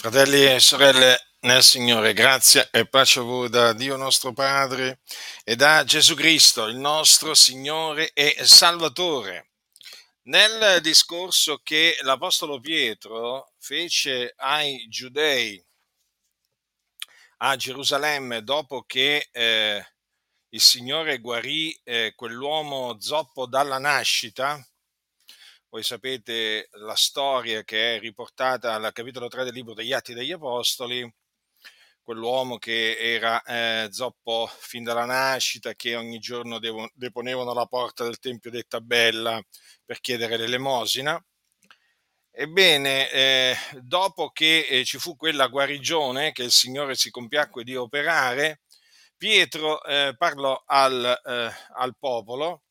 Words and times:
Fratelli 0.00 0.46
e 0.46 0.60
sorelle 0.60 1.34
nel 1.40 1.62
Signore, 1.62 2.14
grazia 2.14 2.70
e 2.70 2.88
pace 2.88 3.20
a 3.20 3.22
voi 3.22 3.50
da 3.50 3.74
Dio 3.74 3.98
nostro 3.98 4.32
Padre 4.32 5.00
e 5.44 5.56
da 5.56 5.84
Gesù 5.84 6.14
Cristo, 6.14 6.64
il 6.68 6.76
nostro 6.76 7.34
Signore 7.34 8.10
e 8.14 8.34
Salvatore. 8.40 9.50
Nel 10.22 10.80
discorso 10.80 11.60
che 11.62 11.98
l'Apostolo 12.00 12.60
Pietro 12.60 13.52
fece 13.58 14.32
ai 14.38 14.88
giudei 14.88 15.62
a 17.42 17.54
Gerusalemme 17.56 18.42
dopo 18.42 18.84
che 18.84 19.28
eh, 19.30 19.86
il 20.48 20.60
Signore 20.62 21.18
guarì 21.18 21.78
eh, 21.84 22.14
quell'uomo 22.16 22.98
zoppo 22.98 23.44
dalla 23.44 23.78
nascita, 23.78 24.66
voi 25.70 25.84
sapete 25.84 26.68
la 26.72 26.96
storia 26.96 27.62
che 27.62 27.96
è 27.96 28.00
riportata 28.00 28.74
al 28.74 28.90
capitolo 28.92 29.28
3 29.28 29.44
del 29.44 29.54
libro 29.54 29.72
degli 29.72 29.92
Atti 29.92 30.14
degli 30.14 30.32
Apostoli, 30.32 31.08
quell'uomo 32.02 32.58
che 32.58 32.96
era 32.98 33.40
eh, 33.42 33.88
zoppo 33.92 34.50
fin 34.58 34.82
dalla 34.82 35.04
nascita, 35.04 35.74
che 35.74 35.94
ogni 35.94 36.18
giorno 36.18 36.58
devo, 36.58 36.90
deponevano 36.94 37.52
alla 37.52 37.66
porta 37.66 38.02
del 38.02 38.18
Tempio 38.18 38.50
detta 38.50 38.80
Bella 38.80 39.40
per 39.84 40.00
chiedere 40.00 40.36
l'elemosina. 40.36 41.24
Ebbene, 42.32 43.10
eh, 43.10 43.56
dopo 43.80 44.30
che 44.30 44.66
eh, 44.68 44.84
ci 44.84 44.98
fu 44.98 45.14
quella 45.14 45.46
guarigione 45.46 46.32
che 46.32 46.42
il 46.42 46.50
Signore 46.50 46.96
si 46.96 47.10
compiacque 47.10 47.62
di 47.62 47.76
operare, 47.76 48.62
Pietro 49.16 49.84
eh, 49.84 50.14
parlò 50.16 50.60
al, 50.66 51.20
eh, 51.24 51.52
al 51.76 51.96
popolo 51.96 52.62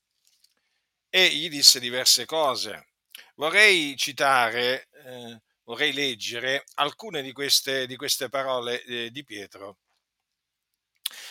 e 1.09 1.29
gli 1.29 1.47
disse 1.47 1.79
diverse 1.79 2.25
cose 2.25 2.88
Vorrei 3.39 3.95
citare, 3.95 4.89
eh, 5.05 5.41
vorrei 5.63 5.93
leggere 5.93 6.65
alcune 6.73 7.21
di 7.21 7.31
queste, 7.31 7.87
di 7.87 7.95
queste 7.95 8.27
parole 8.27 8.83
eh, 8.83 9.11
di 9.11 9.23
Pietro. 9.23 9.77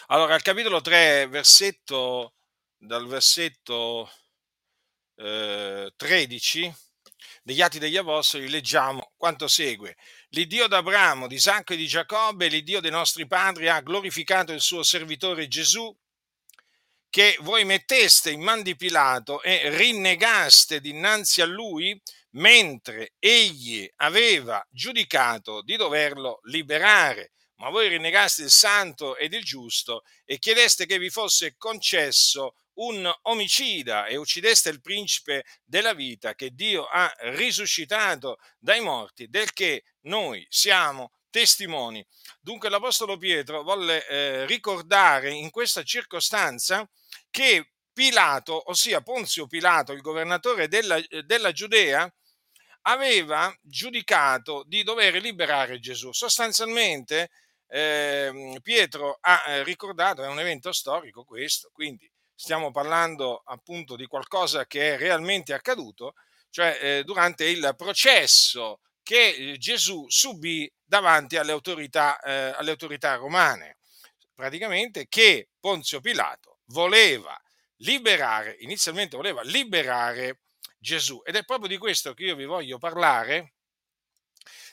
Allora, 0.06 0.32
al 0.32 0.40
capitolo 0.40 0.80
3, 0.80 1.26
versetto, 1.26 2.32
dal 2.78 3.06
versetto 3.06 4.10
eh, 5.16 5.92
13 5.94 6.74
degli 7.42 7.60
Atti 7.60 7.78
degli 7.78 7.98
Apostoli, 7.98 8.48
leggiamo 8.48 9.12
quanto 9.14 9.46
segue. 9.46 9.94
L'Iddio 10.30 10.66
d'Abramo, 10.66 11.26
di 11.26 11.34
Isacco 11.34 11.74
e 11.74 11.76
di 11.76 11.86
Giacobbe, 11.86 12.48
l'Iddio 12.48 12.80
dei 12.80 12.90
nostri 12.90 13.26
padri, 13.26 13.68
ha 13.68 13.82
glorificato 13.82 14.52
il 14.52 14.62
suo 14.62 14.82
servitore 14.82 15.46
Gesù, 15.46 15.94
che 17.10 17.36
voi 17.40 17.64
metteste 17.64 18.30
in 18.30 18.42
man 18.42 18.62
di 18.62 18.76
Pilato 18.76 19.42
e 19.42 19.70
rinnegaste 19.70 20.80
dinanzi 20.80 21.40
a 21.40 21.46
lui 21.46 22.00
mentre 22.32 23.14
egli 23.18 23.88
aveva 23.96 24.64
giudicato 24.70 25.62
di 25.62 25.76
doverlo 25.76 26.40
liberare. 26.44 27.32
Ma 27.56 27.70
voi 27.70 27.88
rinnegaste 27.88 28.42
il 28.42 28.50
santo 28.50 29.16
ed 29.16 29.32
il 29.32 29.42
giusto 29.42 30.02
e 30.24 30.38
chiedeste 30.38 30.86
che 30.86 30.98
vi 30.98 31.10
fosse 31.10 31.56
concesso 31.56 32.54
un 32.74 33.10
omicida 33.22 34.06
e 34.06 34.16
uccideste 34.16 34.68
il 34.68 34.80
principe 34.80 35.44
della 35.64 35.94
vita 35.94 36.34
che 36.34 36.50
Dio 36.50 36.84
ha 36.84 37.12
risuscitato 37.32 38.36
dai 38.58 38.80
morti, 38.80 39.28
del 39.28 39.52
che 39.52 39.82
noi 40.02 40.46
siamo 40.48 41.10
testimoni. 41.30 42.04
Dunque 42.40 42.68
l'Apostolo 42.68 43.16
Pietro 43.16 43.62
volle 43.62 44.06
eh, 44.06 44.46
ricordare 44.46 45.30
in 45.30 45.50
questa 45.50 45.82
circostanza 45.82 46.88
che 47.30 47.72
Pilato, 47.92 48.70
ossia 48.70 49.00
Ponzio 49.00 49.46
Pilato, 49.46 49.92
il 49.92 50.00
governatore 50.02 50.68
della, 50.68 51.00
della 51.24 51.52
Giudea, 51.52 52.10
aveva 52.82 53.52
giudicato 53.60 54.62
di 54.66 54.82
dover 54.82 55.14
liberare 55.20 55.80
Gesù. 55.80 56.12
Sostanzialmente 56.12 57.30
eh, 57.66 58.58
Pietro 58.62 59.18
ha 59.20 59.42
eh, 59.46 59.64
ricordato, 59.64 60.22
è 60.22 60.28
un 60.28 60.38
evento 60.38 60.72
storico 60.72 61.24
questo, 61.24 61.70
quindi 61.72 62.10
stiamo 62.34 62.70
parlando 62.70 63.42
appunto 63.44 63.96
di 63.96 64.06
qualcosa 64.06 64.66
che 64.66 64.94
è 64.94 64.98
realmente 64.98 65.52
accaduto, 65.52 66.14
cioè 66.50 66.78
eh, 66.80 67.02
durante 67.04 67.46
il 67.46 67.74
processo 67.76 68.80
che 69.08 69.28
eh, 69.28 69.56
Gesù 69.56 70.04
subì 70.06 70.70
davanti 70.84 71.38
alle 71.38 71.52
autorità, 71.52 72.20
eh, 72.20 72.52
alle 72.54 72.72
autorità 72.72 73.14
romane. 73.14 73.78
Praticamente 74.34 75.08
che 75.08 75.48
Ponzio 75.58 76.02
Pilato 76.02 76.58
voleva 76.66 77.34
liberare, 77.76 78.56
inizialmente 78.58 79.16
voleva 79.16 79.40
liberare 79.44 80.40
Gesù. 80.78 81.22
Ed 81.24 81.36
è 81.36 81.44
proprio 81.44 81.68
di 81.68 81.78
questo 81.78 82.12
che 82.12 82.24
io 82.24 82.36
vi 82.36 82.44
voglio 82.44 82.76
parlare, 82.76 83.54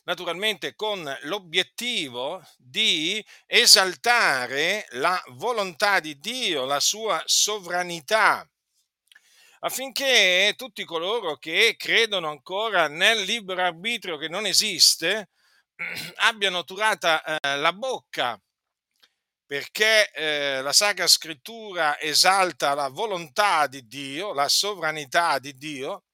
naturalmente 0.03 0.75
con 0.75 1.17
l'obiettivo 1.21 2.45
di 2.57 3.25
esaltare 3.45 4.85
la 4.89 5.23
volontà 5.29 6.01
di 6.01 6.19
Dio, 6.19 6.65
la 6.65 6.81
sua 6.81 7.23
sovranità, 7.25 8.45
affinché 9.65 10.53
tutti 10.55 10.85
coloro 10.85 11.37
che 11.37 11.75
credono 11.75 12.29
ancora 12.29 12.87
nel 12.87 13.23
libero 13.23 13.63
arbitrio 13.63 14.17
che 14.17 14.29
non 14.29 14.45
esiste 14.45 15.29
abbiano 16.17 16.63
turata 16.63 17.23
eh, 17.23 17.57
la 17.57 17.73
bocca 17.73 18.39
perché 19.47 20.11
eh, 20.11 20.61
la 20.61 20.73
Sacra 20.73 21.07
Scrittura 21.07 21.99
esalta 21.99 22.73
la 22.73 22.89
volontà 22.89 23.67
di 23.67 23.85
Dio, 23.87 24.33
la 24.33 24.47
sovranità 24.47 25.37
di 25.37 25.55
Dio 25.55 26.05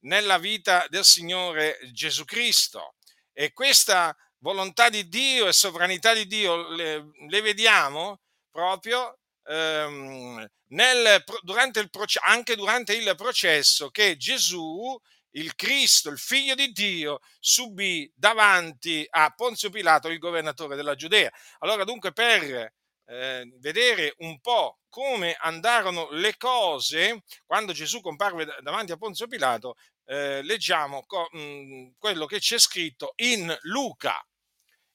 nella 0.00 0.36
vita 0.36 0.86
del 0.90 1.04
Signore 1.04 1.78
Gesù 1.92 2.26
Cristo. 2.26 2.96
E 3.32 3.54
questa 3.54 4.14
volontà 4.38 4.90
di 4.90 5.08
Dio 5.08 5.48
e 5.48 5.54
sovranità 5.54 6.12
di 6.12 6.26
Dio 6.26 6.68
le, 6.68 7.10
le 7.26 7.40
vediamo 7.40 8.20
proprio 8.50 9.18
ehm, 9.44 10.46
nel, 10.68 11.24
durante 11.42 11.80
il, 11.80 11.90
anche 12.26 12.56
durante 12.56 12.94
il 12.94 13.14
processo 13.16 13.90
che 13.90 14.16
Gesù 14.16 14.98
il 15.36 15.54
Cristo, 15.54 16.10
il 16.10 16.18
figlio 16.18 16.54
di 16.54 16.70
Dio, 16.72 17.20
subì 17.38 18.10
davanti 18.14 19.06
a 19.08 19.30
Ponzio 19.30 19.70
Pilato, 19.70 20.08
il 20.08 20.18
governatore 20.18 20.76
della 20.76 20.94
Giudea. 20.94 21.30
Allora 21.58 21.84
dunque 21.84 22.12
per 22.12 22.72
eh, 23.06 23.52
vedere 23.58 24.14
un 24.18 24.40
po' 24.40 24.78
come 24.88 25.34
andarono 25.38 26.08
le 26.10 26.36
cose 26.36 27.24
quando 27.46 27.72
Gesù 27.72 28.00
comparve 28.00 28.46
davanti 28.60 28.92
a 28.92 28.96
Ponzio 28.96 29.26
Pilato, 29.26 29.74
eh, 30.06 30.42
leggiamo 30.42 31.04
co- 31.06 31.28
mh, 31.32 31.38
mm, 31.38 31.88
quello 31.98 32.26
che 32.26 32.38
c'è 32.38 32.58
scritto 32.58 33.12
in 33.16 33.54
Luca, 33.62 34.24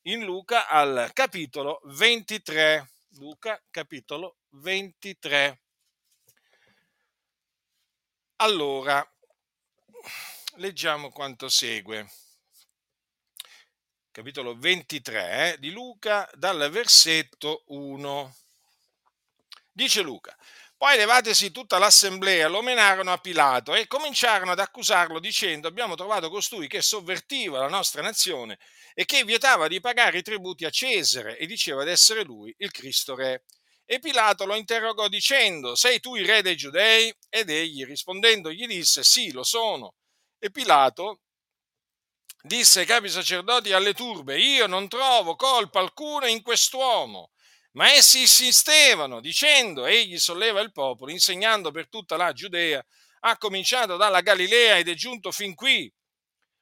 in 0.04 0.24
Luca 0.24 0.68
al 0.68 1.12
capitolo 1.14 1.82
23. 1.84 2.92
Luca 3.18 3.60
capitolo 3.70 4.38
23. 4.52 5.62
Allora, 8.38 9.06
leggiamo 10.56 11.12
quanto 11.12 11.50
segue. 11.50 12.10
Capitolo 14.12 14.58
23 14.58 15.54
eh, 15.54 15.60
di 15.60 15.72
Luca, 15.72 16.30
dal 16.34 16.70
versetto 16.72 17.64
1. 17.68 18.36
Dice 19.72 20.02
Luca, 20.02 20.36
poi 20.76 20.98
levatesi 20.98 21.52
tutta 21.52 21.78
l'assemblea, 21.78 22.48
lo 22.48 22.62
menarono 22.62 23.12
a 23.12 23.18
Pilato 23.18 23.76
e 23.76 23.88
cominciarono 23.88 24.52
ad 24.52 24.60
accusarlo 24.60 25.20
dicendo 25.20 25.68
abbiamo 25.68 25.96
trovato 25.96 26.30
costui 26.30 26.68
che 26.68 26.82
sovvertiva 26.82 27.60
la 27.60 27.68
nostra 27.68 28.02
nazione 28.02 28.58
e 28.94 29.04
che 29.04 29.26
vietava 29.26 29.68
di 29.68 29.82
pagare 29.82 30.20
i 30.20 30.22
tributi 30.22 30.66
a 30.66 30.70
Cesare 30.70 31.38
e 31.38 31.46
diceva 31.46 31.84
di 31.84 31.92
essere 31.92 32.24
lui 32.24 32.56
il 32.60 32.72
Cristo 32.72 33.16
Re. 33.16 33.44
E 33.92 33.98
Pilato 33.98 34.46
lo 34.46 34.54
interrogò 34.54 35.08
dicendo, 35.08 35.74
sei 35.74 36.00
tu 36.00 36.16
il 36.16 36.24
re 36.24 36.44
dei 36.44 36.56
giudei? 36.56 37.12
Ed 37.28 37.50
egli 37.50 37.84
rispondendo 37.86 38.52
gli 38.52 38.68
disse, 38.68 39.04
sì, 39.04 39.32
lo 39.32 39.44
sono. 39.44 39.96
E 40.38 40.52
Pilato 40.52 41.22
disse 42.40 42.82
ai 42.82 42.86
capi 42.86 43.10
sacerdoti 43.10 43.74
alle 43.74 43.96
turbe, 43.96 44.40
io 44.40 44.68
non 44.68 44.88
trovo 44.88 45.36
colpa 45.36 45.80
alcuna 45.80 46.28
in 46.28 46.44
quest'uomo. 46.44 47.32
Ma 47.72 47.92
essi 47.92 48.20
insistevano, 48.20 49.22
dicendo, 49.22 49.88
egli 49.88 50.20
solleva 50.20 50.62
il 50.62 50.72
popolo, 50.72 51.10
insegnando 51.10 51.72
per 51.72 51.90
tutta 51.90 52.16
la 52.16 52.32
Giudea, 52.32 52.86
ha 53.22 53.38
cominciato 53.40 53.98
dalla 53.98 54.22
Galilea 54.22 54.78
ed 54.78 54.88
è 54.88 54.94
giunto 54.94 55.32
fin 55.32 55.56
qui. 55.56 55.92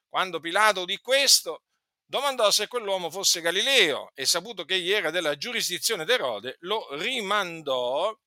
Quando 0.07 0.40
Pilato 0.40 0.84
udì 0.84 0.98
questo, 1.00 1.63
domandò 2.07 2.50
se 2.51 2.68
quell'uomo 2.68 3.12
fosse 3.12 3.42
Galileo 3.42 4.12
e 4.15 4.25
saputo 4.25 4.63
che 4.63 4.75
egli 4.75 4.92
era 4.92 5.12
della 5.12 5.36
giurisdizione 5.36 6.06
d'Erode, 6.06 6.56
lo 6.62 6.88
rimandò 6.95 8.18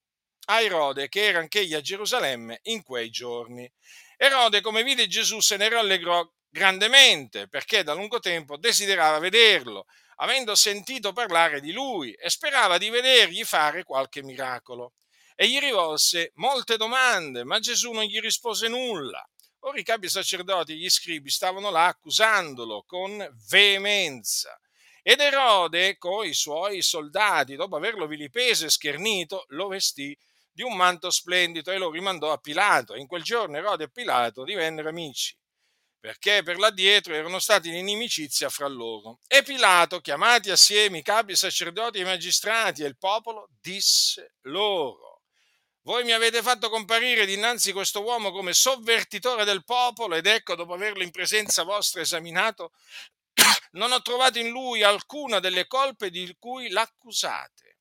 a 0.46 0.60
Erode 0.60 1.08
che 1.08 1.24
era 1.24 1.38
anch'egli 1.38 1.74
a 1.74 1.80
Gerusalemme 1.80 2.60
in 2.64 2.82
quei 2.82 3.10
giorni. 3.10 3.70
Erode, 4.16 4.60
come 4.60 4.82
vide 4.82 5.06
Gesù, 5.06 5.40
se 5.40 5.56
ne 5.56 5.68
rallegrò 5.68 6.22
grandemente 6.48 7.48
perché 7.48 7.82
da 7.82 7.94
lungo 7.94 8.18
tempo 8.18 8.58
desiderava 8.58 9.18
vederlo, 9.18 9.86
avendo 10.16 10.54
sentito 10.54 11.12
parlare 11.12 11.60
di 11.60 11.72
lui 11.72 12.12
e 12.12 12.28
sperava 12.28 12.76
di 12.76 12.90
vedergli 12.90 13.44
fare 13.44 13.84
qualche 13.84 14.22
miracolo. 14.22 14.92
E 15.34 15.48
gli 15.48 15.58
rivolse 15.58 16.32
molte 16.34 16.76
domande, 16.76 17.44
ma 17.44 17.58
Gesù 17.60 17.92
non 17.92 18.04
gli 18.04 18.20
rispose 18.20 18.68
nulla. 18.68 19.26
Ora 19.60 19.78
i 19.78 19.82
capi 19.82 20.08
sacerdoti 20.08 20.72
e 20.72 20.76
gli 20.76 20.88
scribi 20.88 21.30
stavano 21.30 21.70
là 21.70 21.86
accusandolo 21.86 22.84
con 22.86 23.26
veemenza. 23.48 24.58
Ed 25.02 25.20
Erode, 25.20 25.96
con 25.98 26.26
i 26.26 26.34
suoi 26.34 26.82
soldati, 26.82 27.56
dopo 27.56 27.76
averlo 27.76 28.06
vilipeso 28.06 28.66
e 28.66 28.70
schernito, 28.70 29.44
lo 29.48 29.68
vestì 29.68 30.16
di 30.52 30.62
un 30.62 30.76
manto 30.76 31.10
splendido 31.10 31.70
e 31.70 31.78
lo 31.78 31.90
rimandò 31.90 32.32
a 32.32 32.38
Pilato. 32.38 32.94
In 32.94 33.06
quel 33.06 33.22
giorno 33.22 33.56
Erode 33.56 33.84
e 33.84 33.90
Pilato 33.90 34.44
divennero 34.44 34.88
amici 34.88 35.36
perché 36.00 36.42
per 36.42 36.58
l'addietro 36.58 37.14
erano 37.14 37.38
stati 37.38 37.68
in 37.68 37.74
inimicizia 37.74 38.48
fra 38.48 38.66
loro. 38.66 39.20
E 39.28 39.42
Pilato, 39.42 40.00
chiamati 40.00 40.50
assieme 40.50 40.98
i 40.98 41.02
capi, 41.02 41.36
sacerdoti 41.36 41.98
e 41.98 42.00
i 42.00 42.04
magistrati 42.04 42.82
e 42.82 42.86
il 42.86 42.96
popolo, 42.96 43.50
disse 43.60 44.36
loro, 44.44 45.09
voi 45.82 46.04
mi 46.04 46.12
avete 46.12 46.42
fatto 46.42 46.68
comparire 46.68 47.24
dinanzi 47.24 47.72
questo 47.72 48.02
uomo 48.02 48.30
come 48.30 48.52
sovvertitore 48.52 49.44
del 49.44 49.64
popolo 49.64 50.14
ed 50.14 50.26
ecco, 50.26 50.54
dopo 50.54 50.74
averlo 50.74 51.02
in 51.02 51.10
presenza 51.10 51.62
vostra 51.62 52.02
esaminato, 52.02 52.72
non 53.72 53.92
ho 53.92 54.02
trovato 54.02 54.38
in 54.38 54.50
lui 54.50 54.82
alcuna 54.82 55.40
delle 55.40 55.66
colpe 55.66 56.10
di 56.10 56.34
cui 56.38 56.68
l'accusate, 56.68 57.78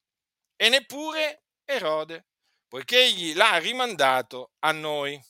e 0.55 0.69
neppure 0.69 1.43
Erode, 1.65 2.25
poiché 2.67 3.03
egli 3.03 3.33
l'ha 3.35 3.57
rimandato 3.57 4.51
a 4.59 4.71
noi. 4.71 5.21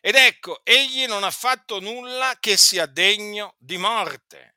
Ed 0.00 0.14
ecco, 0.16 0.60
egli 0.64 1.06
non 1.06 1.22
ha 1.22 1.30
fatto 1.30 1.78
nulla 1.78 2.36
che 2.40 2.56
sia 2.56 2.86
degno 2.86 3.54
di 3.58 3.76
morte. 3.76 4.51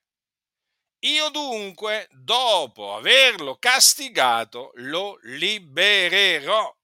Io 1.06 1.30
dunque, 1.30 2.08
dopo 2.10 2.96
averlo 2.96 3.58
castigato, 3.58 4.72
lo 4.76 5.20
libererò. 5.22 6.76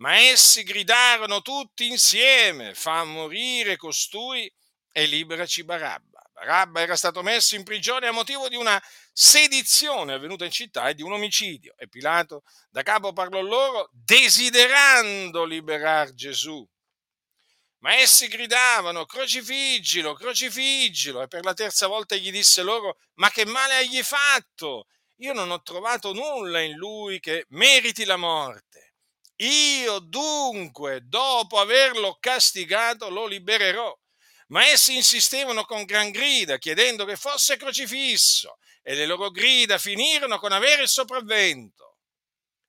Ma 0.00 0.18
essi 0.18 0.64
gridarono 0.64 1.40
tutti 1.40 1.86
insieme, 1.88 2.74
fa 2.74 3.04
morire 3.04 3.78
costui 3.78 4.52
e 4.92 5.06
liberaci 5.06 5.64
Barabba. 5.64 6.20
Barabba 6.34 6.82
era 6.82 6.94
stato 6.94 7.22
messo 7.22 7.54
in 7.54 7.62
prigione 7.62 8.06
a 8.06 8.12
motivo 8.12 8.50
di 8.50 8.56
una 8.56 8.82
sedizione 9.12 10.12
avvenuta 10.12 10.44
in 10.44 10.50
città 10.50 10.88
e 10.90 10.94
di 10.94 11.02
un 11.02 11.12
omicidio. 11.12 11.74
E 11.78 11.88
Pilato 11.88 12.42
da 12.68 12.82
capo 12.82 13.14
parlò 13.14 13.40
loro, 13.40 13.88
desiderando 13.92 15.44
liberare 15.44 16.12
Gesù 16.12 16.68
ma 17.84 17.96
essi 17.96 18.28
gridavano, 18.28 19.04
crocifiggilo, 19.04 20.14
crocifiggilo. 20.14 21.20
E 21.20 21.28
per 21.28 21.44
la 21.44 21.52
terza 21.52 21.86
volta 21.86 22.16
gli 22.16 22.32
disse 22.32 22.62
loro, 22.62 22.96
ma 23.16 23.30
che 23.30 23.44
male 23.44 23.74
hai 23.74 24.02
fatto? 24.02 24.86
Io 25.16 25.34
non 25.34 25.50
ho 25.50 25.60
trovato 25.62 26.14
nulla 26.14 26.60
in 26.60 26.72
lui 26.76 27.20
che 27.20 27.44
meriti 27.50 28.06
la 28.06 28.16
morte. 28.16 28.94
Io 29.36 29.98
dunque, 29.98 31.00
dopo 31.02 31.58
averlo 31.58 32.16
castigato, 32.18 33.10
lo 33.10 33.26
libererò. 33.26 33.94
Ma 34.48 34.66
essi 34.66 34.96
insistevano 34.96 35.64
con 35.64 35.84
gran 35.84 36.10
grida, 36.10 36.56
chiedendo 36.56 37.04
che 37.04 37.16
fosse 37.16 37.58
crocifisso, 37.58 38.58
e 38.82 38.94
le 38.94 39.04
loro 39.04 39.30
grida 39.30 39.76
finirono 39.76 40.38
con 40.38 40.52
avere 40.52 40.82
il 40.82 40.88
sopravvento. 40.88 41.93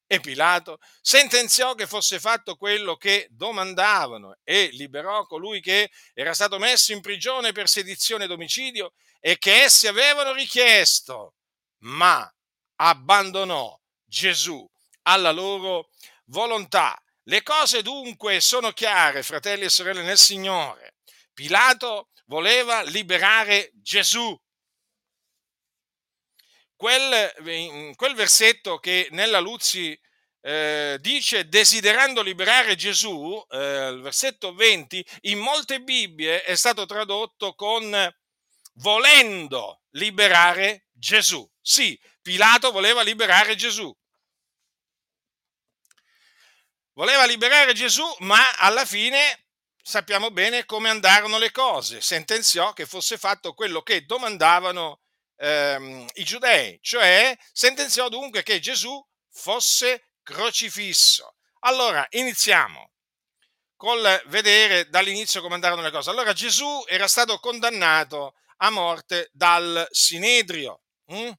E 0.07 0.19
Pilato 0.19 0.77
sentenziò 1.01 1.73
che 1.73 1.87
fosse 1.87 2.19
fatto 2.19 2.55
quello 2.55 2.95
che 2.95 3.27
domandavano 3.31 4.37
e 4.43 4.69
liberò 4.73 5.25
colui 5.25 5.61
che 5.61 5.89
era 6.13 6.33
stato 6.35 6.59
messo 6.59 6.93
in 6.93 7.01
prigione 7.01 7.51
per 7.51 7.67
sedizione 7.67 8.25
ed 8.25 8.31
omicidio 8.31 8.93
e 9.19 9.39
che 9.39 9.63
essi 9.63 9.87
avevano 9.87 10.31
richiesto, 10.31 11.33
ma 11.79 12.31
abbandonò 12.75 13.75
Gesù 14.05 14.69
alla 15.03 15.31
loro 15.31 15.89
volontà. 16.25 16.95
Le 17.23 17.41
cose 17.41 17.81
dunque 17.81 18.39
sono 18.41 18.71
chiare, 18.71 19.23
fratelli 19.23 19.63
e 19.63 19.69
sorelle 19.69 20.03
nel 20.03 20.19
Signore. 20.19 20.97
Pilato 21.33 22.09
voleva 22.27 22.83
liberare 22.83 23.71
Gesù 23.73 24.39
quel, 26.75 27.93
quel 27.95 28.15
versetto 28.15 28.79
che 28.79 29.07
nella 29.11 29.39
Luzzi 29.39 29.97
eh, 30.41 30.97
dice 30.99 31.47
desiderando 31.47 32.21
liberare 32.21 32.75
Gesù, 32.75 33.43
eh, 33.49 33.89
il 33.89 34.01
versetto 34.01 34.53
20, 34.53 35.03
in 35.21 35.39
molte 35.39 35.81
Bibbie 35.81 36.43
è 36.43 36.55
stato 36.55 36.85
tradotto 36.85 37.55
con 37.55 38.13
volendo 38.75 39.81
liberare 39.91 40.87
Gesù. 40.91 41.49
Sì, 41.59 41.99
Pilato 42.21 42.71
voleva 42.71 43.01
liberare 43.01 43.55
Gesù. 43.55 43.91
Voleva 46.93 47.25
liberare 47.25 47.73
Gesù, 47.73 48.05
ma 48.19 48.55
alla 48.57 48.85
fine 48.85 49.47
sappiamo 49.81 50.31
bene 50.31 50.65
come 50.65 50.89
andarono 50.89 51.37
le 51.37 51.51
cose. 51.51 52.01
Sentenziò 52.01 52.71
che 52.73 52.85
fosse 52.85 53.17
fatto 53.17 53.53
quello 53.53 53.81
che 53.81 54.05
domandavano 54.05 55.01
ehm, 55.37 56.05
i 56.15 56.23
giudei, 56.23 56.77
cioè 56.81 57.37
sentenziò 57.51 58.09
dunque 58.09 58.43
che 58.43 58.59
Gesù 58.59 59.03
fosse 59.31 60.09
crocifisso. 60.23 61.35
Allora, 61.59 62.05
iniziamo 62.11 62.91
col 63.75 64.21
vedere 64.27 64.89
dall'inizio 64.89 65.41
come 65.41 65.55
andarono 65.55 65.81
le 65.81 65.91
cose. 65.91 66.09
Allora 66.09 66.33
Gesù 66.33 66.83
era 66.87 67.07
stato 67.07 67.39
condannato 67.39 68.35
a 68.57 68.69
morte 68.69 69.29
dal 69.33 69.85
Sinedrio. 69.91 70.81
Hm? 71.07 71.31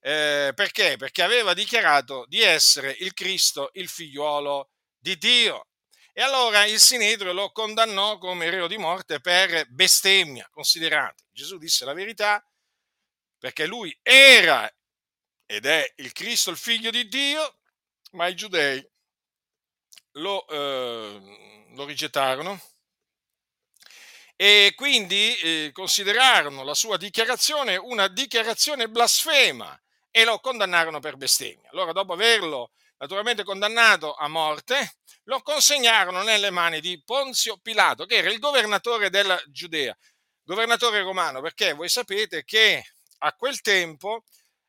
Eh, 0.00 0.52
perché? 0.54 0.96
Perché 0.96 1.22
aveva 1.22 1.54
dichiarato 1.54 2.26
di 2.28 2.40
essere 2.40 2.94
il 3.00 3.12
Cristo, 3.12 3.70
il 3.74 3.88
figliuolo 3.88 4.70
di 4.98 5.16
Dio. 5.16 5.68
E 6.12 6.22
allora 6.22 6.64
il 6.64 6.80
Sinedrio 6.80 7.32
lo 7.32 7.50
condannò 7.52 8.18
come 8.18 8.48
reo 8.48 8.66
di 8.66 8.78
morte 8.78 9.20
per 9.20 9.66
bestemmia. 9.68 10.48
Considerate, 10.50 11.24
Gesù 11.32 11.58
disse 11.58 11.84
la 11.84 11.92
verità, 11.92 12.42
perché 13.38 13.66
lui 13.66 13.96
era 14.02 14.70
ed 15.46 15.66
è 15.66 15.92
il 15.96 16.12
Cristo, 16.12 16.50
il 16.50 16.56
figlio 16.56 16.90
di 16.90 17.06
Dio, 17.08 17.58
ma 18.12 18.26
i 18.26 18.34
giudei 18.34 18.84
lo, 20.12 20.46
eh, 20.48 21.66
lo 21.74 21.84
rigettarono 21.84 22.60
e 24.34 24.72
quindi 24.76 25.34
eh, 25.36 25.70
considerarono 25.72 26.62
la 26.62 26.74
sua 26.74 26.98
dichiarazione 26.98 27.76
una 27.76 28.08
dichiarazione 28.08 28.88
blasfema 28.88 29.78
e 30.10 30.24
lo 30.24 30.40
condannarono 30.40 31.00
per 31.00 31.16
bestemmia. 31.16 31.70
Allora, 31.70 31.92
dopo 31.92 32.12
averlo 32.12 32.72
naturalmente 32.98 33.44
condannato 33.44 34.14
a 34.14 34.28
morte, 34.28 34.98
lo 35.24 35.40
consegnarono 35.42 36.22
nelle 36.22 36.50
mani 36.50 36.80
di 36.80 37.02
Ponzio 37.04 37.58
Pilato, 37.58 38.06
che 38.06 38.16
era 38.16 38.30
il 38.30 38.38
governatore 38.38 39.10
della 39.10 39.40
Giudea, 39.48 39.96
governatore 40.42 41.02
romano, 41.02 41.40
perché 41.40 41.72
voi 41.72 41.88
sapete 41.88 42.44
che 42.44 42.95
a 43.18 43.32
quel 43.32 43.60
tempo 43.60 44.24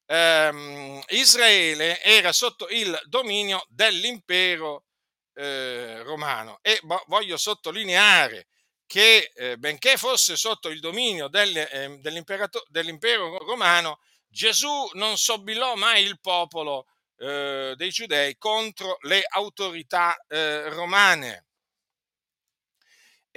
ehm, 0.06 1.02
Israele 1.10 2.02
era 2.02 2.32
sotto 2.32 2.68
il 2.70 3.00
dominio 3.06 3.66
dell'impero 3.70 4.86
eh, 5.34 6.02
romano. 6.04 6.60
E 6.62 6.80
voglio 7.08 7.38
sottolineare 7.38 8.48
che 8.86 9.32
eh, 9.36 9.58
benché 9.58 9.98
fosse 9.98 10.36
sotto 10.38 10.70
il 10.70 10.80
dominio 10.80 11.28
del, 11.28 11.56
eh, 11.58 12.00
dell'impero 12.00 13.38
romano, 13.40 14.00
Gesù 14.28 14.90
non 14.94 15.18
sobillò 15.18 15.76
mai 15.76 16.04
il 16.04 16.20
popolo 16.20 16.88
eh, 17.18 17.74
dei 17.76 17.90
giudei 17.90 18.38
contro 18.38 18.98
le 19.02 19.24
autorità 19.28 20.16
eh, 20.28 20.70
romane 20.70 21.47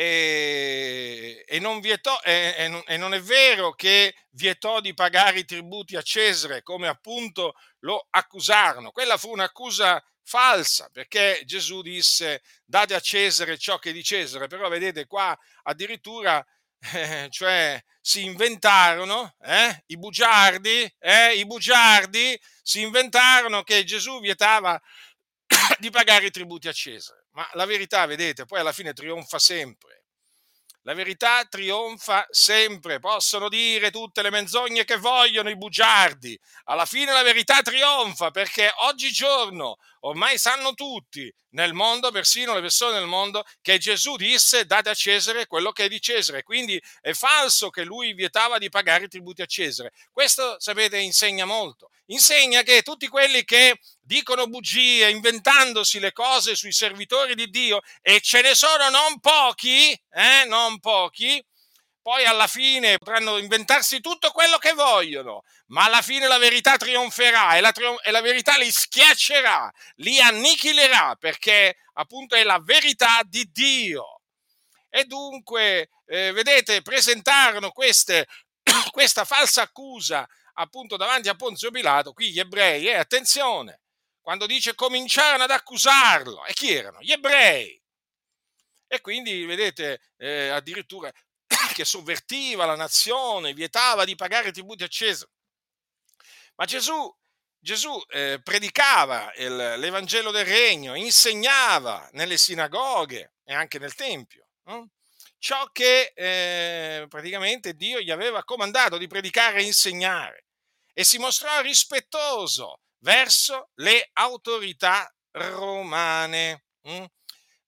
e, 0.01 1.45
e, 1.47 1.59
non 1.59 1.81
vietò, 1.81 2.19
e, 2.25 2.83
e, 2.87 2.97
non 2.97 3.13
è 3.13 3.21
vero 3.21 3.75
che 3.75 4.15
vietò 4.31 4.81
di 4.81 4.95
pagare 4.95 5.41
i 5.41 5.45
tributi 5.45 5.95
a 5.95 6.01
Cesare, 6.01 6.63
come 6.63 6.89
appunto 6.89 7.55
lo 7.81 8.07
accusarono. 8.09 8.93
Quella 8.93 9.19
fu 9.19 9.31
un'accusa 9.31 10.03
falsa, 10.23 10.89
perché 10.91 11.43
Gesù 11.45 11.83
disse 11.83 12.41
date 12.65 12.95
a 12.95 13.01
Cesare 13.01 13.59
ciò 13.59 13.79
che 13.79 13.91
è 13.91 13.93
di 13.93 14.03
Cesare, 14.03 14.47
però 14.47 14.71
vedete 14.71 15.05
qua 15.05 15.39
addirittura 15.65 16.43
eh, 16.95 17.27
cioè 17.29 17.79
si 18.01 18.25
inventarono, 18.25 19.35
eh, 19.43 19.85
i 19.89 19.99
bugiardi, 19.99 20.91
eh, 20.99 21.35
i 21.35 21.45
bugiardi 21.45 22.41
si 22.63 22.81
inventarono 22.81 23.63
che 23.65 23.85
Gesù 23.85 24.19
vietava 24.21 24.81
di 25.79 25.91
pagare 25.91 26.25
i 26.25 26.31
tributi 26.31 26.69
a 26.69 26.73
Cesare. 26.73 27.20
Ma 27.33 27.49
la 27.53 27.65
verità, 27.65 28.07
vedete, 28.07 28.45
poi 28.45 28.61
alla 28.61 28.73
fine 28.73 28.93
trionfa 28.93 29.39
sempre. 29.39 30.01
La 30.85 30.95
verità 30.95 31.45
trionfa 31.45 32.27
sempre, 32.31 33.01
possono 33.01 33.51
dire 33.51 33.91
tutte 33.91 34.23
le 34.23 34.31
menzogne 34.31 34.85
che 34.85 34.97
vogliono 34.97 35.51
i 35.51 35.57
bugiardi, 35.57 36.39
alla 36.65 36.87
fine 36.87 37.13
la 37.13 37.23
verità 37.23 37.61
trionfa 37.61 38.31
perché 38.31 38.73
oggigiorno 38.79 39.77
ormai 40.01 40.39
sanno 40.39 40.73
tutti 40.73 41.31
nel 41.51 41.75
mondo, 41.75 42.11
persino 42.11 42.55
le 42.55 42.63
persone 42.63 42.99
nel 42.99 43.07
mondo, 43.07 43.45
che 43.61 43.77
Gesù 43.77 44.17
disse 44.17 44.65
date 44.65 44.89
a 44.89 44.95
Cesare 44.95 45.47
quello 45.47 45.71
che 45.71 45.85
è 45.85 45.89
di 45.89 46.01
Cesare, 46.01 46.43
quindi 46.43 46.83
è 47.03 47.13
falso 47.13 47.69
che 47.69 47.85
lui 47.85 48.15
vietava 48.15 48.57
di 48.57 48.71
pagare 48.71 49.05
i 49.05 49.09
tributi 49.09 49.43
a 49.43 49.47
Cesare. 49.47 49.93
Questo, 50.11 50.57
sapete, 50.59 50.97
insegna 50.97 51.45
molto. 51.45 51.91
Insegna 52.07 52.63
che 52.63 52.81
tutti 52.81 53.07
quelli 53.07 53.45
che 53.45 53.79
dicono 54.11 54.49
bugie, 54.49 55.09
inventandosi 55.09 56.01
le 56.01 56.11
cose 56.11 56.57
sui 56.57 56.73
servitori 56.73 57.37
di 57.37 57.49
Dio, 57.49 57.81
e 58.03 58.21
ce 58.21 58.41
ne 58.41 58.57
sono 58.57 58.91
non 58.91 59.21
pochi, 59.21 59.93
eh, 60.11 60.45
non 60.49 60.81
pochi, 60.81 61.41
poi 62.03 62.25
alla 62.25 62.49
fine 62.49 62.99
potranno 62.99 63.39
inventarsi 63.39 64.01
tutto 64.01 64.33
quello 64.33 64.59
che 64.59 64.73
vogliono, 64.73 65.45
ma 65.67 65.85
alla 65.85 66.03
fine 66.03 66.27
la 66.27 66.39
verità 66.39 66.77
trionferà 66.77 67.55
e 67.55 67.61
la, 67.61 67.73
e 68.03 68.11
la 68.11 68.21
verità 68.21 68.57
li 68.57 68.73
schiaccerà, 68.73 69.73
li 69.97 70.19
annichilerà, 70.21 71.15
perché 71.15 71.77
appunto 71.93 72.35
è 72.35 72.43
la 72.43 72.59
verità 72.61 73.21
di 73.25 73.49
Dio. 73.53 74.23
E 74.89 75.05
dunque, 75.05 75.91
eh, 76.07 76.33
vedete, 76.33 76.83
presentarono 76.83 77.71
queste, 77.71 78.27
questa 78.91 79.25
falsa 79.25 79.63
accusa 79.63 80.29
appunto 80.55 80.97
davanti 80.97 81.29
a 81.29 81.37
Ponzio 81.37 81.71
Pilato, 81.71 82.13
qui 82.13 82.33
gli 82.33 82.41
ebrei, 82.41 82.87
e 82.87 82.91
eh, 82.91 82.97
attenzione, 82.97 83.80
quando 84.31 84.47
dice 84.47 84.77
cominciarono 84.77 85.43
ad 85.43 85.51
accusarlo, 85.51 86.45
e 86.45 86.53
chi 86.53 86.73
erano? 86.73 86.99
Gli 87.01 87.11
ebrei. 87.11 87.83
E 88.87 89.01
quindi, 89.01 89.45
vedete, 89.45 90.01
eh, 90.19 90.51
addirittura 90.51 91.11
che 91.75 91.85
sovvertiva 91.85 92.65
la 92.65 92.77
nazione, 92.77 93.53
vietava 93.55 94.05
di 94.05 94.15
pagare 94.15 94.53
tributi 94.53 94.85
a 94.85 94.87
Cesare. 94.87 95.33
Ma 96.55 96.65
Gesù, 96.65 97.13
Gesù 97.59 98.01
eh, 98.11 98.41
predicava 98.41 99.33
il, 99.35 99.75
l'Evangelo 99.79 100.31
del 100.31 100.45
Regno, 100.45 100.95
insegnava 100.95 102.09
nelle 102.13 102.37
sinagoghe 102.37 103.33
e 103.43 103.53
anche 103.53 103.81
nel 103.81 103.97
Tempio. 103.97 104.47
No? 104.67 104.91
Ciò 105.39 105.67
che 105.73 106.13
eh, 106.15 107.07
praticamente 107.09 107.75
Dio 107.75 107.99
gli 107.99 108.13
aveva 108.13 108.45
comandato 108.45 108.97
di 108.97 109.09
predicare 109.09 109.59
e 109.59 109.65
insegnare 109.65 110.45
e 110.93 111.03
si 111.03 111.19
mostrò 111.19 111.61
rispettoso 111.63 112.79
verso 113.01 113.71
le 113.77 114.09
autorità 114.15 115.13
romane, 115.33 116.65
hm? 116.83 117.05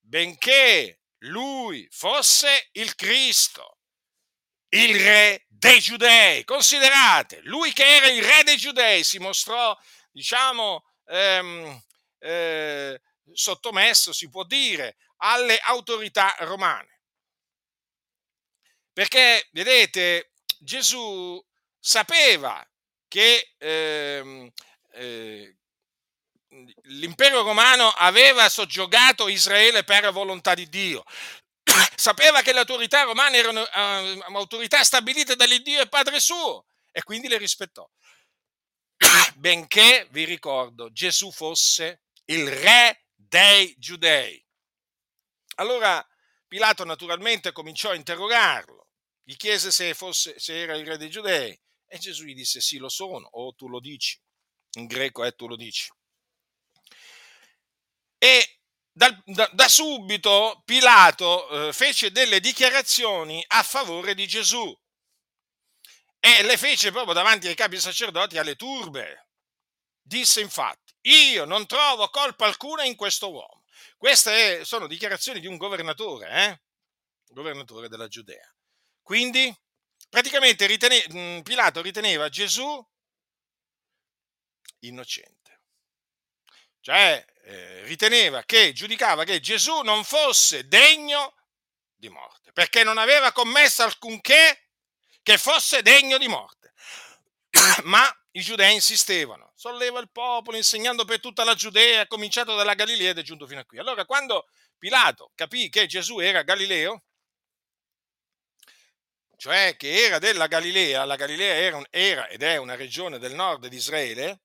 benché 0.01 1.01
lui 1.25 1.87
fosse 1.91 2.69
il 2.73 2.95
Cristo, 2.95 3.79
il 4.71 4.99
re 4.99 5.45
dei 5.49 5.81
giudei. 5.81 6.45
Considerate, 6.45 7.41
lui 7.43 7.73
che 7.73 7.85
era 7.85 8.09
il 8.09 8.23
re 8.23 8.43
dei 8.43 8.57
giudei 8.57 9.05
si 9.05 9.19
mostrò, 9.19 9.77
diciamo, 10.11 10.85
ehm, 11.07 11.83
eh, 12.19 13.01
sottomesso, 13.33 14.13
si 14.13 14.29
può 14.29 14.45
dire, 14.45 14.97
alle 15.19 15.59
autorità 15.59 16.35
romane. 16.41 17.01
Perché, 18.93 19.49
vedete, 19.53 20.33
Gesù 20.59 21.43
sapeva 21.79 22.65
che 23.09 23.55
ehm, 23.59 24.51
eh, 24.93 25.57
l'impero 26.83 27.43
romano 27.43 27.89
aveva 27.89 28.49
soggiogato 28.49 29.29
Israele 29.29 29.85
per 29.85 30.11
volontà 30.13 30.55
di 30.55 30.69
Dio. 30.69 31.03
Sapeva 31.97 32.43
che 32.43 32.53
le 32.53 32.61
autorità 32.61 33.03
romane 33.03 33.37
erano 33.37 33.63
uh, 33.63 34.35
autorità 34.35 34.83
stabilite 34.85 35.37
dall'Iddio 35.37 35.81
e 35.81 35.89
Padre 35.89 36.21
suo 36.21 36.67
e 36.91 37.03
quindi 37.03 37.29
le 37.29 37.39
rispettò. 37.39 37.89
Benché, 39.37 40.09
vi 40.11 40.25
ricordo, 40.25 40.93
Gesù 40.93 41.31
fosse 41.33 42.03
il 42.27 42.51
re 42.51 43.05
dei 43.15 43.75
giudei. 43.79 44.45
Allora 45.57 46.05
Pilato 46.47 46.85
naturalmente 46.85 47.53
cominciò 47.53 47.91
a 47.91 47.95
interrogarlo, 47.95 48.89
gli 49.23 49.37
chiese 49.37 49.71
se, 49.71 49.95
fosse, 49.95 50.39
se 50.39 50.61
era 50.61 50.77
il 50.77 50.87
re 50.87 50.99
dei 50.99 51.09
giudei 51.09 51.59
e 51.87 51.99
Gesù 51.99 52.25
gli 52.25 52.35
disse 52.35 52.61
sì, 52.61 52.77
lo 52.79 52.89
sono, 52.89 53.27
o 53.27 53.55
tu 53.55 53.69
lo 53.69 53.81
dici. 53.81 54.21
In 54.75 54.87
greco 54.87 55.25
è 55.25 55.29
eh, 55.29 55.33
tu 55.33 55.47
lo 55.47 55.57
dici. 55.57 55.91
E 58.19 58.61
da, 58.91 59.23
da, 59.25 59.51
da 59.53 59.69
subito 59.69 60.63
Pilato 60.65 61.69
eh, 61.69 61.73
fece 61.73 62.11
delle 62.11 62.41
dichiarazioni 62.41 63.43
a 63.49 63.63
favore 63.63 64.15
di 64.15 64.27
Gesù 64.27 64.79
e 66.21 66.43
le 66.45 66.57
fece 66.57 66.93
proprio 66.93 67.15
davanti 67.15 67.49
ai 67.49 67.55
capi 67.55 67.81
sacerdoti 67.81 68.39
alle 68.39 68.55
turbe. 68.55 69.29
Disse 70.01 70.41
infatti, 70.41 70.95
io 71.03 71.45
non 71.45 71.67
trovo 71.67 72.09
colpa 72.11 72.47
alcuna 72.47 72.85
in 72.85 72.95
questo 72.95 73.31
uomo. 73.31 73.65
Queste 73.97 74.65
sono 74.65 74.87
dichiarazioni 74.87 75.41
di 75.41 75.47
un 75.47 75.57
governatore, 75.57 76.31
eh? 76.31 76.61
governatore 77.27 77.89
della 77.89 78.09
Giudea. 78.09 78.49
Quindi 79.01 79.53
praticamente 80.09 80.67
ritene, 80.67 81.43
Pilato 81.43 81.83
riteneva 81.83 82.29
Gesù 82.29 82.85
innocente. 84.83 85.61
Cioè 86.81 87.25
eh, 87.45 87.83
riteneva 87.85 88.43
che, 88.43 88.73
giudicava 88.73 89.25
che 89.25 89.41
Gesù 89.41 89.83
non 89.83 90.05
fosse 90.05 90.67
degno 90.69 91.35
di 91.95 92.09
morte, 92.09 92.53
perché 92.53 92.85
non 92.85 92.99
aveva 92.99 93.33
commesso 93.33 93.83
alcunché 93.83 94.69
che 95.23 95.39
fosse 95.39 95.83
degno 95.83 96.19
di 96.19 96.29
morte. 96.29 96.73
Ma 97.85 98.05
i 98.33 98.41
giudei 98.41 98.75
insistevano, 98.75 99.53
solleva 99.55 100.01
il 100.01 100.11
popolo 100.11 100.57
insegnando 100.57 101.05
per 101.05 101.21
tutta 101.21 101.45
la 101.45 101.55
Giudea, 101.55 102.07
cominciato 102.07 102.55
dalla 102.57 102.75
Galilea 102.75 103.11
ed 103.11 103.19
è 103.19 103.23
giunto 103.23 103.47
fino 103.47 103.61
a 103.61 103.65
qui. 103.65 103.79
Allora 103.79 104.05
quando 104.05 104.49
Pilato 104.79 105.31
capì 105.35 105.69
che 105.69 105.87
Gesù 105.87 106.19
era 106.19 106.43
Galileo, 106.43 107.05
cioè 109.37 109.77
che 109.77 110.05
era 110.05 110.19
della 110.19 110.47
Galilea, 110.47 111.05
la 111.05 111.17
Galilea 111.17 111.55
era, 111.55 111.77
un, 111.77 111.85
era 111.91 112.29
ed 112.29 112.43
è 112.43 112.57
una 112.57 112.75
regione 112.75 113.19
del 113.19 113.35
nord 113.35 113.67
di 113.67 113.77
Israele, 113.77 114.41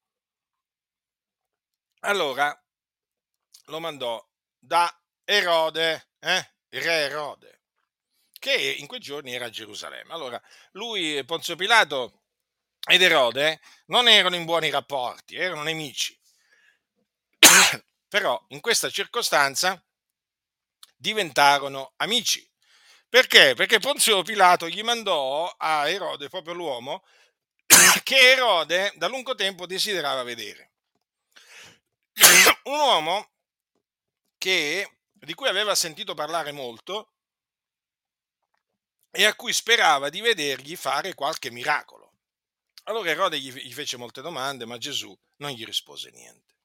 allora 2.01 2.57
lo 3.65 3.79
mandò 3.79 4.23
da 4.57 4.91
Erode, 5.23 6.09
eh? 6.19 6.51
re 6.69 6.93
Erode, 6.93 7.61
che 8.39 8.53
in 8.53 8.87
quei 8.87 8.99
giorni 8.99 9.33
era 9.33 9.45
a 9.45 9.49
Gerusalemme. 9.49 10.13
Allora, 10.13 10.41
lui, 10.71 11.23
Ponzio 11.25 11.55
Pilato 11.55 12.21
ed 12.87 13.01
Erode 13.01 13.59
non 13.87 14.07
erano 14.07 14.35
in 14.35 14.45
buoni 14.45 14.69
rapporti, 14.69 15.35
erano 15.35 15.63
nemici. 15.63 16.17
Però 18.07 18.41
in 18.49 18.61
questa 18.61 18.89
circostanza 18.89 19.81
diventarono 20.95 21.93
amici. 21.97 22.49
Perché? 23.09 23.53
Perché 23.55 23.79
Ponzio 23.79 24.21
Pilato 24.23 24.67
gli 24.69 24.81
mandò 24.81 25.53
a 25.57 25.89
Erode, 25.89 26.29
proprio 26.29 26.53
l'uomo, 26.53 27.05
che 28.03 28.31
Erode 28.31 28.93
da 28.95 29.07
lungo 29.07 29.35
tempo 29.35 29.65
desiderava 29.65 30.23
vedere. 30.23 30.71
Un 32.63 32.79
uomo 32.79 33.31
che, 34.37 34.99
di 35.13 35.33
cui 35.33 35.47
aveva 35.47 35.75
sentito 35.75 36.13
parlare 36.13 36.51
molto 36.51 37.13
e 39.11 39.25
a 39.25 39.35
cui 39.35 39.53
sperava 39.53 40.09
di 40.09 40.21
vedergli 40.21 40.75
fare 40.75 41.13
qualche 41.13 41.51
miracolo. 41.51 42.13
Allora 42.83 43.09
Erode 43.09 43.39
gli, 43.39 43.73
fece 43.73 43.97
molte 43.97 44.21
domande, 44.21 44.65
ma 44.65 44.77
Gesù 44.77 45.17
non 45.37 45.51
gli 45.51 45.65
rispose 45.65 46.09
niente. 46.11 46.55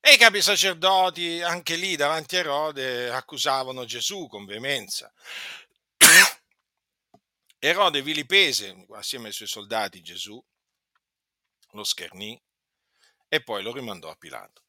E 0.00 0.14
i 0.14 0.16
capi 0.16 0.42
sacerdoti, 0.42 1.42
anche 1.42 1.76
lì 1.76 1.94
davanti 1.96 2.36
a 2.36 2.40
Erode, 2.40 3.10
accusavano 3.10 3.84
Gesù 3.84 4.26
con 4.26 4.44
veemenza. 4.44 5.12
Erode 7.58 8.02
vilipese 8.02 8.86
assieme 8.92 9.28
ai 9.28 9.32
suoi 9.32 9.48
soldati 9.48 10.02
Gesù, 10.02 10.42
lo 11.72 11.84
schernì 11.84 12.40
e 13.32 13.42
poi 13.42 13.62
lo 13.62 13.72
rimandò 13.72 14.10
a 14.10 14.16
Pilato. 14.16 14.64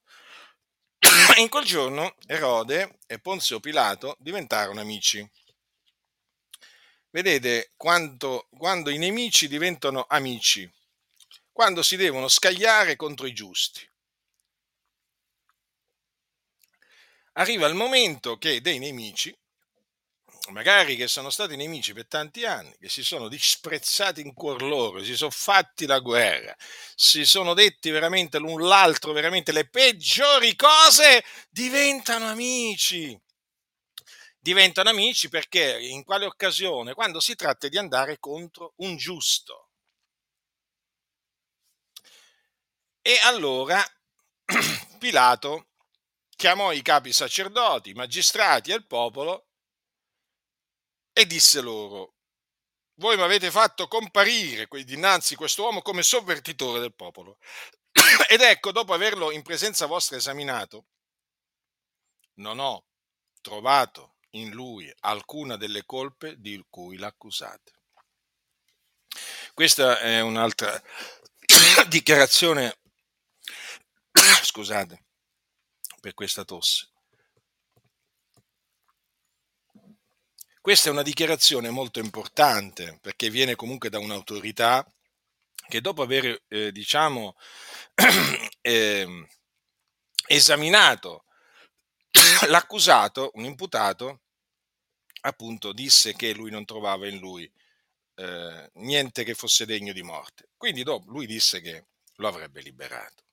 In 1.37 1.49
quel 1.49 1.65
giorno 1.65 2.15
Erode 2.25 2.99
e 3.07 3.19
Ponzio 3.19 3.59
Pilato 3.59 4.15
diventarono 4.19 4.79
amici. 4.79 5.29
Vedete 7.09 7.73
quanto, 7.75 8.47
quando 8.57 8.89
i 8.89 8.97
nemici 8.97 9.49
diventano 9.49 10.05
amici, 10.07 10.71
quando 11.51 11.83
si 11.83 11.97
devono 11.97 12.29
scagliare 12.29 12.95
contro 12.95 13.25
i 13.25 13.33
giusti. 13.33 13.85
arriva 17.33 17.67
il 17.67 17.75
momento 17.75 18.37
che 18.37 18.61
dei 18.61 18.79
nemici, 18.79 19.35
magari 20.51 20.95
che 20.95 21.07
sono 21.07 21.29
stati 21.29 21.55
nemici 21.55 21.93
per 21.93 22.07
tanti 22.07 22.45
anni, 22.45 22.75
che 22.79 22.89
si 22.89 23.03
sono 23.03 23.29
disprezzati 23.29 24.21
in 24.21 24.33
cuor 24.33 24.61
loro, 24.61 25.03
si 25.03 25.15
sono 25.15 25.31
fatti 25.31 25.85
la 25.85 25.99
guerra, 25.99 26.53
si 26.95 27.25
sono 27.25 27.53
detti 27.53 27.89
veramente 27.91 28.39
l'un 28.39 28.61
l'altro, 28.67 29.13
veramente 29.13 29.51
le 29.51 29.69
peggiori 29.69 30.55
cose, 30.55 31.23
diventano 31.49 32.27
amici. 32.27 33.17
Diventano 34.39 34.89
amici 34.89 35.29
perché 35.29 35.79
in 35.79 36.03
quale 36.03 36.25
occasione? 36.25 36.93
Quando 36.93 37.21
si 37.21 37.33
tratta 37.35 37.69
di 37.69 37.77
andare 37.77 38.19
contro 38.19 38.73
un 38.77 38.97
giusto. 38.97 39.69
E 43.01 43.19
allora 43.23 43.81
Pilato 44.99 45.67
chiamò 46.35 46.73
i 46.73 46.81
capi 46.81 47.13
sacerdoti, 47.13 47.91
i 47.91 47.93
magistrati 47.93 48.71
e 48.71 48.75
il 48.75 48.85
popolo 48.85 49.47
e 51.13 51.25
disse 51.27 51.61
loro, 51.61 52.15
voi 52.95 53.15
mi 53.15 53.23
avete 53.23 53.51
fatto 53.51 53.87
comparire 53.87 54.67
dinanzi 54.83 55.35
quest'uomo 55.35 55.81
come 55.81 56.03
sovvertitore 56.03 56.79
del 56.79 56.93
popolo. 56.93 57.37
Ed 58.27 58.41
ecco, 58.41 58.71
dopo 58.71 58.93
averlo 58.93 59.31
in 59.31 59.43
presenza 59.43 59.85
vostra 59.85 60.17
esaminato, 60.17 60.85
non 62.35 62.59
ho 62.59 62.85
trovato 63.41 64.15
in 64.31 64.49
lui 64.51 64.91
alcuna 65.01 65.57
delle 65.57 65.85
colpe 65.85 66.39
di 66.39 66.63
cui 66.69 66.97
l'accusate. 66.97 67.71
Questa 69.53 69.99
è 69.99 70.21
un'altra 70.21 70.81
dichiarazione, 71.87 72.79
scusate 74.43 75.05
per 75.99 76.13
questa 76.15 76.43
tosse. 76.43 76.92
Questa 80.63 80.87
è 80.87 80.93
una 80.93 81.01
dichiarazione 81.01 81.69
molto 81.71 81.99
importante 81.99 82.97
perché 83.01 83.29
viene 83.29 83.53
comunque 83.53 83.89
da 83.89 83.99
un'autorità 83.99 84.89
che 85.67 85.81
dopo 85.81 86.03
aver, 86.03 86.41
eh, 86.47 86.71
diciamo, 86.71 87.35
eh, 88.61 89.27
esaminato 90.25 91.25
l'accusato, 92.47 93.31
un 93.33 93.43
imputato, 93.43 94.21
appunto 95.23 95.73
disse 95.73 96.13
che 96.13 96.33
lui 96.33 96.49
non 96.49 96.63
trovava 96.63 97.09
in 97.09 97.17
lui 97.17 97.51
eh, 98.15 98.69
niente 98.75 99.25
che 99.25 99.33
fosse 99.33 99.65
degno 99.65 99.91
di 99.91 100.01
morte. 100.01 100.47
Quindi 100.55 100.83
dopo 100.83 101.11
lui 101.11 101.25
disse 101.25 101.59
che 101.59 101.87
lo 102.15 102.27
avrebbe 102.29 102.61
liberato 102.61 103.25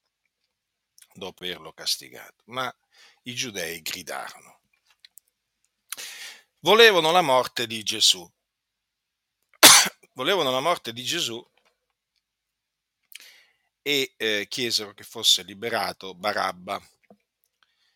dopo 1.14 1.44
averlo 1.44 1.72
castigato. 1.72 2.42
Ma 2.46 2.74
i 3.22 3.34
giudei 3.34 3.80
gridarono 3.82 4.59
volevano 6.60 7.10
la 7.10 7.22
morte 7.22 7.66
di 7.66 7.82
Gesù. 7.82 8.28
volevano 10.14 10.50
la 10.50 10.60
morte 10.60 10.92
di 10.92 11.02
Gesù 11.02 11.44
e 13.82 14.12
eh, 14.16 14.46
chiesero 14.48 14.92
che 14.92 15.04
fosse 15.04 15.42
liberato 15.42 16.14
Barabba. 16.14 16.80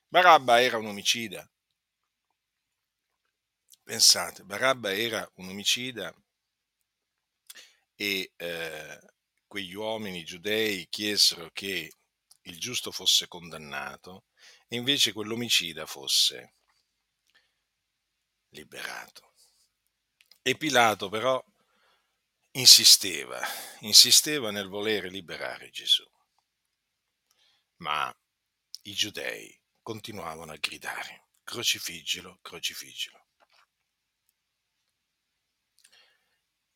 Barabba 0.09 0.63
era 0.63 0.79
un 0.79 0.87
omicida. 0.87 1.49
Pensate, 3.83 4.45
Barabba 4.45 4.95
era 4.95 5.31
un 5.35 5.49
omicida 5.49 6.15
e 7.97 8.33
eh, 8.35 9.01
quegli 9.47 9.75
uomini 9.75 10.25
giudei 10.25 10.89
chiesero 10.89 11.51
che 11.53 11.93
il 12.47 12.59
giusto 12.59 12.91
fosse 12.91 13.29
condannato 13.29 14.25
e 14.69 14.77
invece 14.77 15.13
quell'omicida 15.13 15.85
fosse 15.85 16.55
liberato. 18.55 19.33
E 20.43 20.57
Pilato 20.57 21.09
però 21.09 21.43
insisteva, 22.53 23.41
insisteva 23.81 24.51
nel 24.51 24.69
volere 24.69 25.09
liberare 25.09 25.71
Gesù. 25.71 26.09
Ma 27.77 28.15
i 28.83 28.93
giudei 28.93 29.61
continuavano 29.83 30.53
a 30.53 30.57
gridare, 30.57 31.29
crocifiggilo, 31.43 32.39
crocifiggilo. 32.41 33.23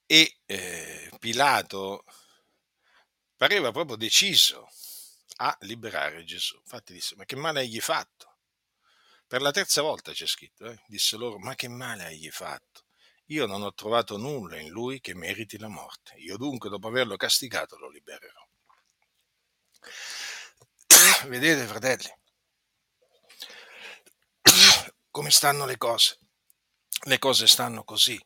E 0.07 0.39
eh, 0.47 1.11
Pilato 1.19 2.05
pareva 3.37 3.71
proprio 3.71 3.97
deciso 3.97 4.69
a 5.37 5.57
liberare 5.61 6.25
Gesù. 6.25 6.57
Infatti 6.57 6.93
disse, 6.93 7.15
ma 7.15 7.25
che 7.25 7.37
male 7.37 7.61
hai 7.61 7.81
fatto? 7.81 8.28
Per 9.29 9.43
la 9.43 9.51
terza 9.51 9.83
volta 9.83 10.13
c'è 10.13 10.27
scritto, 10.27 10.65
eh? 10.65 10.81
disse 10.87 11.19
loro, 11.19 11.39
ma 11.39 11.55
che 11.55 11.69
male 11.69 12.07
hai 12.07 12.31
fatto? 12.31 12.87
Io 13.27 13.45
non 13.45 13.63
ho 13.63 13.75
trovato 13.75 14.17
nulla 14.17 14.59
in 14.59 14.71
lui 14.71 15.01
che 15.01 15.15
meriti 15.15 15.59
la 15.59 15.69
morte. 15.69 16.15
Io 16.17 16.39
dunque, 16.39 16.71
dopo 16.71 16.89
averlo 16.89 17.17
castigato, 17.17 17.77
lo 17.77 17.91
libererò. 17.91 18.49
Vedete, 21.29 21.67
fratelli, 21.67 22.11
come 25.11 25.31
stanno 25.31 25.67
le 25.67 25.77
cose? 25.77 26.19
Le 27.03 27.19
cose 27.19 27.47
stanno 27.47 27.85
così. 27.85 28.19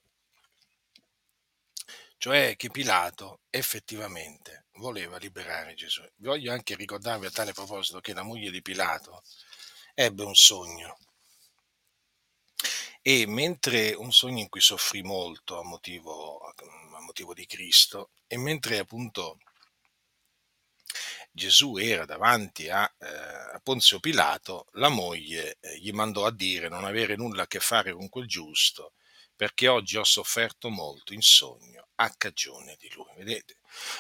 Cioè 2.16 2.54
che 2.54 2.70
Pilato 2.70 3.40
effettivamente 3.50 4.66
voleva 4.74 5.16
liberare 5.16 5.74
Gesù. 5.74 6.08
Voglio 6.18 6.52
anche 6.52 6.76
ricordarvi 6.76 7.26
a 7.26 7.30
tale 7.32 7.52
proposito 7.52 7.98
che 7.98 8.14
la 8.14 8.22
moglie 8.22 8.52
di 8.52 8.62
Pilato 8.62 9.24
ebbe 10.04 10.24
un 10.24 10.34
sogno. 10.34 10.98
E 13.00 13.26
mentre 13.26 13.94
un 13.94 14.12
sogno 14.12 14.40
in 14.40 14.48
cui 14.48 14.60
soffrì 14.60 15.02
molto 15.02 15.58
a 15.58 15.64
motivo, 15.64 16.38
a 16.40 17.00
motivo 17.00 17.34
di 17.34 17.46
Cristo, 17.46 18.10
e 18.26 18.36
mentre 18.36 18.78
appunto 18.78 19.38
Gesù 21.34 21.76
era 21.78 22.04
davanti 22.04 22.68
a, 22.68 22.84
eh, 22.98 23.06
a 23.54 23.60
Ponzio 23.62 23.98
Pilato, 24.00 24.66
la 24.72 24.88
moglie 24.88 25.56
eh, 25.60 25.78
gli 25.78 25.90
mandò 25.90 26.26
a 26.26 26.32
dire 26.32 26.68
non 26.68 26.84
avere 26.84 27.16
nulla 27.16 27.44
a 27.44 27.46
che 27.46 27.58
fare 27.60 27.92
con 27.92 28.08
quel 28.08 28.26
giusto, 28.26 28.92
perché 29.34 29.66
oggi 29.66 29.96
ho 29.96 30.04
sofferto 30.04 30.68
molto 30.68 31.12
in 31.14 31.22
sogno 31.22 31.88
a 31.96 32.14
cagione 32.16 32.76
di 32.78 32.90
lui. 32.92 33.10
Vedete? 33.16 33.56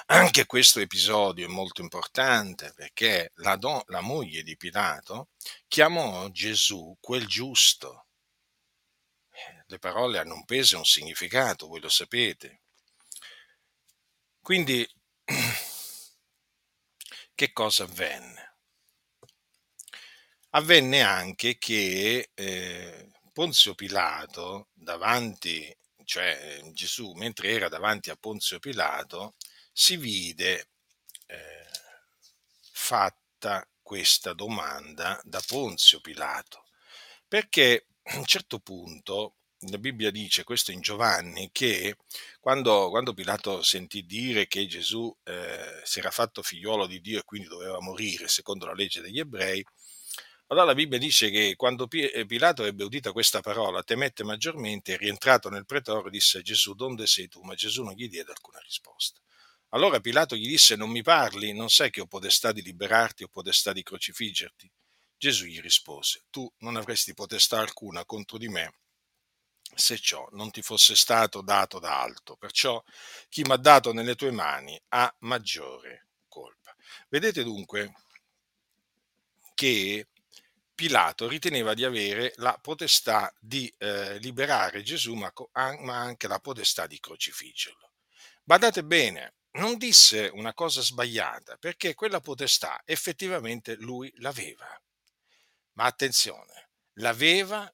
Anche 0.06 0.46
questo 0.46 0.80
episodio 0.80 1.46
è 1.46 1.48
molto 1.48 1.80
importante 1.80 2.72
perché 2.74 3.32
la, 3.36 3.56
do, 3.56 3.82
la 3.86 4.00
moglie 4.00 4.42
di 4.42 4.56
Pilato 4.56 5.28
chiamò 5.68 6.28
Gesù 6.30 6.96
quel 7.00 7.26
giusto. 7.26 8.06
Eh, 9.30 9.64
le 9.66 9.78
parole 9.78 10.18
hanno 10.18 10.34
un 10.34 10.44
peso 10.44 10.74
e 10.74 10.78
un 10.78 10.84
significato, 10.84 11.66
voi 11.66 11.80
lo 11.80 11.88
sapete. 11.88 12.60
Quindi, 14.40 14.86
che 17.34 17.52
cosa 17.52 17.84
avvenne? 17.84 18.56
Avvenne 20.50 21.00
anche 21.00 21.56
che 21.56 22.30
eh, 22.34 23.10
Ponzio 23.32 23.74
Pilato, 23.74 24.68
davanti, 24.74 25.74
cioè 26.04 26.60
Gesù, 26.72 27.12
mentre 27.12 27.50
era 27.50 27.68
davanti 27.68 28.10
a 28.10 28.16
Ponzio 28.16 28.58
Pilato, 28.58 29.34
si 29.72 29.96
vide 29.96 30.68
eh, 31.26 31.66
fatta 32.72 33.66
questa 33.80 34.32
domanda 34.32 35.20
da 35.24 35.42
Ponzio 35.46 36.00
Pilato, 36.00 36.64
perché 37.26 37.86
a 38.04 38.16
un 38.18 38.24
certo 38.24 38.58
punto 38.58 39.36
la 39.70 39.78
Bibbia 39.78 40.10
dice 40.10 40.42
questo 40.44 40.72
in 40.72 40.80
Giovanni 40.80 41.50
che 41.52 41.96
quando, 42.40 42.90
quando 42.90 43.14
Pilato 43.14 43.62
sentì 43.62 44.04
dire 44.04 44.48
che 44.48 44.66
Gesù 44.66 45.14
eh, 45.24 45.80
si 45.84 46.00
era 46.00 46.10
fatto 46.10 46.42
figliuolo 46.42 46.86
di 46.86 47.00
Dio 47.00 47.20
e 47.20 47.24
quindi 47.24 47.48
doveva 47.48 47.80
morire 47.80 48.26
secondo 48.28 48.66
la 48.66 48.74
legge 48.74 49.00
degli 49.00 49.20
ebrei, 49.20 49.64
allora 50.48 50.66
la 50.66 50.74
Bibbia 50.74 50.98
dice 50.98 51.30
che 51.30 51.54
quando 51.56 51.88
eh, 51.90 52.26
Pilato 52.26 52.64
ebbe 52.64 52.84
udita 52.84 53.12
questa 53.12 53.40
parola 53.40 53.82
temette 53.82 54.22
maggiormente 54.22 54.98
rientrato 54.98 55.48
nel 55.48 55.64
pretoro 55.64 56.10
disse 56.10 56.38
a 56.38 56.42
Gesù 56.42 56.74
donde 56.74 57.06
sei 57.06 57.28
tu? 57.28 57.40
Ma 57.40 57.54
Gesù 57.54 57.82
non 57.82 57.94
gli 57.94 58.06
diede 58.06 58.32
alcuna 58.32 58.58
risposta. 58.58 59.21
Allora 59.74 60.00
Pilato 60.00 60.36
gli 60.36 60.46
disse: 60.46 60.76
Non 60.76 60.90
mi 60.90 61.02
parli? 61.02 61.52
Non 61.52 61.68
sai 61.68 61.90
che 61.90 62.00
ho 62.00 62.06
potestà 62.06 62.52
di 62.52 62.62
liberarti 62.62 63.24
o 63.24 63.28
potestà 63.28 63.72
di 63.72 63.82
crocifiggerti? 63.82 64.70
Gesù 65.16 65.44
gli 65.44 65.60
rispose: 65.60 66.24
Tu 66.30 66.50
non 66.58 66.76
avresti 66.76 67.14
potestà 67.14 67.58
alcuna 67.58 68.04
contro 68.04 68.38
di 68.38 68.48
me 68.48 68.74
se 69.74 69.98
ciò 69.98 70.28
non 70.32 70.50
ti 70.50 70.60
fosse 70.62 70.94
stato 70.94 71.40
dato 71.40 71.78
da 71.78 72.00
alto. 72.00 72.36
Perciò 72.36 72.82
chi 73.28 73.42
mi 73.42 73.52
ha 73.52 73.56
dato 73.56 73.92
nelle 73.92 74.14
tue 74.14 74.30
mani 74.30 74.80
ha 74.88 75.14
maggiore 75.20 76.08
colpa. 76.28 76.74
Vedete 77.08 77.42
dunque 77.42 77.94
che 79.54 80.08
Pilato 80.74 81.28
riteneva 81.28 81.74
di 81.74 81.84
avere 81.84 82.32
la 82.36 82.58
potestà 82.60 83.32
di 83.38 83.72
eh, 83.78 84.18
liberare 84.18 84.82
Gesù, 84.82 85.14
ma, 85.14 85.32
ma 85.52 85.98
anche 85.98 86.26
la 86.26 86.40
potestà 86.40 86.86
di 86.86 86.98
crocifiggerlo. 86.98 87.92
Badate 88.42 88.82
bene, 88.82 89.34
non 89.52 89.76
disse 89.76 90.30
una 90.32 90.54
cosa 90.54 90.80
sbagliata, 90.80 91.56
perché 91.56 91.94
quella 91.94 92.20
potestà 92.20 92.80
effettivamente 92.84 93.76
lui 93.76 94.12
l'aveva. 94.16 94.66
Ma 95.72 95.84
attenzione, 95.84 96.70
l'aveva 96.94 97.72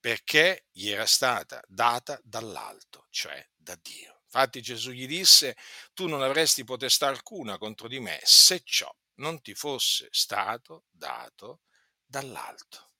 perché 0.00 0.66
gli 0.70 0.90
era 0.90 1.06
stata 1.06 1.62
data 1.66 2.18
dall'alto, 2.22 3.06
cioè 3.10 3.46
da 3.56 3.76
Dio. 3.80 4.22
Infatti 4.24 4.60
Gesù 4.60 4.90
gli 4.90 5.06
disse, 5.06 5.56
tu 5.94 6.06
non 6.06 6.22
avresti 6.22 6.62
potestà 6.62 7.08
alcuna 7.08 7.56
contro 7.56 7.88
di 7.88 7.98
me 7.98 8.20
se 8.22 8.60
ciò 8.62 8.94
non 9.14 9.40
ti 9.40 9.54
fosse 9.54 10.08
stato 10.10 10.84
dato 10.90 11.62
dall'alto. 12.04 12.90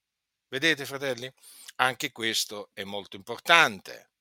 Vedete, 0.49 0.87
fratelli? 0.87 1.31
Anche 1.77 2.11
questo 2.11 2.71
è 2.73 2.83
molto 2.83 3.17
importante 3.17 4.13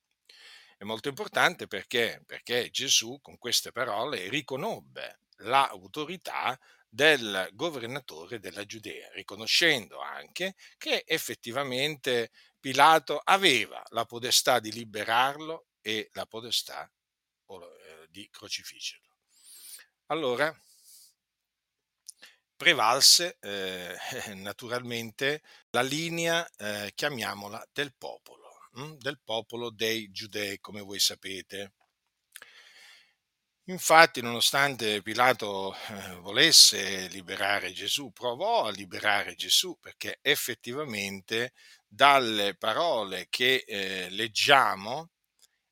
è 0.77 0.83
molto 0.83 1.09
importante 1.09 1.67
perché, 1.67 2.21
perché 2.25 2.69
Gesù 2.69 3.19
con 3.21 3.37
queste 3.37 3.71
parole 3.71 4.29
riconobbe 4.29 5.21
l'autorità 5.37 6.57
del 6.87 7.49
governatore 7.53 8.39
della 8.39 8.65
Giudea, 8.65 9.09
riconoscendo 9.13 9.99
anche 9.99 10.55
che 10.77 11.03
effettivamente 11.05 12.31
Pilato 12.59 13.19
aveva 13.23 13.83
la 13.89 14.05
potestà 14.05 14.59
di 14.59 14.71
liberarlo 14.71 15.67
e 15.81 16.09
la 16.13 16.25
potestà 16.25 16.89
eh, 17.47 18.07
di 18.09 18.27
crocifiggerlo. 18.29 19.15
Allora, 20.07 20.55
prevalse 22.55 23.37
eh, 23.39 23.95
naturalmente 24.35 25.41
la 25.69 25.81
linea, 25.81 26.47
eh, 26.57 26.91
chiamiamola, 26.95 27.65
del 27.71 27.93
popolo? 27.95 28.46
Del 28.97 29.19
popolo 29.23 29.71
dei 29.71 30.11
giudei, 30.11 30.59
come 30.59 30.81
voi 30.81 30.99
sapete. 30.99 31.73
Infatti, 33.69 34.21
nonostante 34.21 35.01
Pilato 35.01 35.75
eh, 35.75 36.15
volesse 36.21 37.07
liberare 37.09 37.73
Gesù, 37.73 38.11
provò 38.11 38.65
a 38.65 38.71
liberare 38.71 39.35
Gesù 39.35 39.77
perché 39.79 40.19
effettivamente 40.21 41.51
dalle 41.85 42.55
parole 42.55 43.27
che 43.29 43.65
eh, 43.67 44.09
leggiamo, 44.11 45.09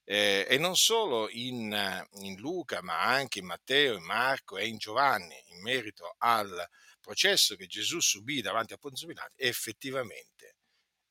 eh, 0.04 0.46
e 0.50 0.58
non 0.58 0.76
solo 0.76 1.30
in, 1.30 2.06
in, 2.22 2.36
Luca, 2.38 2.82
ma 2.82 3.02
anche 3.02 3.40
in 3.40 3.46
Matteo, 3.46 3.96
in 3.96 4.04
Marco 4.04 4.58
e 4.58 4.68
in 4.68 4.78
Giovanni, 4.78 5.36
in 5.52 5.62
merito 5.62 6.16
al 6.18 6.70
processo 7.00 7.56
che 7.56 7.68
Gesù 7.68 8.00
subì 8.02 8.42
davanti 8.42 8.74
a 8.74 8.78
Ponzio 8.78 9.08
Pilato, 9.08 9.34
effettivamente 9.38 10.35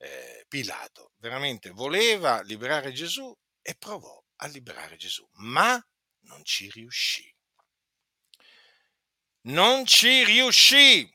eh, 0.05 0.45
Pilato 0.49 1.12
veramente 1.17 1.71
voleva 1.71 2.43
liberare 2.43 2.93
Gesù 2.93 3.35
e 3.62 3.75
provò 3.75 4.23
a 4.37 4.47
liberare 4.47 4.97
Gesù, 4.97 5.27
ma 5.37 5.83
non 6.21 6.45
ci 6.45 6.71
riuscì. 6.71 7.33
Non 9.47 9.87
ci 9.87 10.25
riuscì! 10.25 11.11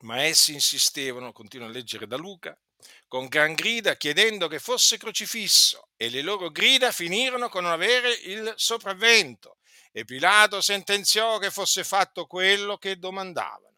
Ma 0.00 0.22
essi 0.22 0.52
insistevano, 0.52 1.32
continuo 1.32 1.66
a 1.66 1.70
leggere 1.70 2.06
da 2.06 2.16
Luca, 2.16 2.58
con 3.06 3.26
gran 3.26 3.54
grida 3.54 3.96
chiedendo 3.96 4.48
che 4.48 4.58
fosse 4.58 4.96
crocifisso 4.96 5.88
e 5.96 6.08
le 6.08 6.22
loro 6.22 6.50
grida 6.50 6.92
finirono 6.92 7.48
con 7.48 7.64
non 7.64 7.72
avere 7.72 8.12
il 8.12 8.52
sopravvento 8.56 9.58
e 9.92 10.04
Pilato 10.04 10.60
sentenziò 10.60 11.38
che 11.38 11.50
fosse 11.50 11.84
fatto 11.84 12.26
quello 12.26 12.78
che 12.78 12.98
domandavano 12.98 13.70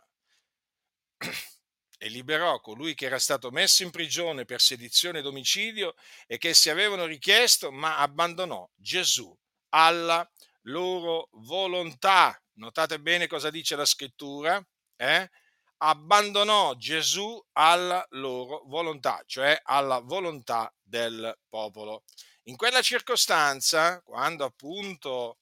e 2.02 2.08
liberò 2.08 2.58
colui 2.58 2.94
che 2.94 3.06
era 3.06 3.20
stato 3.20 3.52
messo 3.52 3.84
in 3.84 3.92
prigione 3.92 4.44
per 4.44 4.60
sedizione 4.60 5.20
ed 5.20 5.26
omicidio 5.26 5.94
e 6.26 6.36
che 6.36 6.52
si 6.52 6.68
avevano 6.68 7.04
richiesto, 7.04 7.70
ma 7.70 7.98
abbandonò 7.98 8.68
Gesù 8.74 9.32
alla 9.68 10.28
loro 10.62 11.28
volontà. 11.30 12.36
Notate 12.54 12.98
bene 12.98 13.28
cosa 13.28 13.50
dice 13.50 13.76
la 13.76 13.84
scrittura, 13.84 14.60
eh? 14.96 15.30
abbandonò 15.76 16.74
Gesù 16.74 17.40
alla 17.52 18.04
loro 18.10 18.62
volontà, 18.66 19.22
cioè 19.24 19.56
alla 19.62 20.00
volontà 20.00 20.74
del 20.82 21.38
popolo. 21.48 22.02
In 22.46 22.56
quella 22.56 22.82
circostanza, 22.82 24.02
quando 24.02 24.44
appunto 24.44 25.38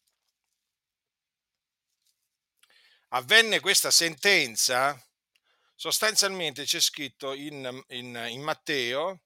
avvenne 3.09 3.61
questa 3.61 3.91
sentenza, 3.91 5.03
sostanzialmente 5.81 6.65
c'è 6.65 6.79
scritto 6.79 7.33
in, 7.33 7.83
in, 7.89 8.27
in 8.29 8.43
Matteo, 8.43 9.23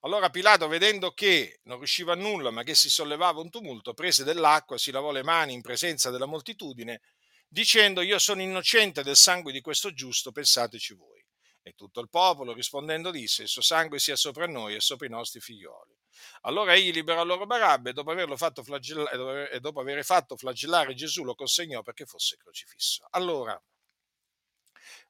allora 0.00 0.28
Pilato, 0.28 0.68
vedendo 0.68 1.12
che 1.12 1.60
non 1.62 1.78
riusciva 1.78 2.12
a 2.12 2.16
nulla, 2.16 2.50
ma 2.50 2.62
che 2.62 2.74
si 2.74 2.90
sollevava 2.90 3.40
un 3.40 3.48
tumulto, 3.48 3.94
prese 3.94 4.24
dell'acqua, 4.24 4.76
si 4.76 4.90
lavò 4.90 5.10
le 5.10 5.22
mani 5.22 5.54
in 5.54 5.62
presenza 5.62 6.10
della 6.10 6.26
moltitudine, 6.26 7.00
dicendo 7.48 8.02
io 8.02 8.18
sono 8.18 8.42
innocente 8.42 9.02
del 9.02 9.16
sangue 9.16 9.52
di 9.52 9.62
questo 9.62 9.94
giusto, 9.94 10.32
pensateci 10.32 10.92
voi. 10.92 11.24
E 11.62 11.72
tutto 11.72 12.00
il 12.00 12.10
popolo 12.10 12.52
rispondendo 12.52 13.10
disse, 13.10 13.44
il 13.44 13.48
suo 13.48 13.62
sangue 13.62 13.98
sia 13.98 14.16
sopra 14.16 14.46
noi 14.46 14.74
e 14.74 14.80
sopra 14.80 15.06
i 15.06 15.10
nostri 15.10 15.40
figlioli. 15.40 15.96
Allora 16.42 16.74
egli 16.74 16.92
liberò 16.92 17.24
loro 17.24 17.46
Barabbe 17.46 17.88
e 17.88 17.92
dopo, 17.94 18.10
averlo 18.10 18.36
fatto 18.36 18.62
flagellare, 18.62 19.50
e 19.50 19.60
dopo 19.60 19.80
aver 19.80 20.04
fatto 20.04 20.36
flagellare 20.36 20.92
Gesù 20.92 21.24
lo 21.24 21.34
consegnò 21.34 21.80
perché 21.80 22.04
fosse 22.04 22.36
crocifisso. 22.36 23.06
Allora, 23.12 23.58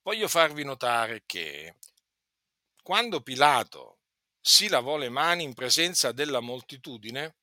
voglio 0.02 0.28
farvi 0.28 0.64
notare 0.64 1.22
che 1.26 1.76
quando 2.82 3.22
Pilato 3.22 4.00
si 4.40 4.68
lavò 4.68 4.96
le 4.96 5.08
mani 5.08 5.42
in 5.42 5.54
presenza 5.54 6.12
della 6.12 6.40
moltitudine, 6.40 7.36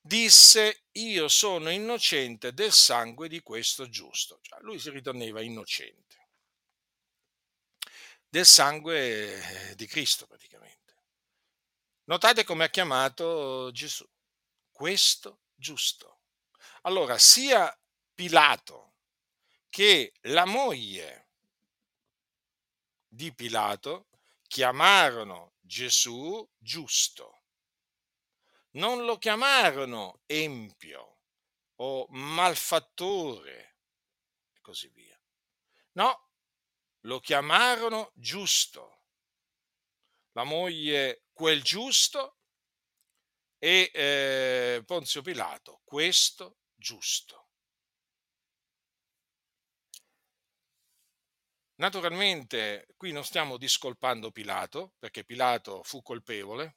disse 0.00 0.84
io 0.92 1.28
sono 1.28 1.70
innocente 1.70 2.52
del 2.52 2.72
sangue 2.72 3.28
di 3.28 3.40
questo 3.42 3.88
giusto. 3.88 4.40
Cioè, 4.42 4.60
lui 4.62 4.78
si 4.78 4.90
riteneva 4.90 5.40
innocente 5.40 6.28
del 8.28 8.46
sangue 8.46 9.74
di 9.76 9.86
Cristo 9.86 10.26
praticamente. 10.26 10.94
Notate 12.04 12.44
come 12.44 12.64
ha 12.64 12.70
chiamato 12.70 13.70
Gesù, 13.72 14.08
questo 14.70 15.42
giusto. 15.54 16.22
Allora, 16.82 17.18
sia 17.18 17.72
Pilato 18.14 18.94
che 19.68 20.12
la 20.22 20.44
moglie 20.44 21.29
di 23.12 23.34
Pilato 23.34 24.08
chiamarono 24.46 25.54
Gesù 25.58 26.48
giusto. 26.56 27.42
Non 28.72 29.04
lo 29.04 29.18
chiamarono 29.18 30.22
empio 30.26 31.18
o 31.76 32.06
malfattore 32.10 33.78
e 34.52 34.60
così 34.60 34.88
via. 34.88 35.20
No, 35.92 36.30
lo 37.00 37.18
chiamarono 37.18 38.12
giusto. 38.14 39.02
La 40.32 40.44
moglie 40.44 41.24
quel 41.32 41.62
giusto 41.62 42.38
e 43.58 43.90
eh, 43.92 44.82
Ponzio 44.86 45.20
Pilato 45.22 45.80
questo 45.84 46.58
giusto. 46.74 47.39
Naturalmente 51.80 52.88
qui 52.94 53.10
non 53.10 53.24
stiamo 53.24 53.56
discolpando 53.56 54.30
Pilato, 54.30 54.92
perché 54.98 55.24
Pilato 55.24 55.82
fu 55.82 56.02
colpevole, 56.02 56.76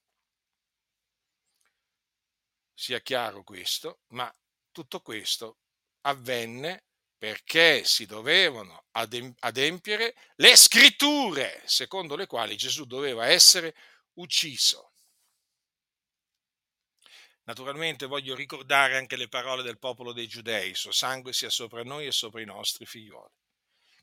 sia 2.74 3.02
chiaro 3.02 3.44
questo, 3.44 4.00
ma 4.12 4.34
tutto 4.72 5.02
questo 5.02 5.58
avvenne 6.04 6.86
perché 7.18 7.84
si 7.84 8.06
dovevano 8.06 8.86
adempiere 8.92 10.16
le 10.36 10.56
scritture, 10.56 11.62
secondo 11.66 12.16
le 12.16 12.26
quali 12.26 12.56
Gesù 12.56 12.86
doveva 12.86 13.28
essere 13.28 13.76
ucciso. 14.14 14.94
Naturalmente 17.44 18.06
voglio 18.06 18.36
ricordare 18.36 18.96
anche 18.96 19.18
le 19.18 19.28
parole 19.28 19.64
del 19.64 19.80
popolo 19.80 20.14
dei 20.14 20.28
giudei, 20.28 20.70
il 20.70 20.78
suo 20.78 20.94
sangue 20.94 21.34
sia 21.34 21.50
sopra 21.50 21.84
noi 21.84 22.06
e 22.06 22.14
sopra 22.14 22.40
i 22.40 22.46
nostri 22.46 22.86
figlioli 22.86 23.43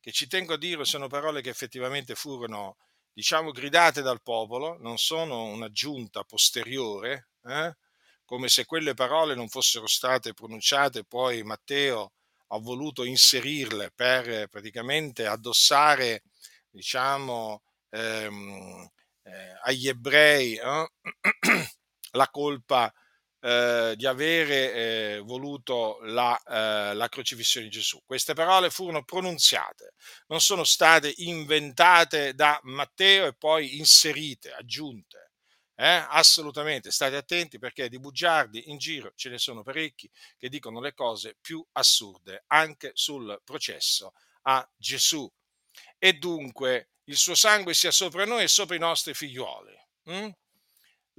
che 0.00 0.12
ci 0.12 0.26
tengo 0.26 0.54
a 0.54 0.58
dire 0.58 0.84
sono 0.84 1.06
parole 1.08 1.42
che 1.42 1.50
effettivamente 1.50 2.14
furono, 2.14 2.76
diciamo, 3.12 3.50
gridate 3.52 4.02
dal 4.02 4.22
popolo, 4.22 4.78
non 4.80 4.98
sono 4.98 5.44
un'aggiunta 5.44 6.24
posteriore, 6.24 7.28
eh? 7.44 7.76
come 8.24 8.48
se 8.48 8.64
quelle 8.64 8.94
parole 8.94 9.34
non 9.34 9.48
fossero 9.48 9.86
state 9.86 10.32
pronunciate, 10.32 11.04
poi 11.04 11.42
Matteo 11.42 12.12
ha 12.48 12.58
voluto 12.58 13.04
inserirle 13.04 13.92
per 13.94 14.48
praticamente 14.48 15.26
addossare, 15.26 16.22
diciamo, 16.70 17.62
ehm, 17.90 18.88
eh, 19.22 19.58
agli 19.64 19.88
ebrei 19.88 20.56
eh? 20.56 20.90
la 22.12 22.28
colpa 22.30 22.92
eh, 23.40 23.94
di 23.96 24.06
avere 24.06 24.72
eh, 24.74 25.18
voluto 25.24 25.98
la, 26.02 26.38
eh, 26.42 26.94
la, 26.94 27.08
crocifissione 27.08 27.66
di 27.66 27.72
Gesù. 27.72 28.02
Queste 28.04 28.34
parole 28.34 28.70
furono 28.70 29.02
pronunziate, 29.04 29.94
non 30.26 30.40
sono 30.40 30.64
state 30.64 31.12
inventate 31.16 32.34
da 32.34 32.60
Matteo 32.64 33.26
e 33.26 33.34
poi 33.34 33.78
inserite, 33.78 34.52
aggiunte. 34.52 35.32
Eh? 35.74 36.04
Assolutamente, 36.10 36.90
state 36.90 37.16
attenti 37.16 37.58
perché 37.58 37.88
di 37.88 37.98
bugiardi 37.98 38.68
in 38.70 38.76
giro 38.76 39.12
ce 39.14 39.30
ne 39.30 39.38
sono 39.38 39.62
parecchi 39.62 40.10
che 40.36 40.50
dicono 40.50 40.78
le 40.78 40.92
cose 40.92 41.38
più 41.40 41.66
assurde 41.72 42.44
anche 42.48 42.90
sul 42.92 43.40
processo 43.42 44.12
a 44.42 44.68
Gesù. 44.76 45.26
E 45.98 46.12
dunque 46.12 46.90
il 47.04 47.16
suo 47.16 47.34
sangue 47.34 47.72
sia 47.72 47.90
sopra 47.90 48.26
noi 48.26 48.42
e 48.42 48.48
sopra 48.48 48.76
i 48.76 48.78
nostri 48.78 49.14
figlioli. 49.14 49.74
Mm? 50.10 50.28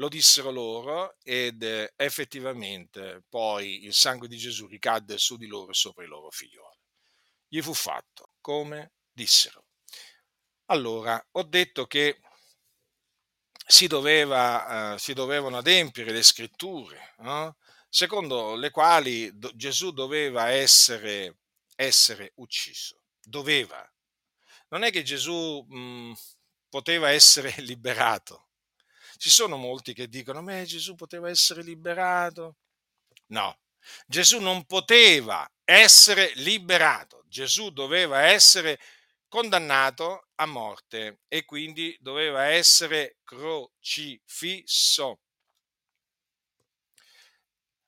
Lo 0.02 0.10
dissero 0.10 0.50
loro 0.50 1.16
ed 1.22 1.62
eh, 1.62 1.94
effettivamente 1.96 3.24
poi 3.30 3.86
il 3.86 3.94
sangue 3.94 4.28
di 4.28 4.36
Gesù 4.36 4.66
ricadde 4.66 5.20
su 5.20 5.38
di 5.38 5.46
loro 5.46 5.70
e 5.70 5.76
sopra 5.76 6.04
i 6.04 6.08
loro 6.08 6.32
figlioli. 6.32 6.80
Gli 7.48 7.62
fu 7.62 7.76
fatto 7.76 8.34
come 8.42 8.94
dissero. 9.12 9.66
Allora, 10.66 11.24
ho 11.34 11.44
detto 11.44 11.86
che 11.86 12.20
si, 13.64 13.86
doveva, 13.86 14.96
eh, 14.96 14.98
si 14.98 15.14
dovevano 15.14 15.58
adempiere 15.58 16.12
le 16.12 16.24
scritture, 16.24 17.14
no? 17.20 17.58
secondo 17.88 18.56
le 18.56 18.72
quali 18.72 19.30
do, 19.38 19.52
Gesù 19.54 19.92
doveva 19.92 20.50
essere, 20.50 21.42
essere, 21.76 22.32
ucciso. 22.38 23.04
Doveva. 23.22 23.88
Non 24.70 24.82
è 24.82 24.90
che 24.90 25.04
Gesù 25.04 25.64
mh, 25.70 26.14
poteva 26.70 27.12
essere 27.12 27.54
liberato. 27.62 28.48
Ci 29.22 29.30
sono 29.30 29.56
molti 29.56 29.94
che 29.94 30.08
dicono, 30.08 30.42
ma 30.42 30.64
Gesù 30.64 30.96
poteva 30.96 31.30
essere 31.30 31.62
liberato. 31.62 32.56
No, 33.28 33.56
Gesù 34.08 34.40
non 34.40 34.66
poteva 34.66 35.48
essere 35.64 36.32
liberato, 36.38 37.24
Gesù 37.28 37.70
doveva 37.70 38.22
essere 38.22 38.80
condannato 39.28 40.30
a 40.38 40.48
morte 40.48 41.20
e 41.28 41.46
quindi 41.46 41.96
doveva 42.00 42.46
essere 42.46 43.18
crocifisso. 43.24 45.20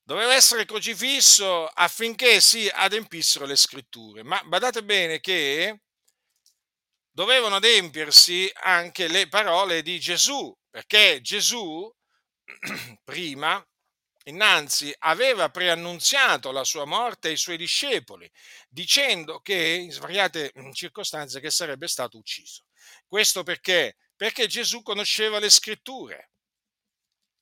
Doveva 0.04 0.36
essere 0.36 0.65
crocifisso 0.65 1.65
affinché 1.65 2.41
si 2.41 2.69
adempissero 2.72 3.46
le 3.48 3.56
scritture. 3.56 4.22
Ma 4.22 4.39
badate 4.43 4.84
bene 4.84 5.19
che 5.19 5.82
dovevano 7.13 7.56
adempiersi 7.56 8.52
anche 8.56 9.08
le 9.08 9.28
parole 9.30 9.84
di 9.84 9.99
Gesù, 9.99 10.54
perché 10.69 11.21
Gesù 11.21 11.89
prima, 13.04 13.63
innanzi, 14.26 14.93
aveva 14.99 15.49
preannunziato 15.49 16.52
la 16.52 16.63
sua 16.63 16.86
morte 16.86 17.30
ai 17.30 17.38
suoi 17.38 17.58
discepoli, 17.58 18.30
dicendo 18.67 19.39
che 19.39 19.56
in 19.56 19.91
svariate 19.91 20.52
circostanze 20.73 21.39
che 21.39 21.52
sarebbe 21.52 21.88
stato 21.88 22.17
ucciso. 22.17 22.65
Questo 23.08 23.43
perché? 23.43 23.97
Perché 24.15 24.47
Gesù 24.47 24.82
conosceva 24.82 25.38
le 25.38 25.49
scritture 25.52 26.32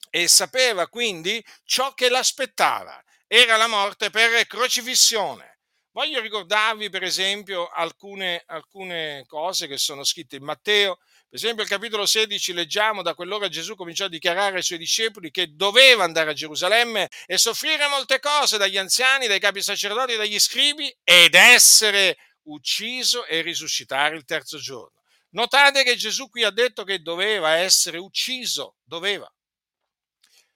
e 0.10 0.27
sapeva 0.27 0.89
quindi 0.89 1.43
ciò 1.63 1.93
che 1.93 2.10
l'aspettava. 2.10 3.01
Era 3.25 3.55
la 3.55 3.67
morte 3.67 4.10
per 4.10 4.45
crocifissione. 4.45 5.61
Voglio 5.91 6.21
ricordarvi 6.21 6.89
per 6.89 7.04
esempio 7.04 7.67
alcune, 7.67 8.43
alcune 8.45 9.25
cose 9.27 9.67
che 9.67 9.77
sono 9.77 10.04
scritte 10.04 10.38
in 10.38 10.43
Matteo, 10.43 10.97
per 11.32 11.39
esempio, 11.39 11.63
al 11.63 11.69
capitolo 11.69 12.06
16 12.06 12.51
leggiamo 12.51 13.01
da 13.01 13.15
quell'ora 13.15 13.47
Gesù 13.47 13.75
cominciò 13.75 14.04
a 14.04 14.10
dichiarare 14.10 14.58
ai 14.58 14.63
suoi 14.63 14.77
discepoli 14.77 15.32
che 15.32 15.56
doveva 15.56 16.04
andare 16.04 16.32
a 16.32 16.34
Gerusalemme 16.34 17.08
e 17.25 17.38
soffrire 17.38 17.88
molte 17.88 18.19
cose 18.19 18.58
dagli 18.58 18.77
anziani, 18.77 19.27
dai 19.27 19.39
capi 19.39 19.62
sacerdoti, 19.62 20.17
dagli 20.17 20.38
scribi 20.38 20.93
ed 21.06 21.34
essere 21.34 22.17
ucciso 22.47 23.25
e 23.27 23.41
risuscitare 23.41 24.17
il 24.17 24.25
terzo 24.25 24.58
giorno. 24.58 25.04
Notate 25.30 25.84
che 25.84 25.95
Gesù 25.95 26.30
qui 26.30 26.43
ha 26.43 26.51
detto 26.51 26.84
che 26.84 26.99
doveva 26.99 27.51
essere 27.51 27.97
ucciso, 27.97 28.75
doveva. 28.84 29.34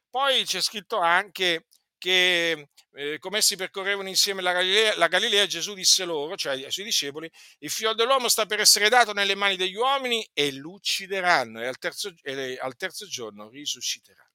Poi 0.09 0.43
c'è 0.43 0.59
scritto 0.59 0.97
anche 0.97 1.67
che 1.97 2.67
eh, 2.95 3.19
come 3.19 3.39
essi 3.39 3.55
percorrevano 3.55 4.07
insieme 4.07 4.41
la 4.41 4.53
Galilea, 4.53 4.97
la 4.97 5.07
Galilea, 5.07 5.45
Gesù 5.45 5.73
disse 5.73 6.05
loro, 6.05 6.35
cioè 6.35 6.53
ai 6.53 6.71
suoi 6.71 6.85
discepoli, 6.85 7.29
il 7.59 7.69
figlio 7.69 7.93
dell'uomo 7.93 8.29
sta 8.29 8.45
per 8.45 8.59
essere 8.59 8.89
dato 8.89 9.13
nelle 9.13 9.35
mani 9.35 9.57
degli 9.57 9.75
uomini 9.75 10.27
e 10.33 10.51
lo 10.53 10.71
uccideranno 10.71 11.61
e 11.61 11.67
al 11.67 11.77
terzo, 11.77 12.13
e 12.21 12.57
al 12.59 12.75
terzo 12.75 13.05
giorno 13.07 13.49
risusciterà. 13.49 14.25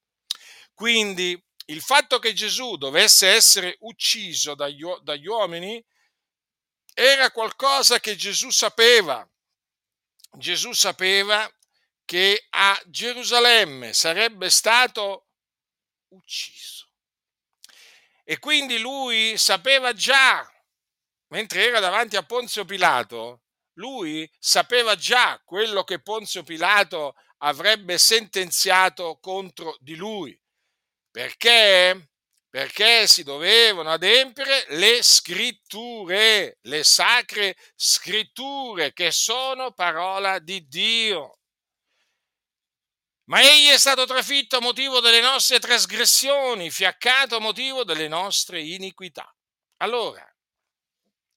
Quindi 0.75 1.43
il 1.67 1.81
fatto 1.81 2.19
che 2.19 2.33
Gesù 2.33 2.77
dovesse 2.77 3.29
essere 3.29 3.77
ucciso 3.81 4.55
dagli, 4.55 4.83
dagli 5.03 5.27
uomini 5.27 5.83
era 6.93 7.31
qualcosa 7.31 8.01
che 8.01 8.17
Gesù 8.17 8.51
sapeva. 8.51 9.27
Gesù 10.37 10.73
sapeva 10.73 11.51
che 12.05 12.47
a 12.51 12.81
Gerusalemme 12.87 13.93
sarebbe 13.93 14.51
stato 14.51 15.29
ucciso. 16.09 16.80
E 18.31 18.39
quindi 18.39 18.79
lui 18.79 19.37
sapeva 19.37 19.93
già, 19.93 20.49
mentre 21.33 21.67
era 21.67 21.81
davanti 21.81 22.15
a 22.15 22.23
Ponzio 22.23 22.65
Pilato, 22.65 23.43
lui 23.73 24.31
sapeva 24.39 24.95
già 24.95 25.43
quello 25.45 25.83
che 25.83 26.01
Ponzio 26.01 26.45
Pilato 26.45 27.17
avrebbe 27.39 27.99
sentenziato 27.99 29.19
contro 29.21 29.77
di 29.81 29.97
lui. 29.97 30.41
Perché? 31.11 32.11
Perché 32.49 33.09
si 33.09 33.25
dovevano 33.25 33.91
adempiere 33.91 34.65
le 34.69 35.03
scritture, 35.03 36.59
le 36.61 36.85
sacre 36.85 37.57
scritture 37.75 38.93
che 38.93 39.11
sono 39.11 39.73
parola 39.73 40.39
di 40.39 40.69
Dio 40.69 41.40
ma 43.31 43.41
egli 43.41 43.69
è 43.69 43.79
stato 43.79 44.07
trafitto 44.07 44.57
a 44.57 44.61
motivo 44.61 44.99
delle 44.99 45.21
nostre 45.21 45.61
trasgressioni, 45.61 46.69
fiaccato 46.69 47.37
a 47.37 47.41
motivo 47.41 47.85
delle 47.85 48.09
nostre 48.09 48.61
iniquità. 48.61 49.33
Allora, 49.77 50.29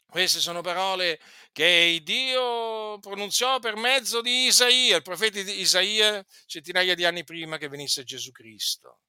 queste 0.08 0.40
sono 0.40 0.62
parole 0.62 1.20
che 1.52 2.00
Dio 2.02 2.98
pronunziò 2.98 3.60
per 3.60 3.76
mezzo 3.76 4.22
di 4.22 4.46
Isaia, 4.46 4.96
il 4.96 5.02
profeta 5.04 5.40
di 5.40 5.60
Isaia, 5.60 6.26
centinaia 6.48 6.96
di 6.96 7.06
anni 7.06 7.24
prima 7.24 7.58
che 7.58 7.68
venisse 7.68 8.04
Gesù 8.04 8.32
Cristo. 8.32 9.02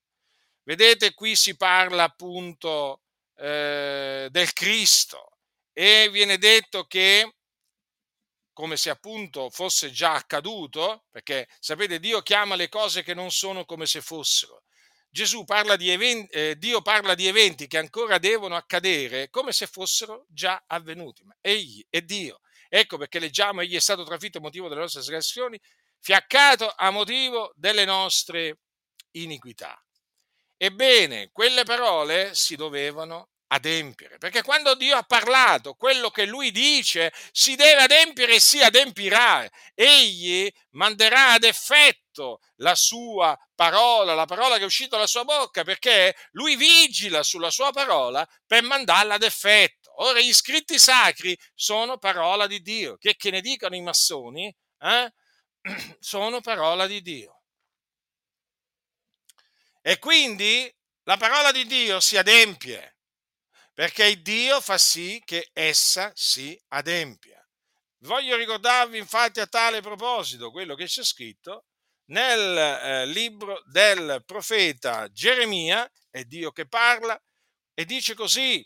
Vedete, 0.62 1.14
qui 1.14 1.36
si 1.36 1.56
parla 1.56 2.02
appunto 2.02 3.00
eh, 3.36 4.28
del 4.30 4.52
Cristo 4.52 5.38
e 5.72 6.10
viene 6.10 6.36
detto 6.36 6.84
che 6.84 7.33
come 8.54 8.78
se 8.78 8.88
appunto 8.88 9.50
fosse 9.50 9.90
già 9.90 10.14
accaduto, 10.14 11.04
perché 11.10 11.48
sapete 11.58 12.00
Dio 12.00 12.22
chiama 12.22 12.54
le 12.54 12.70
cose 12.70 13.02
che 13.02 13.12
non 13.12 13.30
sono 13.30 13.66
come 13.66 13.84
se 13.84 14.00
fossero. 14.00 14.62
Gesù 15.10 15.44
parla 15.44 15.76
di 15.76 15.90
eventi, 15.90 16.34
eh, 16.34 16.56
Dio 16.56 16.80
parla 16.80 17.14
di 17.14 17.26
eventi 17.26 17.66
che 17.66 17.78
ancora 17.78 18.18
devono 18.18 18.56
accadere 18.56 19.28
come 19.28 19.52
se 19.52 19.66
fossero 19.66 20.24
già 20.28 20.64
avvenuti. 20.66 21.22
Ma 21.24 21.36
egli 21.40 21.84
è 21.90 22.00
Dio. 22.00 22.40
Ecco 22.68 22.96
perché 22.96 23.18
leggiamo, 23.18 23.60
egli 23.60 23.76
è 23.76 23.80
stato 23.80 24.02
trafitto 24.02 24.38
a 24.38 24.40
motivo 24.40 24.68
delle 24.68 24.80
nostre 24.80 25.02
trasgressioni, 25.02 25.60
fiaccato 26.00 26.72
a 26.74 26.90
motivo 26.90 27.52
delle 27.54 27.84
nostre 27.84 28.58
iniquità. 29.12 29.80
Ebbene, 30.56 31.30
quelle 31.30 31.64
parole 31.64 32.34
si 32.34 32.56
dovevano 32.56 33.28
adempiere, 33.54 34.18
perché 34.18 34.42
quando 34.42 34.74
Dio 34.74 34.96
ha 34.96 35.02
parlato 35.02 35.74
quello 35.74 36.10
che 36.10 36.26
lui 36.26 36.50
dice 36.50 37.12
si 37.30 37.54
deve 37.54 37.82
adempiere 37.82 38.34
e 38.34 38.40
si 38.40 38.60
adempirà. 38.60 39.48
Egli 39.74 40.50
manderà 40.70 41.32
ad 41.32 41.44
effetto 41.44 42.40
la 42.56 42.74
sua 42.74 43.36
parola, 43.54 44.14
la 44.14 44.26
parola 44.26 44.56
che 44.56 44.62
è 44.62 44.66
uscita 44.66 44.96
dalla 44.96 45.06
sua 45.06 45.24
bocca, 45.24 45.62
perché 45.64 46.14
lui 46.32 46.56
vigila 46.56 47.22
sulla 47.22 47.50
sua 47.50 47.70
parola 47.70 48.26
per 48.46 48.62
mandarla 48.62 49.14
ad 49.14 49.22
effetto. 49.22 50.02
Ora 50.02 50.20
gli 50.20 50.32
scritti 50.32 50.78
sacri 50.78 51.38
sono 51.54 51.98
parola 51.98 52.46
di 52.46 52.60
Dio, 52.60 52.96
che, 52.96 53.14
che 53.14 53.30
ne 53.30 53.40
dicano 53.40 53.76
i 53.76 53.82
massoni, 53.82 54.54
eh? 54.80 55.12
sono 56.00 56.40
parola 56.40 56.86
di 56.86 57.00
Dio. 57.00 57.42
E 59.80 59.98
quindi 59.98 60.72
la 61.04 61.16
parola 61.16 61.52
di 61.52 61.66
Dio 61.66 62.00
si 62.00 62.16
adempie 62.16 62.93
perché 63.74 64.22
Dio 64.22 64.60
fa 64.60 64.78
sì 64.78 65.20
che 65.24 65.50
essa 65.52 66.12
si 66.14 66.58
adempia. 66.68 67.44
Voglio 68.04 68.36
ricordarvi 68.36 68.98
infatti 68.98 69.40
a 69.40 69.46
tale 69.46 69.80
proposito 69.80 70.50
quello 70.50 70.74
che 70.74 70.84
c'è 70.84 71.02
scritto 71.02 71.64
nel 72.06 72.56
eh, 72.56 73.06
libro 73.06 73.62
del 73.66 74.22
profeta 74.24 75.10
Geremia, 75.10 75.90
è 76.10 76.22
Dio 76.24 76.52
che 76.52 76.68
parla, 76.68 77.20
e 77.72 77.84
dice 77.84 78.14
così, 78.14 78.64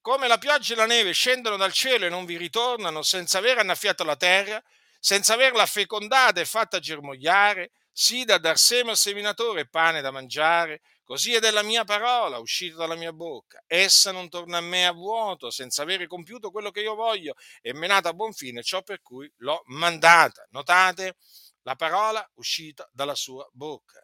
come 0.00 0.28
la 0.28 0.38
pioggia 0.38 0.72
e 0.72 0.76
la 0.76 0.86
neve 0.86 1.12
scendono 1.12 1.56
dal 1.56 1.72
cielo 1.72 2.06
e 2.06 2.08
non 2.08 2.24
vi 2.24 2.38
ritornano 2.38 3.02
senza 3.02 3.38
aver 3.38 3.58
annaffiato 3.58 4.04
la 4.04 4.16
terra, 4.16 4.62
senza 4.98 5.34
averla 5.34 5.66
fecondata 5.66 6.40
e 6.40 6.46
fatta 6.46 6.78
germogliare, 6.78 7.72
sì 7.92 8.24
da 8.24 8.38
dar 8.38 8.56
seme 8.56 8.90
al 8.90 8.96
seminatore 8.96 9.62
e 9.62 9.68
pane 9.68 10.00
da 10.00 10.10
mangiare, 10.10 10.80
Così 11.10 11.34
è 11.34 11.40
della 11.40 11.64
mia 11.64 11.82
parola 11.82 12.38
uscita 12.38 12.76
dalla 12.76 12.94
mia 12.94 13.12
bocca. 13.12 13.60
Essa 13.66 14.12
non 14.12 14.28
torna 14.28 14.58
a 14.58 14.60
me 14.60 14.86
a 14.86 14.92
vuoto, 14.92 15.50
senza 15.50 15.82
avere 15.82 16.06
compiuto 16.06 16.52
quello 16.52 16.70
che 16.70 16.82
io 16.82 16.94
voglio 16.94 17.34
e 17.60 17.74
menata 17.74 18.10
a 18.10 18.12
buon 18.12 18.32
fine 18.32 18.62
ciò 18.62 18.80
per 18.82 19.02
cui 19.02 19.28
l'ho 19.38 19.64
mandata. 19.64 20.46
Notate 20.50 21.16
la 21.62 21.74
parola 21.74 22.24
uscita 22.34 22.88
dalla 22.92 23.16
sua 23.16 23.44
bocca. 23.50 24.00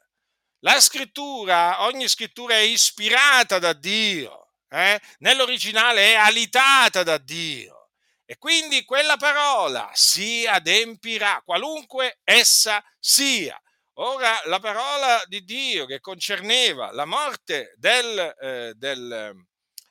La 0.65 0.81
scrittura, 0.81 1.85
ogni 1.85 2.09
scrittura 2.09 2.55
è 2.55 2.63
ispirata 2.63 3.61
da 3.61 3.73
Dio, 3.73 4.55
eh? 4.69 5.01
nell'originale 5.19 6.11
è 6.11 6.15
alitata 6.15 7.05
da 7.05 7.19
Dio. 7.19 7.91
E 8.25 8.37
quindi 8.37 8.85
quella 8.85 9.17
parola 9.17 9.93
si 9.95 10.45
adempirà, 10.45 11.41
qualunque 11.45 12.19
essa 12.25 12.85
sia. 12.99 13.57
Ora 13.99 14.43
la 14.45 14.59
parola 14.59 15.23
di 15.27 15.43
Dio 15.43 15.87
che 15.87 16.01
concerneva 16.01 16.93
la 16.93 17.07
morte 17.07 17.73
del, 17.77 18.35
eh, 18.41 18.73
del, 18.75 19.35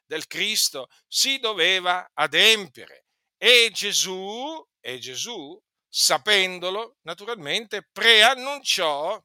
del 0.06 0.28
Cristo 0.28 0.90
si 1.08 1.40
doveva 1.40 2.12
adempiere 2.14 3.06
e 3.36 3.72
Gesù, 3.74 4.64
e 4.80 5.00
Gesù, 5.00 5.60
sapendolo, 5.90 6.98
naturalmente 7.02 7.88
preannunciò 7.92 9.20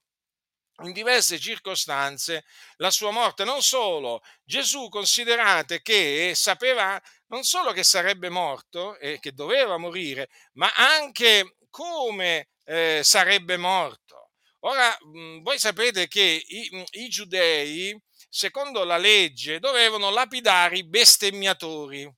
in 0.82 0.92
diverse 0.92 1.38
circostanze 1.38 2.44
la 2.76 2.90
sua 2.90 3.10
morte. 3.10 3.44
Non 3.44 3.60
solo, 3.60 4.22
Gesù 4.44 4.88
considerate 4.88 5.82
che 5.82 6.32
sapeva 6.34 6.98
non 7.26 7.44
solo 7.44 7.72
che 7.72 7.84
sarebbe 7.84 8.30
morto 8.30 8.96
e 8.98 9.18
che 9.20 9.32
doveva 9.32 9.76
morire, 9.76 10.30
ma 10.54 10.72
anche 10.74 11.56
come 11.68 12.48
eh, 12.64 13.02
sarebbe 13.04 13.58
morto. 13.58 14.19
Ora, 14.60 14.96
mhmm, 15.02 15.42
voi 15.42 15.58
sapete 15.58 16.06
che 16.08 16.44
i, 16.46 16.68
mhmm, 16.72 16.84
i, 16.92 17.08
giudei, 17.08 17.98
secondo 18.28 18.84
la 18.84 18.98
legge, 18.98 19.58
dovevano 19.58 20.10
lapidare 20.10 20.78
i 20.78 20.84
bestemmiatori. 20.86 22.10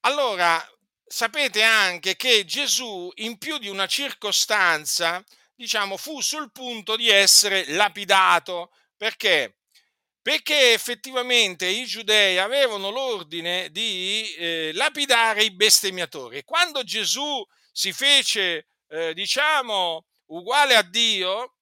Allora 0.00 0.64
sapete 1.06 1.62
anche 1.62 2.16
che 2.16 2.44
Gesù 2.44 3.10
in 3.16 3.38
più 3.38 3.58
di 3.58 3.68
una 3.68 3.86
circostanza, 3.86 5.22
diciamo, 5.54 5.96
fu 5.96 6.20
sul 6.20 6.50
punto 6.52 6.96
di 6.96 7.08
essere 7.08 7.66
lapidato. 7.72 8.72
Perché? 8.96 9.56
Perché 10.22 10.72
effettivamente 10.72 11.66
i 11.66 11.84
giudei 11.86 12.38
avevano 12.38 12.90
l'ordine 12.90 13.70
di 13.70 14.34
eh, 14.36 14.70
lapidare 14.74 15.44
i 15.44 15.54
bestemmiatori. 15.54 16.42
Quando 16.44 16.82
Gesù 16.84 17.44
si 17.72 17.92
fece, 17.92 18.66
eh, 18.88 19.14
diciamo, 19.14 20.06
uguale 20.26 20.74
a 20.74 20.82
Dio, 20.82 21.54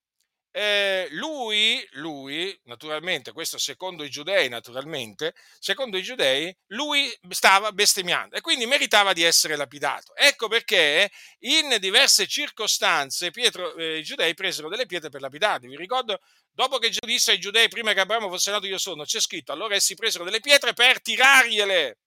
eh, 0.56 1.08
lui, 1.10 1.86
lui, 1.92 2.58
naturalmente, 2.64 3.32
questo 3.32 3.58
secondo 3.58 4.02
i 4.04 4.08
giudei, 4.08 4.48
naturalmente, 4.48 5.34
secondo 5.58 5.98
i 5.98 6.02
giudei, 6.02 6.56
lui 6.68 7.14
stava 7.28 7.72
bestemmiando 7.72 8.36
e 8.36 8.40
quindi 8.40 8.64
meritava 8.64 9.12
di 9.12 9.22
essere 9.22 9.54
lapidato. 9.54 10.16
Ecco 10.16 10.48
perché 10.48 11.10
in 11.40 11.76
diverse 11.78 12.26
circostanze 12.26 13.30
Pietro, 13.30 13.74
eh, 13.74 13.98
i 13.98 14.02
giudei 14.02 14.32
presero 14.32 14.70
delle 14.70 14.86
pietre 14.86 15.10
per 15.10 15.20
lapidarli. 15.20 15.68
Vi 15.68 15.76
ricordo, 15.76 16.20
dopo 16.50 16.78
che 16.78 16.88
Gesù 16.88 17.04
disse 17.04 17.32
ai 17.32 17.38
giudei, 17.38 17.68
prima 17.68 17.92
che 17.92 18.00
Abramo 18.00 18.30
fosse 18.30 18.50
nato 18.50 18.64
io 18.64 18.78
sono, 18.78 19.04
c'è 19.04 19.20
scritto, 19.20 19.52
allora 19.52 19.74
essi 19.74 19.94
presero 19.94 20.24
delle 20.24 20.40
pietre 20.40 20.72
per 20.72 21.02
tirargliele. 21.02 21.98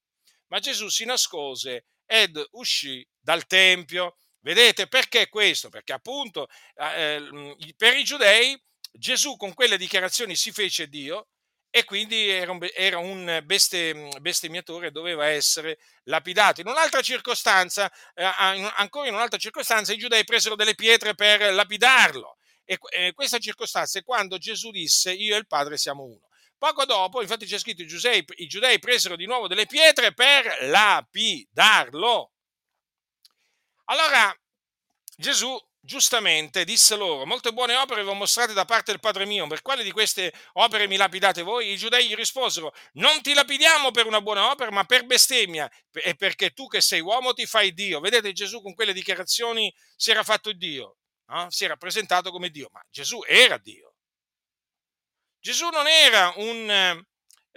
Ma 0.47 0.57
Gesù 0.57 0.87
si 0.87 1.05
nascose 1.05 1.85
ed 2.07 2.43
uscì 2.53 3.07
dal 3.19 3.45
Tempio 3.45 4.15
Vedete 4.41 4.87
perché 4.87 5.27
questo? 5.29 5.69
Perché 5.69 5.93
appunto 5.93 6.47
eh, 6.75 7.19
mm, 7.19 7.51
per 7.75 7.95
i 7.95 8.03
giudei 8.03 8.59
Gesù 8.91 9.35
con 9.35 9.53
quelle 9.53 9.77
dichiarazioni 9.77 10.35
si 10.35 10.51
fece 10.51 10.87
Dio 10.87 11.27
e 11.71 11.83
quindi 11.83 12.27
era 12.29 12.51
un, 12.51 12.67
era 12.73 12.97
un 12.97 13.41
beste, 13.43 13.93
mm, 13.93 14.09
bestemmiatore, 14.21 14.91
doveva 14.91 15.27
essere 15.27 15.77
lapidato. 16.03 16.61
In 16.61 16.67
un'altra 16.67 17.01
circostanza, 17.01 17.91
eh, 18.15 18.23
ancora 18.75 19.07
in 19.07 19.13
un'altra 19.13 19.37
circostanza, 19.37 19.93
i 19.93 19.97
giudei 19.97 20.23
presero 20.23 20.55
delle 20.55 20.75
pietre 20.75 21.13
per 21.15 21.53
lapidarlo. 21.53 22.37
E 22.65 22.79
eh, 22.91 23.13
questa 23.13 23.39
circostanza 23.39 23.99
è 23.99 24.03
quando 24.03 24.37
Gesù 24.37 24.71
disse 24.71 25.11
io 25.11 25.35
e 25.35 25.39
il 25.39 25.47
Padre 25.47 25.77
siamo 25.77 26.03
uno. 26.03 26.27
Poco 26.57 26.85
dopo, 26.85 27.21
infatti 27.21 27.45
c'è 27.45 27.57
scritto, 27.57 27.83
i 27.83 27.87
giudei, 27.87 28.23
i 28.37 28.47
giudei 28.47 28.79
presero 28.79 29.15
di 29.15 29.25
nuovo 29.25 29.47
delle 29.47 29.65
pietre 29.65 30.13
per 30.13 30.57
lapidarlo. 30.63 32.31
Allora 33.89 34.35
Gesù 35.17 35.57
giustamente 35.81 36.63
disse 36.63 36.95
loro, 36.95 37.25
molte 37.25 37.51
buone 37.51 37.75
opere 37.75 38.03
vi 38.03 38.09
ho 38.09 38.13
mostrate 38.13 38.53
da 38.53 38.65
parte 38.65 38.91
del 38.91 38.99
Padre 38.99 39.25
mio, 39.25 39.47
per 39.47 39.63
quale 39.63 39.83
di 39.83 39.91
queste 39.91 40.31
opere 40.53 40.87
mi 40.87 40.95
lapidate 40.95 41.41
voi? 41.41 41.71
I 41.71 41.77
giudei 41.77 42.07
gli 42.07 42.13
risposero, 42.13 42.71
non 42.93 43.21
ti 43.21 43.33
lapidiamo 43.33 43.89
per 43.89 44.05
una 44.05 44.21
buona 44.21 44.51
opera, 44.51 44.69
ma 44.69 44.83
per 44.83 45.05
bestemmia, 45.05 45.69
e 45.91 46.13
perché 46.15 46.51
tu 46.51 46.67
che 46.67 46.81
sei 46.81 46.99
uomo 46.99 47.33
ti 47.33 47.47
fai 47.47 47.73
Dio. 47.73 47.99
Vedete, 47.99 48.31
Gesù 48.31 48.61
con 48.61 48.75
quelle 48.75 48.93
dichiarazioni 48.93 49.73
si 49.95 50.11
era 50.11 50.23
fatto 50.23 50.53
Dio, 50.53 50.97
no? 51.27 51.49
si 51.49 51.65
era 51.65 51.75
presentato 51.75 52.29
come 52.29 52.49
Dio, 52.49 52.69
ma 52.71 52.81
Gesù 52.91 53.23
era 53.25 53.57
Dio. 53.57 53.95
Gesù 55.39 55.67
non 55.69 55.87
era 55.87 56.31
un, 56.35 57.05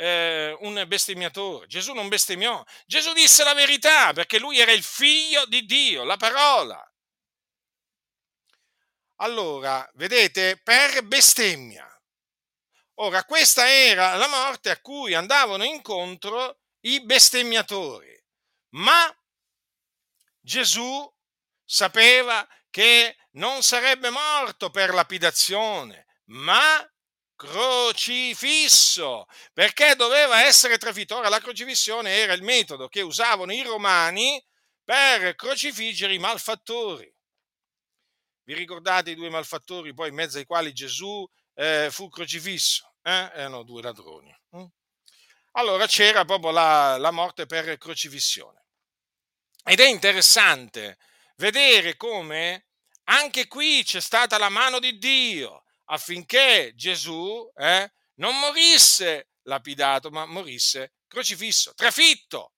eh, 0.02 0.56
un 0.62 0.84
bestemmiatore. 0.88 1.68
Gesù 1.68 1.92
non 1.92 2.08
bestemmiò. 2.08 2.62
Gesù 2.86 3.12
disse 3.12 3.44
la 3.44 3.54
verità 3.54 4.12
perché 4.12 4.40
lui 4.40 4.58
era 4.58 4.72
il 4.72 4.82
figlio 4.82 5.46
di 5.46 5.64
Dio, 5.64 6.02
la 6.02 6.16
parola. 6.16 6.84
Allora, 9.16 9.88
vedete, 9.94 10.60
per 10.60 11.04
bestemmia. 11.04 11.86
Ora, 12.94 13.24
questa 13.24 13.68
era 13.70 14.16
la 14.16 14.26
morte 14.26 14.70
a 14.70 14.80
cui 14.80 15.14
andavano 15.14 15.62
incontro 15.62 16.58
i 16.80 17.00
bestemmiatori. 17.04 18.20
Ma 18.70 19.16
Gesù 20.40 21.08
sapeva 21.64 22.44
che 22.70 23.16
non 23.32 23.62
sarebbe 23.62 24.10
morto 24.10 24.70
per 24.70 24.92
lapidazione, 24.92 26.06
ma 26.30 26.84
crocifisso, 27.42 29.26
perché 29.52 29.96
doveva 29.96 30.44
essere 30.44 30.78
trafitto. 30.78 31.16
Ora, 31.16 31.28
la 31.28 31.40
crocifissione 31.40 32.14
era 32.18 32.34
il 32.34 32.42
metodo 32.42 32.86
che 32.86 33.00
usavano 33.00 33.52
i 33.52 33.62
romani 33.62 34.40
per 34.84 35.34
crocifiggere 35.34 36.14
i 36.14 36.18
malfattori. 36.18 37.12
Vi 38.44 38.54
ricordate 38.54 39.10
i 39.10 39.16
due 39.16 39.28
malfattori 39.28 39.92
poi 39.92 40.10
in 40.10 40.14
mezzo 40.14 40.38
ai 40.38 40.44
quali 40.44 40.72
Gesù 40.72 41.28
eh, 41.54 41.88
fu 41.90 42.08
crocifisso? 42.08 42.94
Eh? 43.02 43.30
Erano 43.34 43.64
due 43.64 43.82
ladroni. 43.82 44.32
Hm? 44.50 44.64
Allora 45.52 45.86
c'era 45.86 46.24
proprio 46.24 46.52
la, 46.52 46.96
la 46.96 47.10
morte 47.10 47.46
per 47.46 47.76
crocifissione. 47.76 48.66
Ed 49.64 49.80
è 49.80 49.86
interessante 49.86 50.98
vedere 51.36 51.96
come 51.96 52.66
anche 53.04 53.48
qui 53.48 53.82
c'è 53.82 54.00
stata 54.00 54.38
la 54.38 54.48
mano 54.48 54.78
di 54.78 54.96
Dio 54.98 55.61
affinché 55.92 56.72
Gesù 56.74 57.50
eh, 57.54 57.92
non 58.14 58.38
morisse 58.38 59.28
lapidato, 59.42 60.10
ma 60.10 60.26
morisse 60.26 60.94
crocifisso, 61.06 61.74
trafitto. 61.74 62.52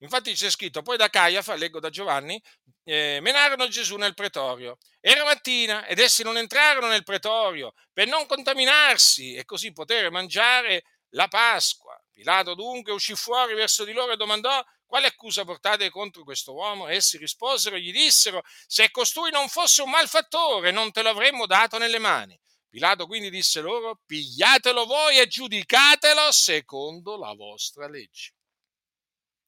Infatti 0.00 0.34
c'è 0.34 0.50
scritto, 0.50 0.82
poi 0.82 0.98
da 0.98 1.08
Caiafa, 1.08 1.54
leggo 1.54 1.80
da 1.80 1.88
Giovanni, 1.88 2.40
eh, 2.84 3.18
menarono 3.22 3.66
Gesù 3.68 3.96
nel 3.96 4.12
pretorio. 4.12 4.76
Era 5.00 5.24
mattina 5.24 5.86
ed 5.86 5.98
essi 5.98 6.22
non 6.22 6.36
entrarono 6.36 6.88
nel 6.88 7.02
pretorio 7.02 7.72
per 7.92 8.06
non 8.06 8.26
contaminarsi 8.26 9.34
e 9.34 9.46
così 9.46 9.72
poter 9.72 10.10
mangiare 10.10 10.84
la 11.10 11.28
Pasqua. 11.28 11.98
Pilato 12.12 12.54
dunque 12.54 12.92
uscì 12.92 13.14
fuori 13.14 13.54
verso 13.54 13.84
di 13.84 13.92
loro 13.92 14.12
e 14.12 14.16
domandò 14.16 14.62
quale 14.84 15.06
accusa 15.06 15.44
portate 15.44 15.88
contro 15.90 16.24
questo 16.24 16.52
uomo? 16.52 16.88
Essi 16.88 17.16
risposero 17.16 17.76
e 17.76 17.80
gli 17.80 17.92
dissero, 17.92 18.42
se 18.66 18.90
costui 18.90 19.30
non 19.30 19.48
fosse 19.48 19.80
un 19.80 19.90
malfattore 19.90 20.70
non 20.70 20.92
te 20.92 21.00
l'avremmo 21.00 21.46
dato 21.46 21.78
nelle 21.78 21.98
mani. 21.98 22.38
Pilato 22.76 23.06
quindi 23.06 23.30
disse 23.30 23.62
loro, 23.62 24.02
pigliatelo 24.04 24.84
voi 24.84 25.18
e 25.18 25.26
giudicatelo 25.26 26.30
secondo 26.30 27.16
la 27.16 27.32
vostra 27.32 27.88
legge. 27.88 28.34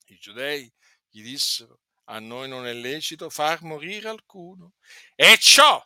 I 0.06 0.16
giudei 0.16 0.72
gli 1.10 1.22
dissero, 1.22 1.80
a 2.04 2.20
noi 2.20 2.48
non 2.48 2.66
è 2.66 2.72
lecito 2.72 3.28
far 3.28 3.60
morire 3.64 4.08
alcuno. 4.08 4.76
E 5.14 5.36
ciò 5.38 5.78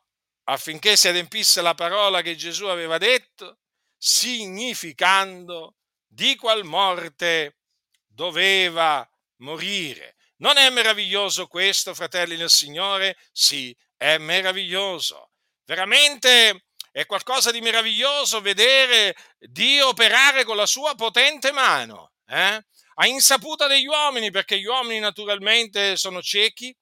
affinché 0.45 0.97
si 0.97 1.09
adempisse 1.09 1.63
la 1.63 1.75
parola 1.75 2.23
che 2.23 2.37
Gesù 2.37 2.67
aveva 2.67 2.97
detto, 2.97 3.59
significando 3.97 5.79
di 6.07 6.37
qual 6.37 6.63
morte 6.63 7.57
doveva 8.07 9.05
morire. 9.39 10.15
Non 10.37 10.59
è 10.59 10.71
meraviglioso 10.71 11.49
questo, 11.49 11.93
fratelli 11.93 12.37
del 12.37 12.51
Signore? 12.51 13.19
Sì, 13.33 13.77
è 13.97 14.17
meraviglioso. 14.19 15.33
Veramente 15.65 16.67
è 16.93 17.07
qualcosa 17.07 17.51
di 17.51 17.63
meraviglioso 17.63 18.43
vedere 18.43 19.17
Dio 19.39 19.89
operare 19.89 20.45
con 20.45 20.57
la 20.57 20.67
sua 20.67 20.95
potente 20.95 21.51
mano, 21.51 22.13
eh? 22.27 22.65
a 22.95 23.07
insaputa 23.07 23.67
degli 23.67 23.87
uomini, 23.87 24.31
perché 24.31 24.61
gli 24.61 24.67
uomini 24.67 24.99
naturalmente 24.99 25.97
sono 25.97 26.21
ciechi, 26.21 26.77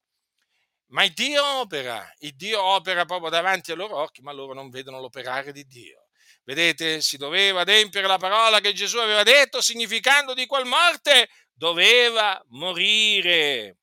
ma 0.89 1.05
il 1.05 1.13
Dio 1.13 1.45
opera, 1.45 2.13
il 2.19 2.35
Dio 2.35 2.61
opera 2.61 3.05
proprio 3.05 3.31
davanti 3.31 3.71
ai 3.71 3.77
loro 3.77 3.99
occhi, 3.99 4.21
ma 4.21 4.33
loro 4.33 4.53
non 4.53 4.69
vedono 4.69 4.99
l'operare 5.01 5.53
di 5.53 5.65
Dio. 5.65 6.09
Vedete, 6.43 7.01
si 7.01 7.17
doveva 7.17 7.61
adempiere 7.61 8.09
la 8.09 8.19
parola 8.19 8.59
che 8.59 8.73
Gesù 8.73 8.99
aveva 8.99 9.23
detto, 9.23 9.61
significando 9.61 10.35
di 10.35 10.47
qual 10.47 10.67
morte 10.67 11.29
doveva 11.53 12.43
morire. 12.49 13.77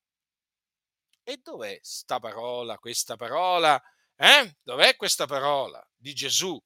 E 1.23 1.39
dov'è 1.41 1.79
sta 1.81 2.19
parola, 2.19 2.77
questa 2.77 3.15
parola? 3.15 3.81
Eh? 4.17 4.57
Dov'è 4.63 4.97
questa 4.97 5.25
parola 5.25 5.86
di 5.97 6.13
Gesù? 6.13 6.59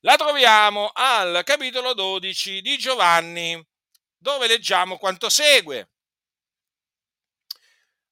La 0.00 0.16
troviamo 0.16 0.90
al 0.92 1.42
capitolo 1.44 1.94
12 1.94 2.60
di 2.60 2.76
Giovanni, 2.76 3.62
dove 4.16 4.46
leggiamo 4.46 4.98
quanto 4.98 5.28
segue. 5.28 5.90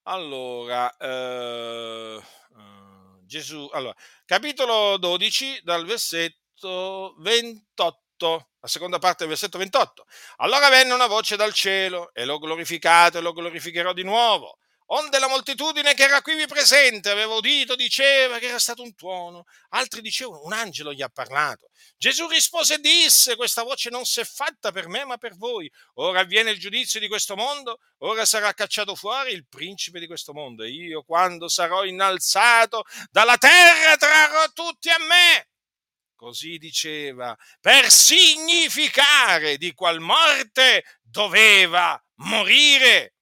Allora, 0.04 0.94
eh, 0.96 2.18
eh 2.18 3.20
Gesù, 3.24 3.68
allora, 3.72 3.94
capitolo 4.24 4.96
12 4.98 5.60
dal 5.62 5.84
versetto 5.84 7.14
28 7.18 8.46
la 8.62 8.68
seconda 8.68 8.98
parte 8.98 9.18
del 9.18 9.28
versetto 9.28 9.58
28. 9.58 10.06
Allora 10.36 10.68
venne 10.68 10.92
una 10.92 11.08
voce 11.08 11.36
dal 11.36 11.52
cielo 11.52 12.12
e 12.14 12.24
l'ho 12.24 12.38
glorificato 12.38 13.18
e 13.18 13.20
lo 13.20 13.32
glorificherò 13.32 13.92
di 13.92 14.04
nuovo 14.04 14.58
onde 14.94 15.18
la 15.18 15.28
moltitudine 15.28 15.94
che 15.94 16.04
era 16.04 16.20
qui 16.20 16.46
presente 16.46 17.10
aveva 17.10 17.34
udito, 17.34 17.74
diceva 17.74 18.38
che 18.38 18.48
era 18.48 18.58
stato 18.58 18.82
un 18.82 18.94
tuono, 18.94 19.44
altri 19.70 20.00
dicevano 20.00 20.42
un 20.44 20.52
angelo 20.52 20.92
gli 20.92 21.02
ha 21.02 21.08
parlato. 21.08 21.70
Gesù 21.96 22.28
rispose 22.28 22.74
e 22.74 22.78
disse, 22.78 23.36
questa 23.36 23.62
voce 23.62 23.90
non 23.90 24.04
si 24.04 24.20
è 24.20 24.24
fatta 24.24 24.70
per 24.70 24.88
me 24.88 25.04
ma 25.04 25.16
per 25.16 25.36
voi. 25.36 25.70
Ora 25.94 26.20
avviene 26.20 26.50
il 26.50 26.58
giudizio 26.58 27.00
di 27.00 27.08
questo 27.08 27.36
mondo, 27.36 27.78
ora 27.98 28.24
sarà 28.24 28.52
cacciato 28.52 28.94
fuori 28.94 29.32
il 29.32 29.46
principe 29.48 29.98
di 29.98 30.06
questo 30.06 30.32
mondo 30.32 30.62
e 30.62 30.70
io 30.70 31.02
quando 31.02 31.48
sarò 31.48 31.84
innalzato 31.84 32.84
dalla 33.10 33.38
terra 33.38 33.96
trarrò 33.96 34.44
tutti 34.52 34.90
a 34.90 34.98
me. 34.98 35.48
Così 36.14 36.58
diceva, 36.58 37.36
per 37.60 37.90
significare 37.90 39.56
di 39.56 39.72
qual 39.72 39.98
morte 40.00 40.84
doveva 41.02 42.00
morire 42.16 43.14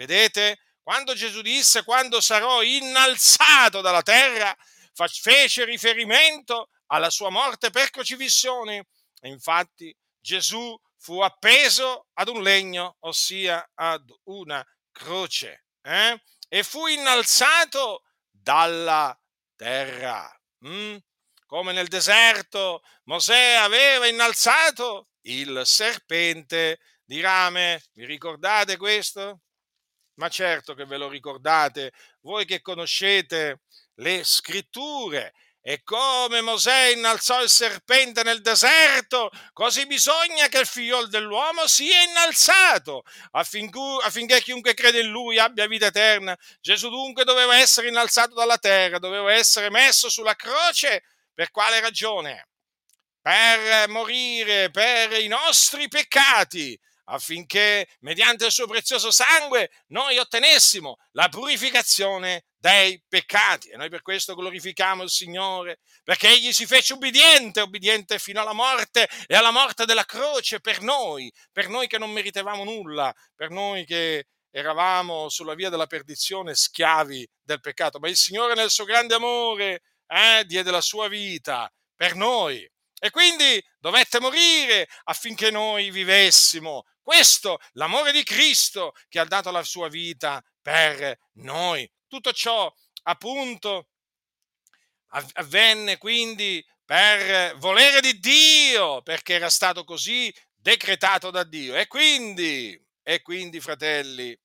Vedete? 0.00 0.58
Quando 0.90 1.14
Gesù 1.14 1.40
disse 1.40 1.84
quando 1.84 2.20
sarò 2.20 2.62
innalzato 2.62 3.80
dalla 3.80 4.02
terra, 4.02 4.52
fece 4.92 5.64
riferimento 5.64 6.70
alla 6.86 7.10
sua 7.10 7.30
morte 7.30 7.70
per 7.70 7.90
crocifissione. 7.90 8.88
E 9.20 9.28
infatti 9.28 9.96
Gesù 10.20 10.76
fu 10.96 11.20
appeso 11.20 12.08
ad 12.14 12.26
un 12.26 12.42
legno, 12.42 12.96
ossia 13.02 13.70
ad 13.72 14.12
una 14.24 14.66
croce, 14.90 15.66
eh? 15.82 16.20
e 16.48 16.64
fu 16.64 16.88
innalzato 16.88 18.02
dalla 18.28 19.16
terra. 19.54 20.28
Mm? 20.66 20.96
Come 21.46 21.70
nel 21.70 21.86
deserto 21.86 22.82
Mosè 23.04 23.52
aveva 23.52 24.08
innalzato 24.08 25.10
il 25.26 25.62
serpente 25.64 26.80
di 27.04 27.20
rame. 27.20 27.80
Vi 27.92 28.04
ricordate 28.04 28.76
questo? 28.76 29.42
Ma 30.20 30.28
certo 30.28 30.74
che 30.74 30.84
ve 30.84 30.98
lo 30.98 31.08
ricordate, 31.08 31.92
voi 32.20 32.44
che 32.44 32.60
conoscete 32.60 33.62
le 33.94 34.22
scritture 34.22 35.32
e 35.62 35.82
come 35.82 36.42
Mosè 36.42 36.88
innalzò 36.88 37.42
il 37.42 37.48
serpente 37.48 38.22
nel 38.22 38.42
deserto, 38.42 39.30
così 39.54 39.86
bisogna 39.86 40.48
che 40.48 40.58
il 40.58 40.66
figlio 40.66 41.06
dell'uomo 41.06 41.66
sia 41.66 42.02
innalzato 42.02 43.02
affinché, 43.30 44.42
chiunque 44.42 44.74
crede 44.74 45.00
in 45.00 45.08
lui 45.08 45.38
abbia 45.38 45.66
vita 45.66 45.86
eterna. 45.86 46.36
Gesù 46.60 46.90
dunque 46.90 47.24
doveva 47.24 47.56
essere 47.56 47.88
innalzato 47.88 48.34
dalla 48.34 48.58
terra, 48.58 48.98
doveva 48.98 49.32
essere 49.32 49.70
messo 49.70 50.10
sulla 50.10 50.34
croce. 50.34 51.02
Per 51.32 51.50
quale 51.50 51.80
ragione? 51.80 52.48
Per 53.22 53.88
morire 53.88 54.70
per 54.70 55.12
i 55.12 55.28
nostri 55.28 55.88
peccati 55.88 56.78
affinché 57.10 57.88
mediante 58.00 58.46
il 58.46 58.52
suo 58.52 58.66
prezioso 58.66 59.10
sangue 59.10 59.70
noi 59.88 60.18
ottenessimo 60.18 60.96
la 61.12 61.28
purificazione 61.28 62.44
dei 62.56 63.02
peccati. 63.08 63.68
E 63.68 63.76
noi 63.76 63.88
per 63.88 64.02
questo 64.02 64.34
glorifichiamo 64.34 65.02
il 65.02 65.10
Signore, 65.10 65.80
perché 66.04 66.28
Egli 66.28 66.52
si 66.52 66.66
fece 66.66 66.92
ubbidiente, 66.92 67.60
ubbidiente 67.60 68.18
fino 68.18 68.40
alla 68.40 68.52
morte 68.52 69.08
e 69.26 69.34
alla 69.34 69.50
morte 69.50 69.84
della 69.84 70.04
croce 70.04 70.60
per 70.60 70.80
noi, 70.80 71.32
per 71.52 71.68
noi 71.68 71.86
che 71.86 71.98
non 71.98 72.10
meritavamo 72.10 72.64
nulla, 72.64 73.12
per 73.34 73.50
noi 73.50 73.84
che 73.84 74.26
eravamo 74.50 75.28
sulla 75.28 75.54
via 75.54 75.70
della 75.70 75.86
perdizione, 75.86 76.54
schiavi 76.54 77.26
del 77.42 77.60
peccato. 77.60 77.98
Ma 77.98 78.08
il 78.08 78.16
Signore 78.16 78.54
nel 78.54 78.70
suo 78.70 78.84
grande 78.84 79.14
amore 79.14 79.82
eh, 80.06 80.44
diede 80.46 80.70
la 80.70 80.80
sua 80.80 81.08
vita 81.08 81.72
per 81.94 82.14
noi. 82.14 82.68
E 83.02 83.10
quindi 83.10 83.62
dovette 83.78 84.20
morire 84.20 84.86
affinché 85.04 85.50
noi 85.50 85.90
vivessimo 85.90 86.84
questo, 87.10 87.58
l'amore 87.72 88.12
di 88.12 88.22
Cristo 88.22 88.94
che 89.08 89.18
ha 89.18 89.24
dato 89.24 89.50
la 89.50 89.64
sua 89.64 89.88
vita 89.88 90.40
per 90.62 91.18
noi. 91.38 91.90
Tutto 92.06 92.32
ciò 92.32 92.72
appunto 93.02 93.88
avvenne 95.32 95.98
quindi 95.98 96.64
per 96.84 97.56
volere 97.56 98.00
di 98.00 98.20
Dio, 98.20 99.02
perché 99.02 99.34
era 99.34 99.50
stato 99.50 99.82
così 99.82 100.32
decretato 100.54 101.32
da 101.32 101.42
Dio. 101.42 101.74
E 101.74 101.88
quindi, 101.88 102.80
e 103.02 103.22
quindi 103.22 103.58
fratelli, 103.58 104.38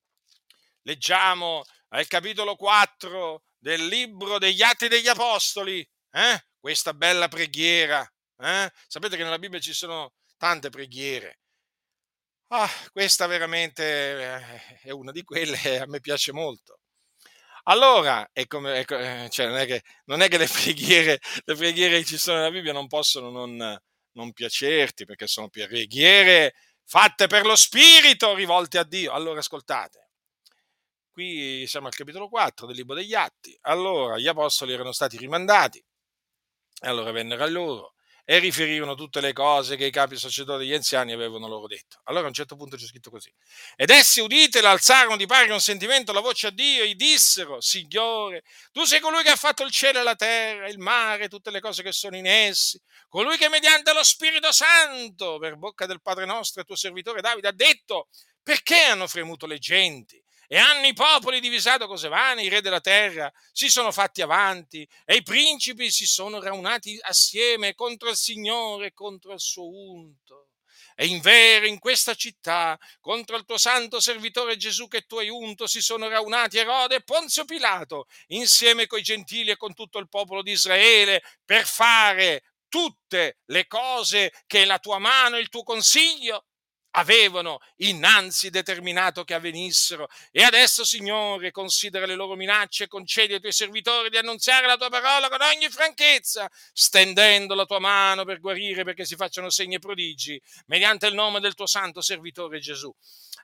leggiamo 0.81 1.63
al 1.89 2.07
capitolo 2.07 2.55
4 2.55 3.43
del 3.59 3.85
libro 3.85 4.39
degli 4.39 4.63
Atti 4.63 4.87
degli 4.87 5.07
Apostoli, 5.07 5.87
eh? 6.09 6.45
questa 6.59 6.95
bella 6.95 7.27
preghiera. 7.27 8.03
Eh? 8.39 8.71
Sapete 8.87 9.17
che 9.17 9.23
nella 9.23 9.37
Bibbia 9.37 9.59
ci 9.59 9.73
sono 9.73 10.13
tante 10.35 10.71
preghiere. 10.71 11.41
Ah, 12.49 12.69
questa 12.91 13.25
veramente 13.25 13.83
eh, 13.83 14.79
è 14.83 14.91
una 14.91 15.11
di 15.11 15.23
quelle 15.23 15.57
che 15.57 15.79
a 15.79 15.87
me 15.87 15.99
piace 15.99 16.31
molto. 16.31 16.79
Allora, 17.63 18.29
è 18.31 18.45
come, 18.47 18.83
è, 18.83 19.25
eh, 19.25 19.29
cioè 19.29 19.47
non, 19.47 19.57
è 19.57 19.65
che, 19.65 19.81
non, 20.05 20.21
è 20.21 20.27
che, 20.27 20.37
le 20.37 20.47
preghiere, 20.51 21.19
le 21.43 21.55
preghiere 21.55 21.99
che 21.99 22.05
ci 22.05 22.17
sono 22.17 22.37
nella 22.37 22.51
Bibbia 22.51 22.73
non 22.73 22.87
possono 22.87 23.31
non, 23.31 23.77
non 24.11 24.33
piacerti, 24.33 25.05
perché 25.05 25.27
sono 25.27 25.49
preghiere 25.49 26.53
fatte 26.85 27.27
per 27.27 27.45
lo 27.45 27.55
Spirito 27.55 28.35
rivolte 28.35 28.77
a 28.77 28.83
Dio. 28.83 29.11
Allora, 29.13 29.39
ascoltate, 29.39 30.09
qui 31.11 31.65
siamo 31.67 31.87
al 31.87 31.95
capitolo 31.95 32.29
4 32.29 32.67
del 32.67 32.75
libro 32.75 32.95
degli 32.95 33.15
Atti. 33.15 33.57
Allora, 33.61 34.17
gli 34.19 34.27
apostoli 34.27 34.73
erano 34.73 34.91
stati 34.91 35.17
rimandati, 35.17 35.83
e 36.81 36.87
allora 36.87 37.11
vennero 37.11 37.43
a 37.43 37.47
loro 37.47 37.94
e 38.27 38.39
riferivano 38.39 38.95
tutte 38.95 39.21
le 39.21 39.33
cose 39.33 39.75
che 39.75 39.85
i 39.85 39.91
capi 39.91 40.17
sacerdoti 40.17 40.63
e 40.63 40.67
gli 40.67 40.73
anziani 40.73 41.13
avevano 41.13 41.47
loro 41.47 41.67
detto. 41.67 41.99
Allora 42.05 42.25
a 42.25 42.27
un 42.27 42.33
certo 42.33 42.55
punto 42.55 42.75
c'è 42.75 42.85
scritto 42.87 43.11
così. 43.11 43.31
Ed 43.75 43.91
essi 43.91 44.19
udite 44.19 44.59
alzarono 44.59 45.15
di 45.15 45.27
pari 45.27 45.47
consentimento 45.47 46.11
la 46.11 46.21
voce 46.21 46.47
a 46.47 46.49
Dio 46.49 46.83
e 46.83 46.95
dissero, 46.95 47.61
Signore, 47.61 48.43
tu 48.71 48.83
sei 48.83 48.99
colui 48.99 49.21
che 49.21 49.29
ha 49.29 49.35
fatto 49.35 49.63
il 49.63 49.69
cielo 49.71 49.99
e 49.99 50.03
la 50.03 50.15
terra, 50.15 50.67
il 50.67 50.79
mare, 50.79 51.27
tutte 51.27 51.51
le 51.51 51.59
cose 51.59 51.83
che 51.83 51.91
sono 51.91 52.17
in 52.17 52.25
essi, 52.25 52.81
colui 53.07 53.37
che 53.37 53.47
mediante 53.47 53.93
lo 53.93 54.03
Spirito 54.03 54.51
Santo, 54.51 55.37
per 55.37 55.55
bocca 55.55 55.85
del 55.85 56.01
Padre 56.01 56.25
nostro 56.25 56.61
e 56.61 56.65
tuo 56.65 56.75
servitore 56.75 57.21
Davide, 57.21 57.49
ha 57.49 57.53
detto, 57.53 58.07
perché 58.41 58.79
hanno 58.79 59.07
fremuto 59.07 59.45
le 59.45 59.59
genti? 59.59 60.24
E 60.47 60.57
hanno 60.57 60.87
i 60.87 60.93
popoli 60.93 61.39
divisato 61.39 61.87
cose 61.87 62.07
vane, 62.07 62.43
i 62.43 62.49
re 62.49 62.61
della 62.61 62.81
terra 62.81 63.31
si 63.51 63.69
sono 63.69 63.91
fatti 63.91 64.21
avanti 64.21 64.87
e 65.03 65.15
i 65.15 65.23
principi 65.23 65.91
si 65.91 66.05
sono 66.05 66.39
raunati 66.39 66.97
assieme 67.01 67.73
contro 67.73 68.09
il 68.09 68.15
Signore 68.15 68.87
e 68.87 68.93
contro 68.93 69.33
il 69.33 69.39
suo 69.39 69.67
unto. 69.69 70.49
E 70.97 71.07
in 71.07 71.19
vero 71.19 71.65
in 71.65 71.77
questa 71.77 72.13
città, 72.13 72.79
contro 73.01 73.35
il 73.35 73.43
tuo 73.43 73.57
santo 73.57 73.99
servitore 73.99 74.55
Gesù 74.55 74.87
che 74.87 75.01
tu 75.01 75.17
hai 75.17 75.27
unto, 75.27 75.67
si 75.67 75.81
sono 75.81 76.07
raunati 76.07 76.57
Erode 76.57 76.95
e 76.95 77.03
Ponzio 77.03 77.43
Pilato, 77.43 78.05
insieme 78.27 78.87
coi 78.87 79.01
gentili 79.01 79.51
e 79.51 79.57
con 79.57 79.73
tutto 79.73 79.99
il 79.99 80.07
popolo 80.07 80.41
di 80.41 80.51
Israele, 80.51 81.21
per 81.43 81.65
fare 81.65 82.43
tutte 82.69 83.39
le 83.47 83.67
cose 83.67 84.31
che 84.47 84.63
la 84.63 84.79
tua 84.79 84.97
mano 84.97 85.35
e 85.35 85.41
il 85.41 85.49
tuo 85.49 85.63
consiglio 85.63 86.45
avevano 86.97 87.59
innanzi 87.77 88.49
determinato 88.49 89.23
che 89.23 89.33
avvenissero. 89.33 90.07
E 90.31 90.43
adesso, 90.43 90.83
Signore, 90.83 91.51
considera 91.51 92.05
le 92.05 92.15
loro 92.15 92.35
minacce 92.35 92.85
e 92.85 92.87
concedi 92.87 93.33
ai 93.33 93.39
tuoi 93.39 93.51
servitori 93.51 94.09
di 94.09 94.17
annunziare 94.17 94.67
la 94.67 94.77
tua 94.77 94.89
parola 94.89 95.29
con 95.29 95.41
ogni 95.41 95.69
franchezza, 95.69 96.49
stendendo 96.73 97.53
la 97.55 97.65
tua 97.65 97.79
mano 97.79 98.23
per 98.25 98.39
guarire 98.39 98.83
perché 98.83 99.05
si 99.05 99.15
facciano 99.15 99.49
segni 99.49 99.75
e 99.75 99.79
prodigi, 99.79 100.41
mediante 100.67 101.07
il 101.07 101.13
nome 101.13 101.39
del 101.39 101.53
tuo 101.53 101.67
santo 101.67 102.01
servitore 102.01 102.59
Gesù. 102.59 102.93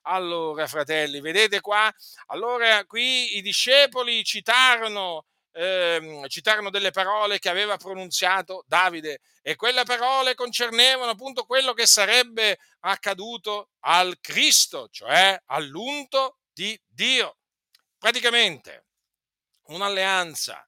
Allora, 0.03 0.67
fratelli, 0.67 1.19
vedete 1.19 1.59
qua? 1.61 1.93
Allora, 2.27 2.85
qui 2.85 3.37
i 3.37 3.41
discepoli 3.41 4.23
citarono 4.23 5.25
eh, 5.53 6.23
citarono 6.27 6.69
delle 6.69 6.91
parole 6.91 7.39
che 7.39 7.49
aveva 7.49 7.77
pronunziato 7.77 8.63
Davide 8.67 9.19
e 9.41 9.55
quelle 9.55 9.83
parole 9.83 10.35
concernevano 10.35 11.11
appunto 11.11 11.45
quello 11.45 11.73
che 11.73 11.85
sarebbe 11.85 12.57
accaduto 12.81 13.69
al 13.81 14.19
Cristo, 14.21 14.87
cioè 14.89 15.39
all'unto 15.47 16.37
di 16.53 16.79
Dio. 16.87 17.37
Praticamente 17.97 18.85
un'alleanza, 19.65 20.67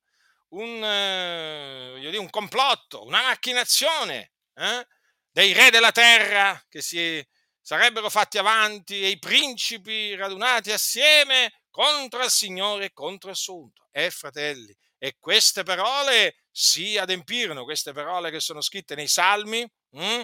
un, 0.50 0.84
eh, 0.84 2.18
un 2.18 2.30
complotto, 2.30 3.06
una 3.06 3.24
macchinazione 3.24 4.34
eh, 4.56 4.88
dei 5.32 5.54
re 5.54 5.72
della 5.72 5.92
terra 5.92 6.62
che 6.70 6.82
si 6.82 7.26
sarebbero 7.60 8.10
fatti 8.10 8.38
avanti 8.38 9.02
e 9.02 9.08
i 9.08 9.20
principi 9.20 10.16
radunati 10.16 10.72
assieme 10.72 11.63
contro 11.74 12.24
il 12.24 12.30
Signore 12.30 12.86
e 12.86 12.94
contro 12.94 13.32
il 13.32 13.36
suo 13.36 13.64
unto. 13.64 13.88
Eh, 13.92 14.12
fratelli, 14.12 14.76
e 15.00 15.16
queste 15.20 15.64
parole 15.64 16.36
si 16.52 17.00
adempirono, 17.00 17.64
queste 17.64 17.94
parole 17.94 18.30
che 18.30 18.40
sono 18.40 18.62
scritte 18.62 18.94
nei 18.94 19.08
Salmi, 19.08 19.68
mh, 19.90 20.00
hm, 20.00 20.24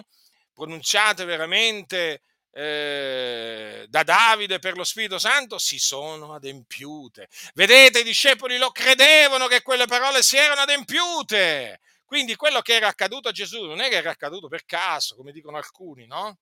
pronunciate 0.54 1.24
veramente 1.24 2.22
eh, 2.52 3.84
da 3.88 4.02
Davide 4.04 4.60
per 4.60 4.76
lo 4.76 4.84
Spirito 4.84 5.18
Santo, 5.18 5.58
si 5.58 5.80
sono 5.80 6.34
adempiute. 6.34 7.28
Vedete, 7.54 8.00
i 8.00 8.04
discepoli 8.04 8.56
lo 8.56 8.70
credevano 8.70 9.48
che 9.48 9.62
quelle 9.62 9.86
parole 9.86 10.22
si 10.22 10.36
erano 10.36 10.60
adempiute. 10.60 11.80
Quindi 12.04 12.36
quello 12.36 12.60
che 12.60 12.74
era 12.74 12.86
accaduto 12.86 13.28
a 13.28 13.32
Gesù 13.32 13.64
non 13.64 13.80
è 13.80 13.88
che 13.88 13.96
era 13.96 14.10
accaduto 14.10 14.46
per 14.46 14.64
caso, 14.64 15.16
come 15.16 15.32
dicono 15.32 15.56
alcuni, 15.56 16.06
no? 16.06 16.38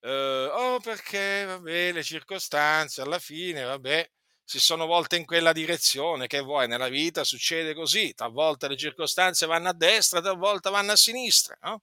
Eh, 0.00 0.50
oh 0.52 0.80
perché, 0.80 1.44
vabbè, 1.46 1.92
le 1.92 2.02
circostanze 2.02 3.02
alla 3.02 3.18
fine, 3.18 3.62
vabbè, 3.64 4.08
si 4.44 4.58
sono 4.58 4.86
volte 4.86 5.16
in 5.16 5.24
quella 5.26 5.52
direzione, 5.52 6.26
che 6.26 6.40
vuoi, 6.40 6.66
nella 6.68 6.88
vita 6.88 7.24
succede 7.24 7.74
così, 7.74 8.14
talvolta 8.14 8.66
le 8.68 8.76
circostanze 8.76 9.46
vanno 9.46 9.68
a 9.68 9.74
destra, 9.74 10.20
talvolta 10.20 10.70
vanno 10.70 10.92
a 10.92 10.96
sinistra, 10.96 11.56
no? 11.62 11.82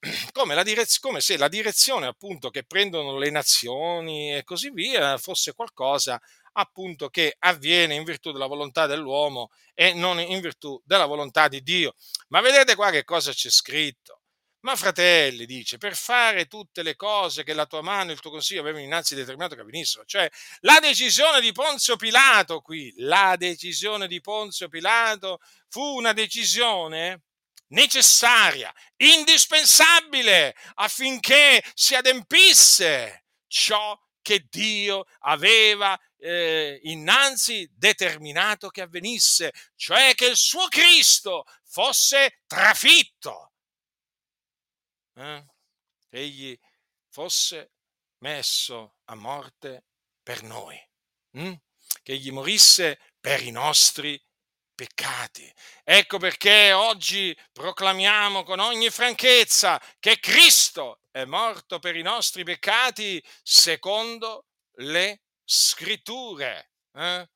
Come, 0.32 0.62
direz- 0.62 1.00
come 1.00 1.20
se 1.20 1.36
la 1.36 1.48
direzione 1.48 2.06
appunto 2.06 2.50
che 2.50 2.64
prendono 2.64 3.16
le 3.18 3.30
nazioni 3.30 4.36
e 4.36 4.44
così 4.44 4.70
via 4.70 5.18
fosse 5.18 5.54
qualcosa 5.54 6.20
appunto 6.52 7.08
che 7.08 7.34
avviene 7.38 7.94
in 7.94 8.04
virtù 8.04 8.30
della 8.32 8.46
volontà 8.46 8.86
dell'uomo 8.86 9.50
e 9.74 9.94
non 9.94 10.20
in 10.20 10.40
virtù 10.40 10.80
della 10.84 11.06
volontà 11.06 11.48
di 11.48 11.62
Dio. 11.62 11.94
Ma 12.28 12.40
vedete 12.40 12.74
qua 12.74 12.90
che 12.90 13.04
cosa 13.04 13.32
c'è 13.32 13.50
scritto? 13.50 14.17
Ma 14.60 14.74
fratelli, 14.74 15.46
dice, 15.46 15.78
per 15.78 15.94
fare 15.94 16.46
tutte 16.46 16.82
le 16.82 16.96
cose 16.96 17.44
che 17.44 17.54
la 17.54 17.66
tua 17.66 17.80
mano 17.80 18.10
e 18.10 18.14
il 18.14 18.20
tuo 18.20 18.32
consiglio 18.32 18.60
avevano 18.60 18.82
innanzi 18.82 19.14
determinato 19.14 19.54
che 19.54 19.60
avvenissero, 19.60 20.04
cioè 20.04 20.28
la 20.60 20.80
decisione 20.80 21.40
di 21.40 21.52
Ponzio 21.52 21.94
Pilato 21.94 22.60
qui, 22.60 22.92
la 22.96 23.36
decisione 23.38 24.08
di 24.08 24.20
Ponzio 24.20 24.68
Pilato 24.68 25.38
fu 25.68 25.80
una 25.80 26.12
decisione 26.12 27.22
necessaria, 27.68 28.74
indispensabile 28.96 30.56
affinché 30.74 31.62
si 31.74 31.94
adempisse 31.94 33.26
ciò 33.46 33.96
che 34.20 34.46
Dio 34.50 35.04
aveva 35.20 35.96
eh, 36.18 36.80
innanzi 36.82 37.70
determinato 37.76 38.70
che 38.70 38.82
avvenisse, 38.82 39.52
cioè 39.76 40.14
che 40.16 40.26
il 40.26 40.36
suo 40.36 40.66
Cristo 40.66 41.44
fosse 41.64 42.40
trafitto 42.48 43.52
eh, 45.18 45.44
egli 46.10 46.58
fosse 47.08 47.72
messo 48.18 48.96
a 49.04 49.14
morte 49.14 49.84
per 50.22 50.42
noi, 50.42 50.80
hm? 51.32 51.52
che 52.02 52.12
egli 52.12 52.30
morisse 52.30 53.00
per 53.20 53.42
i 53.42 53.50
nostri 53.50 54.20
peccati. 54.74 55.52
Ecco 55.82 56.18
perché 56.18 56.72
oggi 56.72 57.36
proclamiamo 57.52 58.44
con 58.44 58.60
ogni 58.60 58.90
franchezza 58.90 59.82
che 59.98 60.20
Cristo 60.20 61.00
è 61.10 61.24
morto 61.24 61.80
per 61.80 61.96
i 61.96 62.02
nostri 62.02 62.44
peccati 62.44 63.22
secondo 63.42 64.46
le 64.80 65.22
scritture, 65.44 66.70
eh? 66.92 67.28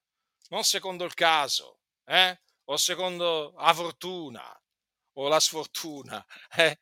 non 0.51 0.63
secondo 0.63 1.05
il 1.05 1.15
caso, 1.15 1.81
eh? 2.05 2.41
o 2.67 2.77
secondo 2.77 3.55
la 3.57 3.75
fortuna 3.75 4.63
o 5.15 5.29
la 5.29 5.41
sfortuna. 5.41 6.25
Eh? 6.55 6.79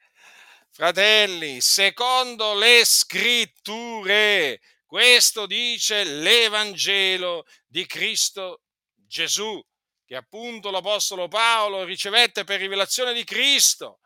Fratelli, 0.72 1.60
secondo 1.60 2.54
le 2.54 2.84
scritture, 2.84 4.60
questo 4.86 5.46
dice 5.46 6.04
l'Evangelo 6.04 7.44
di 7.66 7.84
Cristo 7.86 8.62
Gesù, 8.94 9.60
che 10.06 10.14
appunto 10.14 10.70
l'Apostolo 10.70 11.26
Paolo 11.26 11.82
ricevette 11.82 12.44
per 12.44 12.60
rivelazione 12.60 13.12
di 13.12 13.24
Cristo 13.24 13.98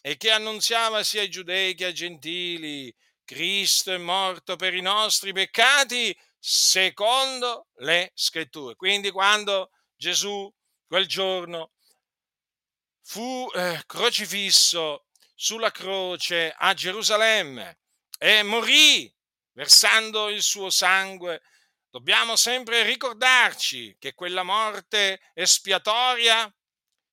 e 0.00 0.16
che 0.16 0.30
annunziava 0.30 1.02
sia 1.02 1.22
ai 1.22 1.30
giudei 1.30 1.74
che 1.74 1.86
ai 1.86 1.94
gentili. 1.94 2.94
Cristo 3.24 3.92
è 3.92 3.98
morto 3.98 4.54
per 4.54 4.74
i 4.74 4.80
nostri 4.80 5.32
peccati 5.32 6.16
secondo 6.38 7.66
le 7.78 8.12
scritture. 8.14 8.76
Quindi 8.76 9.10
quando 9.10 9.70
Gesù 9.96 10.52
quel 10.86 11.06
giorno 11.06 11.72
fu 13.00 13.48
eh, 13.54 13.82
crocifisso 13.86 15.06
sulla 15.42 15.72
croce 15.72 16.54
a 16.56 16.72
Gerusalemme 16.72 17.80
e 18.16 18.44
morì 18.44 19.12
versando 19.54 20.28
il 20.28 20.40
suo 20.40 20.70
sangue, 20.70 21.42
dobbiamo 21.90 22.36
sempre 22.36 22.84
ricordarci 22.84 23.96
che 23.98 24.14
quella 24.14 24.44
morte 24.44 25.20
espiatoria 25.34 26.48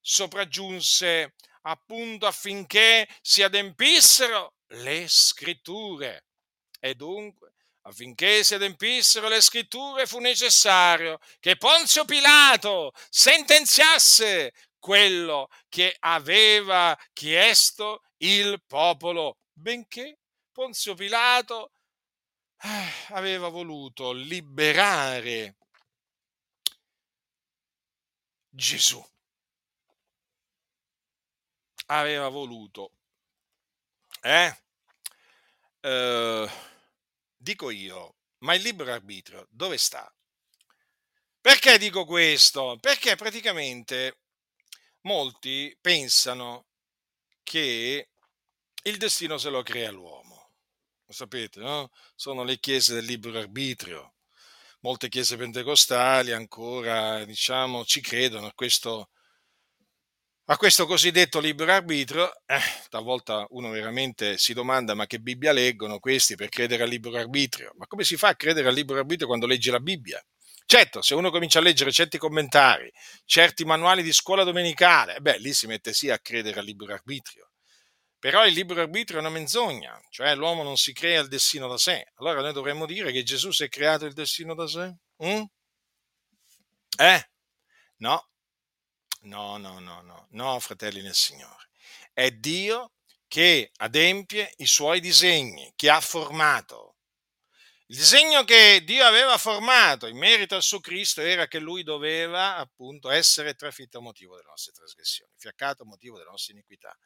sopraggiunse 0.00 1.34
appunto 1.62 2.28
affinché 2.28 3.08
si 3.20 3.42
adempissero 3.42 4.54
le 4.74 5.08
scritture. 5.08 6.26
E 6.78 6.94
dunque, 6.94 7.54
affinché 7.82 8.44
si 8.44 8.54
adempissero 8.54 9.26
le 9.26 9.40
scritture, 9.40 10.06
fu 10.06 10.20
necessario 10.20 11.18
che 11.40 11.56
Ponzio 11.56 12.04
Pilato 12.04 12.92
sentenziasse 13.08 14.52
quello 14.78 15.48
che 15.68 15.96
aveva 15.98 16.96
chiesto 17.12 18.02
il 18.22 18.62
popolo, 18.66 19.38
benché 19.52 20.18
Ponzio 20.52 20.94
Pilato 20.94 21.72
eh, 22.62 23.12
aveva 23.14 23.48
voluto 23.48 24.12
liberare 24.12 25.56
Gesù. 28.48 29.02
Aveva 31.86 32.28
voluto, 32.28 32.92
eh? 34.22 34.56
eh, 35.80 36.50
dico 37.36 37.70
io, 37.70 38.16
ma 38.38 38.54
il 38.54 38.62
libero 38.62 38.92
arbitrio 38.92 39.46
dove 39.50 39.76
sta? 39.76 40.12
Perché 41.40 41.78
dico 41.78 42.04
questo? 42.04 42.76
Perché 42.78 43.16
praticamente 43.16 44.20
molti 45.02 45.76
pensano 45.80 46.69
che 47.50 48.10
il 48.84 48.96
destino 48.96 49.36
se 49.36 49.50
lo 49.50 49.64
crea 49.64 49.90
l'uomo. 49.90 50.52
Lo 51.04 51.12
sapete, 51.12 51.58
no? 51.58 51.90
Sono 52.14 52.44
le 52.44 52.60
chiese 52.60 52.94
del 52.94 53.04
libero 53.04 53.40
arbitrio. 53.40 54.14
Molte 54.82 55.08
chiese 55.08 55.36
pentecostali 55.36 56.30
ancora, 56.30 57.24
diciamo, 57.24 57.84
ci 57.84 58.00
credono 58.00 58.46
a 58.46 58.52
questo, 58.54 59.10
a 60.44 60.56
questo 60.56 60.86
cosiddetto 60.86 61.40
libero 61.40 61.72
arbitrio. 61.72 62.30
Eh, 62.46 62.60
talvolta 62.88 63.44
uno 63.50 63.70
veramente 63.70 64.38
si 64.38 64.52
domanda 64.52 64.94
ma 64.94 65.06
che 65.06 65.18
Bibbia 65.18 65.50
leggono 65.50 65.98
questi 65.98 66.36
per 66.36 66.50
credere 66.50 66.84
al 66.84 66.88
libero 66.88 67.16
arbitrio? 67.18 67.72
Ma 67.78 67.88
come 67.88 68.04
si 68.04 68.16
fa 68.16 68.28
a 68.28 68.36
credere 68.36 68.68
al 68.68 68.74
libero 68.74 69.00
arbitrio 69.00 69.26
quando 69.26 69.46
legge 69.48 69.72
la 69.72 69.80
Bibbia? 69.80 70.24
Certo, 70.72 71.02
se 71.02 71.16
uno 71.16 71.32
comincia 71.32 71.58
a 71.58 71.62
leggere 71.62 71.90
certi 71.90 72.16
commentari, 72.16 72.88
certi 73.24 73.64
manuali 73.64 74.04
di 74.04 74.12
scuola 74.12 74.44
domenicale, 74.44 75.18
beh, 75.20 75.38
lì 75.38 75.52
si 75.52 75.66
mette 75.66 75.92
sì 75.92 76.10
a 76.10 76.20
credere 76.20 76.60
al 76.60 76.64
libero 76.64 76.92
arbitrio. 76.92 77.50
Però 78.20 78.46
il 78.46 78.52
libero 78.54 78.80
arbitrio 78.80 79.16
è 79.18 79.20
una 79.20 79.30
menzogna, 79.30 80.00
cioè 80.10 80.32
l'uomo 80.36 80.62
non 80.62 80.76
si 80.76 80.92
crea 80.92 81.22
il 81.22 81.26
destino 81.28 81.66
da 81.66 81.76
sé. 81.76 82.12
Allora 82.18 82.40
noi 82.40 82.52
dovremmo 82.52 82.86
dire 82.86 83.10
che 83.10 83.24
Gesù 83.24 83.50
si 83.50 83.64
è 83.64 83.68
creato 83.68 84.04
il 84.06 84.12
destino 84.12 84.54
da 84.54 84.68
sé? 84.68 84.94
Mm? 85.24 85.42
Eh? 86.98 87.20
No. 87.98 88.24
No, 89.22 89.56
no, 89.58 89.78
no, 89.80 90.02
no, 90.02 90.26
no, 90.30 90.60
fratelli 90.60 91.02
nel 91.02 91.14
Signore. 91.14 91.68
È 92.12 92.30
Dio 92.30 92.92
che 93.28 93.70
adempie 93.78 94.52
i 94.58 94.66
suoi 94.66 95.00
disegni, 95.00 95.72
che 95.76 95.90
ha 95.90 96.00
formato. 96.00 96.89
Il 97.90 97.96
disegno 97.96 98.44
che 98.44 98.84
Dio 98.84 99.04
aveva 99.04 99.36
formato 99.36 100.06
in 100.06 100.16
merito 100.16 100.54
al 100.54 100.62
suo 100.62 100.78
Cristo 100.78 101.22
era 101.22 101.48
che 101.48 101.58
lui 101.58 101.82
doveva 101.82 102.56
appunto 102.56 103.10
essere 103.10 103.54
trafitto 103.54 104.00
motivo 104.00 104.36
delle 104.36 104.46
nostre 104.46 104.70
trasgressioni, 104.70 105.32
fiaccato 105.36 105.84
motivo 105.84 106.16
delle 106.16 106.30
nostre 106.30 106.52
iniquità. 106.52 106.96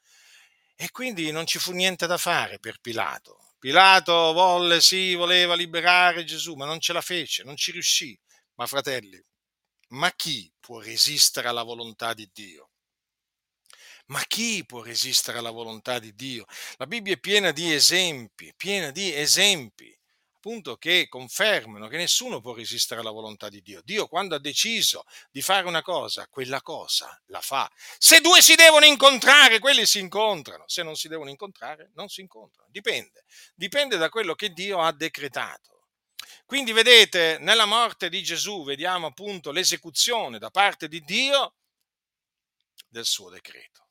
E 0.76 0.90
quindi 0.90 1.30
non 1.30 1.46
ci 1.46 1.58
fu 1.58 1.72
niente 1.72 2.06
da 2.06 2.18
fare 2.18 2.58
per 2.58 2.80
Pilato. 2.82 3.54
Pilato 3.58 4.12
volle, 4.34 4.82
sì, 4.82 5.14
voleva 5.14 5.54
liberare 5.54 6.22
Gesù, 6.22 6.52
ma 6.52 6.66
non 6.66 6.80
ce 6.80 6.92
la 6.92 7.00
fece, 7.00 7.44
non 7.44 7.56
ci 7.56 7.72
riuscì. 7.72 8.14
Ma 8.56 8.66
fratelli, 8.66 9.18
ma 9.92 10.12
chi 10.12 10.52
può 10.60 10.80
resistere 10.80 11.48
alla 11.48 11.62
volontà 11.62 12.12
di 12.12 12.28
Dio? 12.30 12.72
Ma 14.08 14.22
chi 14.26 14.62
può 14.66 14.82
resistere 14.82 15.38
alla 15.38 15.50
volontà 15.50 15.98
di 15.98 16.14
Dio? 16.14 16.44
La 16.76 16.86
Bibbia 16.86 17.14
è 17.14 17.18
piena 17.18 17.52
di 17.52 17.72
esempi, 17.72 18.52
piena 18.54 18.90
di 18.90 19.14
esempi 19.14 19.98
appunto 20.44 20.76
che 20.76 21.08
confermano 21.08 21.88
che 21.88 21.96
nessuno 21.96 22.42
può 22.42 22.52
resistere 22.52 23.00
alla 23.00 23.10
volontà 23.10 23.48
di 23.48 23.62
Dio. 23.62 23.80
Dio 23.82 24.06
quando 24.06 24.34
ha 24.34 24.38
deciso 24.38 25.06
di 25.30 25.40
fare 25.40 25.66
una 25.66 25.80
cosa, 25.80 26.28
quella 26.28 26.60
cosa 26.60 27.18
la 27.28 27.40
fa. 27.40 27.70
Se 27.96 28.20
due 28.20 28.42
si 28.42 28.54
devono 28.54 28.84
incontrare, 28.84 29.58
quelli 29.58 29.86
si 29.86 30.00
incontrano, 30.00 30.64
se 30.66 30.82
non 30.82 30.96
si 30.96 31.08
devono 31.08 31.30
incontrare, 31.30 31.92
non 31.94 32.10
si 32.10 32.20
incontrano. 32.20 32.68
Dipende, 32.70 33.24
dipende 33.54 33.96
da 33.96 34.10
quello 34.10 34.34
che 34.34 34.50
Dio 34.50 34.80
ha 34.80 34.92
decretato. 34.92 35.86
Quindi 36.44 36.72
vedete, 36.72 37.38
nella 37.40 37.64
morte 37.64 38.10
di 38.10 38.22
Gesù 38.22 38.64
vediamo 38.64 39.06
appunto 39.06 39.50
l'esecuzione 39.50 40.38
da 40.38 40.50
parte 40.50 40.88
di 40.88 41.00
Dio 41.00 41.54
del 42.86 43.06
suo 43.06 43.30
decreto. 43.30 43.88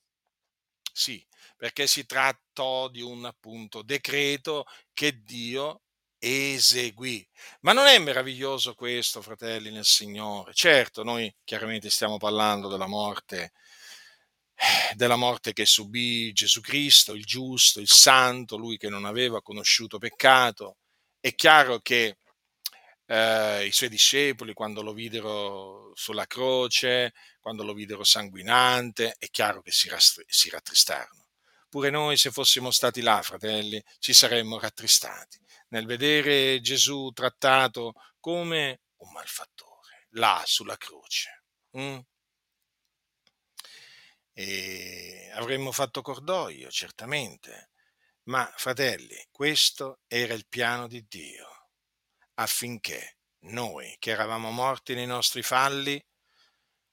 Sì, 0.94 1.26
perché 1.58 1.88
si 1.88 2.06
trattò 2.06 2.90
di 2.90 3.02
un 3.02 3.26
appunto 3.26 3.82
decreto 3.82 4.66
che 4.94 5.24
Dio 5.24 5.83
eseguì. 6.24 7.28
Ma 7.62 7.74
non 7.74 7.88
è 7.88 7.98
meraviglioso 8.00 8.74
questo, 8.76 9.22
fratelli 9.22 9.72
nel 9.72 9.86
Signore? 9.86 10.54
Certo, 10.54 11.04
noi 11.04 11.34
chiaramente 11.44 11.90
stiamo 11.90 12.18
parlando 12.18 12.70
della 12.70 12.88
morte, 12.88 13.52
della 14.96 15.18
morte 15.18 15.54
che 15.54 15.66
subì 15.66 16.32
Gesù 16.32 16.62
Cristo, 16.62 17.14
il 17.14 17.26
giusto, 17.26 17.80
il 17.80 17.90
santo, 17.90 18.58
lui 18.58 18.78
che 18.78 18.90
non 18.90 19.06
aveva 19.06 19.42
conosciuto 19.42 19.98
peccato. 19.98 20.78
È 21.20 21.34
chiaro 21.36 21.80
che 21.80 22.18
eh, 23.08 23.66
i 23.66 23.72
suoi 23.72 23.90
discepoli, 23.90 24.54
quando 24.54 24.82
lo 24.82 24.94
videro 24.94 25.92
sulla 25.96 26.26
croce, 26.26 27.14
quando 27.40 27.64
lo 27.64 27.74
videro 27.74 28.04
sanguinante, 28.04 29.16
è 29.18 29.28
chiaro 29.30 29.62
che 29.62 29.72
si, 29.72 29.90
rastri- 29.90 30.26
si 30.28 30.50
rattristarono. 30.50 31.23
Pure 31.74 31.90
noi, 31.90 32.18
se 32.18 32.30
fossimo 32.30 32.70
stati 32.70 33.02
là, 33.02 33.24
fratelli, 33.24 33.84
ci 33.98 34.14
saremmo 34.14 34.60
rattristati 34.60 35.40
nel 35.70 35.88
vedere 35.88 36.62
Gesù 36.62 37.10
trattato 37.12 37.94
come 38.20 38.82
un 38.98 39.12
malfattore, 39.12 40.06
là 40.10 40.40
sulla 40.46 40.78
croce. 40.78 41.46
Mm? 41.76 41.98
e 44.34 45.32
avremmo 45.34 45.72
fatto 45.72 46.04
cordoglio, 46.04 46.70
certamente. 46.70 47.72
Ma, 48.26 48.48
fratelli, 48.56 49.18
questo 49.32 50.02
era 50.06 50.36
il 50.36 50.46
piano 50.48 50.88
di 50.88 51.04
Dio, 51.08 51.70
affinché 52.36 53.18
noi, 53.46 53.96
che 53.98 54.12
eravamo 54.12 54.52
morti 54.52 54.94
nei 54.94 55.08
nostri 55.08 55.42
falli, 55.42 56.00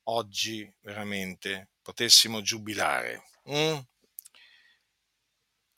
oggi 0.05 0.75
veramente 0.81 1.73
potessimo 1.83 2.41
giubilare. 2.41 3.29
Mm? 3.51 3.79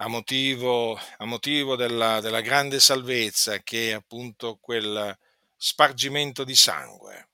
A 0.03 0.09
motivo, 0.09 0.99
a 1.19 1.25
motivo 1.25 1.77
della, 1.77 2.19
della 2.19 2.41
grande 2.41 2.81
salvezza 2.81 3.63
che 3.63 3.93
appunto 3.93 4.59
quel 4.61 5.17
spargimento 5.57 6.43
di 6.43 6.57
sangue 6.57 7.29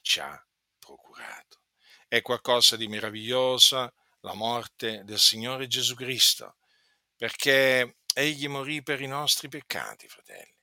ci 0.00 0.20
ha 0.20 0.40
procurato. 0.78 1.58
È 2.06 2.22
qualcosa 2.22 2.76
di 2.76 2.86
meraviglioso 2.86 3.94
la 4.20 4.34
morte 4.34 5.02
del 5.02 5.18
Signore 5.18 5.66
Gesù 5.66 5.96
Cristo, 5.96 6.54
perché 7.16 7.96
Egli 8.14 8.46
morì 8.46 8.80
per 8.80 9.00
i 9.00 9.08
nostri 9.08 9.48
peccati, 9.48 10.06
fratelli, 10.06 10.54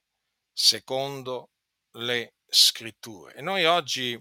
secondo 0.53 1.49
le 1.95 2.36
scritture. 2.47 3.36
E 3.36 3.41
noi 3.41 3.65
oggi, 3.65 4.17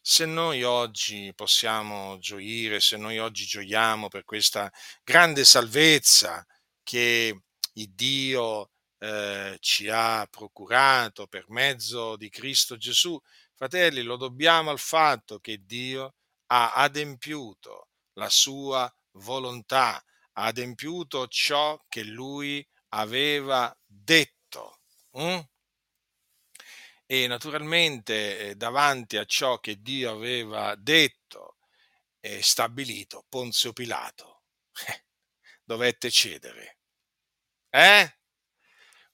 se 0.00 0.24
noi 0.24 0.62
oggi 0.62 1.30
possiamo 1.34 2.16
gioire, 2.20 2.80
se 2.80 2.96
noi 2.96 3.18
oggi 3.18 3.44
gioiamo 3.44 4.08
per 4.08 4.24
questa 4.24 4.72
grande 5.02 5.44
salvezza 5.44 6.42
che 6.84 7.40
Dio 7.72 8.70
eh, 8.98 9.56
ci 9.60 9.88
ha 9.88 10.26
procurato 10.30 11.26
per 11.26 11.46
mezzo 11.48 12.16
di 12.16 12.30
Cristo 12.30 12.76
Gesù, 12.76 13.20
fratelli, 13.54 14.02
lo 14.02 14.16
dobbiamo 14.16 14.70
al 14.70 14.78
fatto 14.78 15.40
che 15.40 15.64
Dio 15.64 16.14
ha 16.46 16.74
adempiuto 16.74 17.88
la 18.14 18.28
sua 18.28 18.92
volontà, 19.18 19.96
ha 19.96 20.44
adempiuto 20.44 21.26
ciò 21.26 21.82
che 21.88 22.04
lui 22.04 22.66
aveva 22.90 23.76
detto. 23.84 24.80
Mm? 25.18 25.38
E 27.06 27.26
naturalmente 27.26 28.38
eh, 28.38 28.54
davanti 28.54 29.16
a 29.16 29.24
ciò 29.24 29.58
che 29.60 29.80
Dio 29.82 30.12
aveva 30.12 30.74
detto 30.76 31.58
e 32.20 32.42
stabilito, 32.42 33.24
Ponzio 33.28 33.72
Pilato 33.72 34.44
dovette 35.64 36.10
cedere. 36.10 36.78
Eh? 37.70 38.14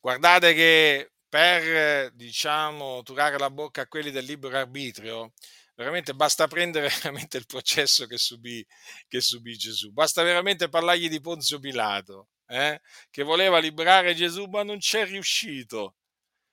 Guardate 0.00 0.54
che 0.54 1.12
per, 1.28 2.12
diciamo, 2.12 3.02
turare 3.02 3.38
la 3.38 3.50
bocca 3.50 3.82
a 3.82 3.86
quelli 3.86 4.10
del 4.10 4.24
libero 4.24 4.58
arbitrio, 4.58 5.32
veramente 5.74 6.14
basta 6.14 6.48
prendere 6.48 6.88
veramente 7.02 7.38
il 7.38 7.46
processo 7.46 8.06
che 8.06 8.18
subì, 8.18 8.64
che 9.08 9.20
subì 9.20 9.56
Gesù, 9.56 9.92
basta 9.92 10.22
veramente 10.22 10.68
parlargli 10.68 11.08
di 11.08 11.20
Ponzio 11.20 11.58
Pilato, 11.58 12.28
eh? 12.46 12.80
che 13.10 13.22
voleva 13.22 13.58
liberare 13.58 14.14
Gesù 14.14 14.46
ma 14.46 14.62
non 14.62 14.78
c'è 14.78 15.06
riuscito. 15.06 15.96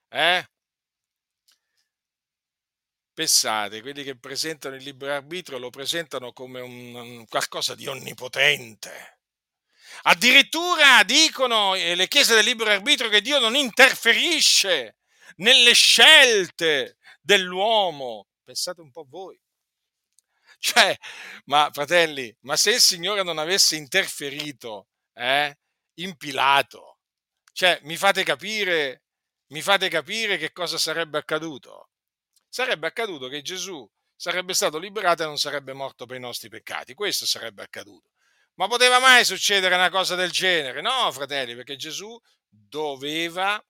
Eh? 0.10 0.46
Pensate, 3.14 3.82
quelli 3.82 4.04
che 4.04 4.16
presentano 4.18 4.76
il 4.76 4.84
libero 4.84 5.12
arbitrio 5.14 5.58
lo 5.58 5.72
presentano 5.72 6.32
come 6.34 6.62
un, 6.62 6.94
un 6.94 7.26
qualcosa 7.26 7.74
di 7.74 7.88
onnipotente. 7.88 9.17
Addirittura 10.04 11.04
dicono 11.04 11.76
eh, 11.76 11.96
le 11.96 12.08
chiese 12.08 12.36
del 12.36 12.46
libero 12.46 12.72
arbitrio 12.72 13.10
che 13.10 13.22
Dio 13.22 13.40
non 13.40 13.56
interferisce 13.56 14.98
nelle 15.38 15.74
scelte 15.74 16.98
dell'uomo. 17.22 18.28
Pensate 18.44 18.82
un 18.82 18.92
po' 18.92 19.06
voi. 19.10 19.40
Cioè, 20.60 20.98
ma 21.46 21.70
fratelli, 21.72 22.36
ma 22.42 22.56
se 22.58 22.72
il 22.72 22.82
Signore 22.82 23.24
non 23.24 23.38
avesse 23.38 23.76
interferito 23.76 24.88
eh, 25.14 25.56
in 25.96 26.16
Pilato, 26.18 26.98
cioè, 27.54 27.80
mi 27.84 27.98
fate 27.98 28.24
capire, 28.24 29.04
mi 29.48 29.62
fate 29.62 29.90
capire 29.90 30.38
che 30.38 30.52
cosa 30.52 30.78
sarebbe 30.78 31.18
accaduto? 31.18 31.90
Sarebbe 32.48 32.88
accaduto 32.88 33.28
che 33.28 33.42
Gesù 33.42 33.88
sarebbe 34.16 34.54
stato 34.54 34.78
liberato 34.80 35.24
e 35.24 35.26
non 35.26 35.38
sarebbe 35.38 35.74
morto 35.74 36.06
per 36.06 36.18
i 36.18 36.20
nostri 36.20 36.50
peccati. 36.50 36.94
Questo 36.94 37.26
sarebbe 37.26 37.64
accaduto. 37.64 38.12
Ma 38.58 38.68
poteva 38.68 39.00
mai 39.00 39.24
succedere 39.24 39.76
una 39.76 39.90
cosa 39.90 40.16
del 40.16 40.32
genere? 40.32 40.82
No, 40.82 41.12
fratelli, 41.12 41.56
perché 41.56 41.76
Gesù 41.76 42.20
doveva 42.50 43.64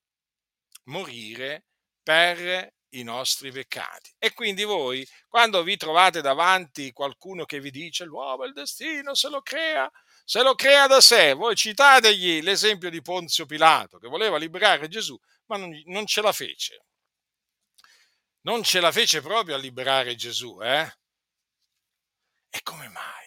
morire 0.86 1.66
per 2.02 2.74
i 2.92 3.04
nostri 3.04 3.52
peccati. 3.52 4.14
E 4.18 4.34
quindi 4.34 4.64
voi, 4.64 5.06
quando 5.28 5.62
vi 5.64 5.76
trovate 5.76 6.22
davanti 6.22 6.94
qualcuno 6.94 7.44
che 7.44 7.60
vi 7.60 7.70
dice 7.70 8.06
l'uomo 8.06 8.46
il 8.46 8.54
destino 8.54 9.14
se 9.14 9.28
lo 9.28 9.42
crea, 9.42 9.92
se 10.24 10.42
lo 10.42 10.56
crea 10.56 10.88
da 10.88 11.02
sé, 11.02 11.34
voi 11.34 11.56
citategli 11.56 12.42
l'esempio 12.42 12.90
di 12.90 13.02
Ponzio 13.02 13.46
Pilato 13.46 13.98
che 13.98 14.08
voleva 14.08 14.38
liberare 14.38 14.88
Gesù, 14.88 15.20
ma 15.48 15.58
non, 15.58 15.70
non 15.88 16.06
ce 16.06 16.22
la 16.22 16.32
fece. 16.32 16.86
Non 18.42 18.64
ce 18.64 18.80
la 18.80 18.94
fece 18.94 19.22
proprio 19.22 19.56
a 19.56 19.58
liberare 19.58 20.16
Gesù, 20.16 20.62
eh? 20.62 20.90
E 22.50 22.62
come 22.64 22.88
mai? 22.88 23.27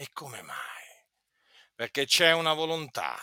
E 0.00 0.08
come 0.14 0.40
mai? 0.40 0.56
Perché 1.74 2.06
c'è 2.06 2.32
una 2.32 2.54
volontà, 2.54 3.18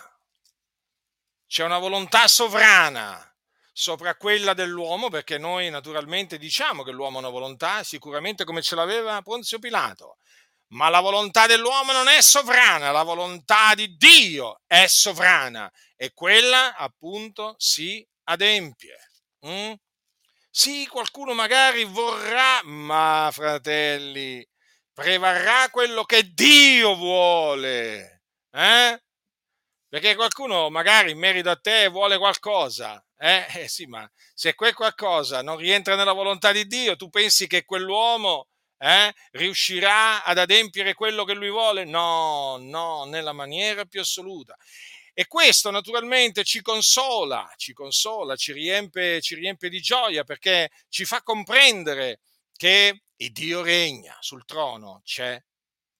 c'è 1.47 1.63
una 1.63 1.79
volontà 1.79 2.27
sovrana 2.27 3.35
sopra 3.73 4.13
quella 4.13 4.53
dell'uomo, 4.53 5.09
perché 5.09 5.39
noi 5.39 5.71
naturalmente 5.71 6.37
diciamo 6.37 6.83
che 6.83 6.91
l'uomo 6.91 7.17
ha 7.17 7.21
una 7.21 7.29
volontà, 7.29 7.83
sicuramente 7.83 8.43
come 8.43 8.61
ce 8.61 8.75
l'aveva 8.75 9.19
Ponzio 9.23 9.57
Pilato, 9.57 10.17
ma 10.73 10.87
la 10.89 10.99
volontà 10.99 11.47
dell'uomo 11.47 11.93
non 11.93 12.09
è 12.09 12.21
sovrana, 12.21 12.91
la 12.91 13.01
volontà 13.01 13.73
di 13.73 13.97
Dio 13.97 14.61
è 14.67 14.85
sovrana 14.85 15.71
e 15.95 16.13
quella 16.13 16.75
appunto 16.75 17.55
si 17.57 18.07
adempie. 18.25 18.99
Mm? 19.47 19.73
Sì, 20.51 20.85
qualcuno 20.85 21.33
magari 21.33 21.85
vorrà, 21.85 22.61
ma 22.65 23.31
fratelli, 23.33 24.47
prevarrà 24.97 25.69
quello 25.69 26.05
che 26.05 26.33
Dio 26.33 26.95
vuole. 26.95 28.23
Eh? 28.51 28.99
Perché 29.87 30.15
qualcuno 30.15 30.71
magari 30.71 31.11
in 31.11 31.19
merito 31.19 31.51
a 31.51 31.55
te 31.55 31.87
vuole 31.87 32.17
qualcosa. 32.17 33.05
Eh? 33.15 33.45
eh 33.53 33.67
sì, 33.67 33.85
ma 33.85 34.09
se 34.33 34.55
quel 34.55 34.73
qualcosa 34.73 35.43
non 35.43 35.57
rientra 35.57 35.95
nella 35.95 36.13
volontà 36.13 36.51
di 36.51 36.65
Dio, 36.65 36.95
tu 36.95 37.09
pensi 37.11 37.45
che 37.45 37.63
quell'uomo 37.63 38.47
eh, 38.79 39.13
riuscirà 39.33 40.23
ad 40.23 40.39
adempiere 40.39 40.95
quello 40.95 41.25
che 41.25 41.35
lui 41.35 41.51
vuole? 41.51 41.85
No, 41.85 42.57
no, 42.59 43.05
nella 43.05 43.33
maniera 43.33 43.85
più 43.85 43.99
assoluta. 44.01 44.55
E 45.13 45.27
questo 45.27 45.69
naturalmente 45.69 46.43
ci 46.43 46.61
consola, 46.63 47.47
ci 47.55 47.71
consola, 47.71 48.35
ci 48.35 48.51
riempie, 48.51 49.21
ci 49.21 49.35
riempie 49.35 49.69
di 49.69 49.79
gioia 49.79 50.23
perché 50.23 50.71
ci 50.89 51.05
fa 51.05 51.21
comprendere 51.21 52.19
che 52.55 53.03
il 53.17 53.31
Dio 53.31 53.61
regna 53.61 54.17
sul 54.19 54.45
trono, 54.45 55.01
c'è 55.03 55.41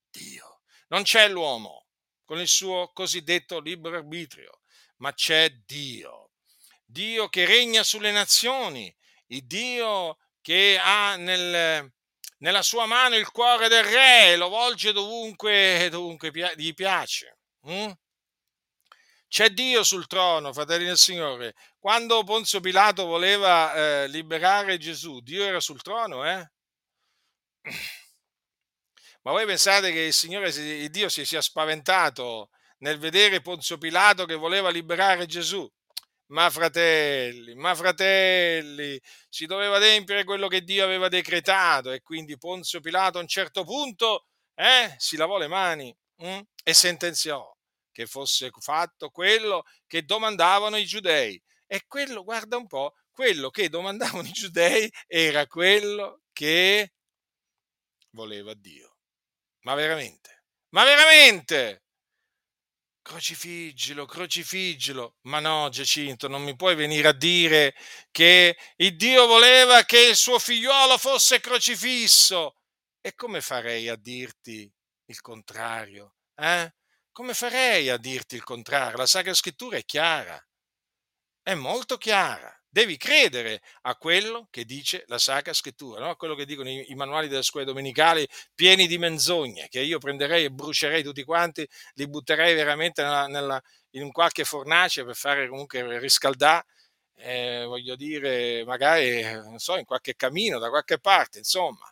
Dio. 0.09 0.61
Non 0.89 1.03
c'è 1.03 1.28
l'uomo 1.30 1.88
con 2.24 2.39
il 2.39 2.47
suo 2.47 2.91
cosiddetto 2.93 3.59
libero 3.59 3.97
arbitrio, 3.97 4.61
ma 4.97 5.13
c'è 5.13 5.49
Dio. 5.65 6.32
Dio 6.86 7.28
che 7.28 7.45
regna 7.45 7.84
sulle 7.84 8.11
nazioni, 8.11 8.93
il 9.28 9.45
Dio 9.45 10.18
che 10.41 10.80
ha 10.82 11.15
nel, 11.15 11.91
nella 12.38 12.61
sua 12.61 12.86
mano 12.86 13.15
il 13.15 13.30
cuore 13.32 13.68
del 13.68 13.84
re, 13.84 14.36
lo 14.36 14.49
volge 14.49 14.91
dovunque, 14.91 15.88
dovunque 15.89 16.32
gli 16.55 16.74
piace. 16.74 17.38
Mm? 17.70 17.91
C'è 19.28 19.49
Dio 19.49 19.84
sul 19.84 20.07
trono, 20.07 20.53
fratelli 20.53 20.86
del 20.86 20.97
Signore. 20.97 21.53
Quando 21.78 22.24
Ponzio 22.24 22.61
Pilato 22.61 23.05
voleva 23.05 23.74
eh, 23.74 24.07
liberare 24.07 24.78
Gesù, 24.78 25.20
Dio 25.20 25.43
era 25.43 25.59
sul 25.59 25.82
trono, 25.82 26.26
eh? 26.26 26.49
Ma 29.24 29.32
voi 29.32 29.45
pensate 29.45 29.91
che 29.91 30.01
il 30.01 30.13
Signore, 30.13 30.49
il 30.49 30.89
Dio 30.89 31.09
si 31.09 31.26
sia 31.26 31.41
spaventato 31.41 32.49
nel 32.80 32.97
vedere 32.97 33.41
Ponzio 33.41 33.78
Pilato 33.78 34.26
che 34.26 34.36
voleva 34.36 34.70
liberare 34.70 35.26
Gesù? 35.26 35.70
Ma 36.28 36.49
fratelli, 36.49 37.55
ma 37.55 37.74
fratelli, 37.74 38.99
si 39.30 39.45
doveva 39.45 39.78
adempiere 39.78 40.26
quello 40.26 40.47
che 40.47 40.61
Dio 40.61 40.84
aveva 40.84 41.07
decretato 41.07 41.91
e 41.91 42.01
quindi 42.01 42.38
Ponzio 42.38 42.82
Pilato 42.82 43.18
a 43.18 43.22
un 43.22 43.28
certo 43.28 43.63
punto 43.63 44.26
eh, 44.55 44.93
si 44.97 45.15
lavò 45.15 45.38
le 45.38 45.47
mani 45.47 45.95
hm, 46.18 46.39
e 46.63 46.74
sentenziò 46.74 47.49
che 47.91 48.05
fosse 48.05 48.51
fatto 48.59 49.09
quello 49.09 49.63
che 49.88 50.03
domandavano 50.03 50.78
i 50.78 50.86
giudei. 50.86 51.41
E 51.65 51.84
quello, 51.88 52.24
guarda 52.24 52.57
un 52.57 52.68
po', 52.68 52.93
quello 53.11 53.49
che 53.49 53.70
domandavano 53.70 54.28
i 54.28 54.32
giudei 54.32 54.91
era 55.07 55.47
quello 55.47 56.22
che 56.32 56.91
voleva 58.12 58.53
Dio. 58.53 58.97
Ma 59.62 59.74
veramente? 59.76 60.43
Ma 60.70 60.84
veramente? 60.84 61.84
Crocifiggilo, 63.01 64.05
crocifiggilo. 64.05 65.16
Ma 65.22 65.39
no, 65.39 65.70
Giacinto, 65.70 66.28
non 66.28 66.43
mi 66.43 66.55
puoi 66.55 66.76
venire 66.76 67.08
a 67.08 67.14
dire 67.14 67.74
che 68.12 68.58
il 68.76 68.95
Dio 68.97 69.26
voleva 69.28 69.84
che 69.84 70.08
il 70.08 70.16
suo 70.16 70.39
figliuolo 70.39 70.97
fosse 70.97 71.39
crocifisso. 71.39 72.55
E 72.99 73.16
come 73.16 73.41
farei 73.41 73.88
a 73.88 73.95
dirti 73.95 74.70
il 75.05 75.22
contrario? 75.22 76.16
Eh? 76.36 76.74
Come 77.12 77.34
farei 77.34 77.89
a 77.89 77.97
dirti 77.97 78.36
il 78.36 78.43
contrario? 78.43 78.97
La 78.97 79.05
Sacra 79.05 79.34
Scrittura 79.34 79.78
è 79.78 79.86
chiara, 79.86 80.38
è 81.41 81.53
molto 81.53 81.97
chiara. 81.97 82.53
Devi 82.78 82.95
credere 82.95 83.59
a 83.82 83.95
quello 83.95 84.49
che 84.51 84.63
dice 84.63 85.03
la 85.07 85.17
Sacra 85.17 85.51
Scrittura, 85.51 85.99
no? 85.99 86.11
a 86.11 86.15
quello 86.15 86.36
che 86.36 86.45
dicono 86.45 86.69
i, 86.69 86.91
i, 86.91 86.93
manuali 86.93 87.28
delle 87.28 87.41
scuole 87.41 87.65
domenicali 87.65 88.23
pieni 88.53 88.86
di 88.86 88.99
menzogne, 88.99 89.67
che 89.67 89.80
io 89.80 89.97
prenderei 89.97 90.45
e 90.45 90.51
brucerei 90.51 91.01
tutti 91.01 91.23
quanti, 91.23 91.67
li 91.95 92.07
butterei 92.07 92.53
veramente 92.53 93.01
nella, 93.01 93.25
nella, 93.25 93.63
in 93.93 94.11
qualche 94.11 94.43
fornace 94.43 95.03
per 95.03 95.15
fare 95.15 95.49
comunque 95.49 95.97
riscaldare, 95.97 96.65
eh, 97.15 97.63
voglio 97.65 97.95
dire, 97.95 98.63
magari, 98.63 99.23
non 99.23 99.57
so, 99.57 99.75
in 99.75 99.86
qualche 99.86 100.15
camino, 100.15 100.59
da 100.59 100.69
qualche 100.69 100.99
parte, 100.99 101.39
insomma. 101.39 101.91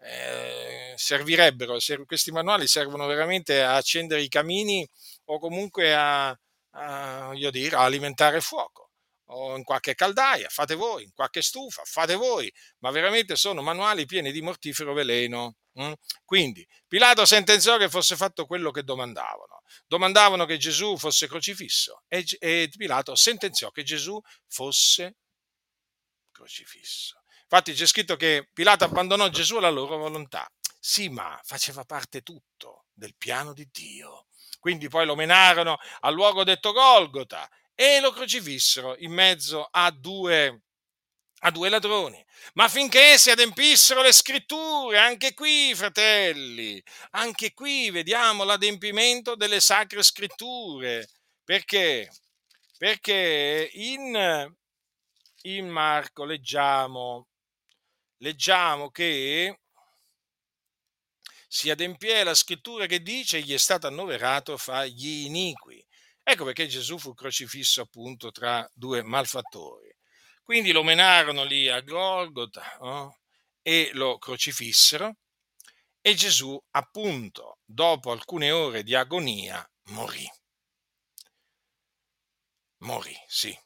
Eh, 0.00 0.94
servirebbero, 0.96 1.76
questi 2.06 2.30
manuali 2.32 2.66
servono 2.68 3.06
veramente 3.06 3.62
a 3.62 3.74
accendere 3.74 4.22
i 4.22 4.28
camini 4.28 4.88
o 5.26 5.38
comunque 5.38 5.94
a, 5.94 6.34
a, 6.70 7.32
dire, 7.50 7.76
a 7.76 7.82
alimentare 7.82 8.40
fuoco 8.40 8.91
o 9.26 9.56
in 9.56 9.64
qualche 9.64 9.94
caldaia, 9.94 10.48
fate 10.48 10.74
voi, 10.74 11.04
in 11.04 11.12
qualche 11.12 11.42
stufa, 11.42 11.82
fate 11.84 12.14
voi, 12.14 12.52
ma 12.78 12.90
veramente 12.90 13.36
sono 13.36 13.62
manuali 13.62 14.06
pieni 14.06 14.32
di 14.32 14.42
mortifero 14.42 14.92
veleno. 14.92 15.56
Mm? 15.80 15.92
Quindi 16.24 16.66
Pilato 16.86 17.24
sentenziò 17.24 17.78
che 17.78 17.88
fosse 17.88 18.16
fatto 18.16 18.46
quello 18.46 18.70
che 18.70 18.82
domandavano. 18.82 19.62
Domandavano 19.86 20.44
che 20.44 20.58
Gesù 20.58 20.98
fosse 20.98 21.26
crocifisso 21.26 22.02
e, 22.08 22.24
e 22.38 22.70
Pilato 22.76 23.14
sentenziò 23.14 23.70
che 23.70 23.82
Gesù 23.82 24.20
fosse 24.46 25.16
crocifisso. 26.30 27.22
Infatti 27.42 27.72
c'è 27.72 27.86
scritto 27.86 28.16
che 28.16 28.48
Pilato 28.52 28.84
abbandonò 28.84 29.28
Gesù 29.28 29.56
alla 29.56 29.70
loro 29.70 29.96
volontà. 29.96 30.50
Sì, 30.78 31.08
ma 31.08 31.38
faceva 31.44 31.84
parte 31.84 32.22
tutto 32.22 32.86
del 32.92 33.14
piano 33.16 33.52
di 33.52 33.68
Dio. 33.70 34.26
Quindi 34.58 34.88
poi 34.88 35.06
lo 35.06 35.14
menarono 35.14 35.78
al 36.00 36.14
luogo 36.14 36.44
detto 36.44 36.72
Golgota 36.72 37.48
e 37.82 37.98
lo 37.98 38.12
crocifissero 38.12 38.96
in 38.98 39.10
mezzo 39.10 39.66
a 39.68 39.90
due, 39.90 40.62
a 41.40 41.50
due 41.50 41.68
ladroni. 41.68 42.24
Ma 42.54 42.68
finché 42.68 43.18
si 43.18 43.28
adempissero 43.28 44.02
le 44.02 44.12
scritture, 44.12 44.98
anche 44.98 45.34
qui, 45.34 45.74
fratelli, 45.74 46.80
anche 47.10 47.52
qui 47.52 47.90
vediamo 47.90 48.44
l'adempimento 48.44 49.34
delle 49.34 49.58
sacre 49.58 50.04
scritture. 50.04 51.08
Perché? 51.42 52.08
Perché 52.78 53.68
in, 53.72 54.54
in 55.42 55.68
Marco 55.68 56.24
leggiamo, 56.24 57.26
leggiamo 58.18 58.92
che 58.92 59.58
si 61.48 61.68
adempie 61.68 62.22
la 62.22 62.34
scrittura 62.34 62.86
che 62.86 63.02
dice 63.02 63.42
gli 63.42 63.52
è 63.52 63.58
stato 63.58 63.88
annoverato 63.88 64.56
fra 64.56 64.86
gli 64.86 65.24
iniqui. 65.24 65.84
Ecco 66.22 66.44
perché 66.44 66.66
Gesù 66.66 66.98
fu 66.98 67.14
crocifisso 67.14 67.82
appunto 67.82 68.30
tra 68.30 68.68
due 68.72 69.02
malfattori. 69.02 69.94
Quindi 70.42 70.72
lo 70.72 70.82
menarono 70.82 71.44
lì 71.44 71.68
a 71.68 71.80
Golgota 71.80 72.76
no? 72.80 73.18
e 73.62 73.90
lo 73.94 74.18
crocifissero 74.18 75.16
e 76.00 76.14
Gesù 76.14 76.60
appunto 76.70 77.58
dopo 77.64 78.10
alcune 78.10 78.50
ore 78.50 78.82
di 78.82 78.94
agonia 78.94 79.64
morì. 79.86 80.28
Morì, 82.78 83.16
sì. 83.26 83.56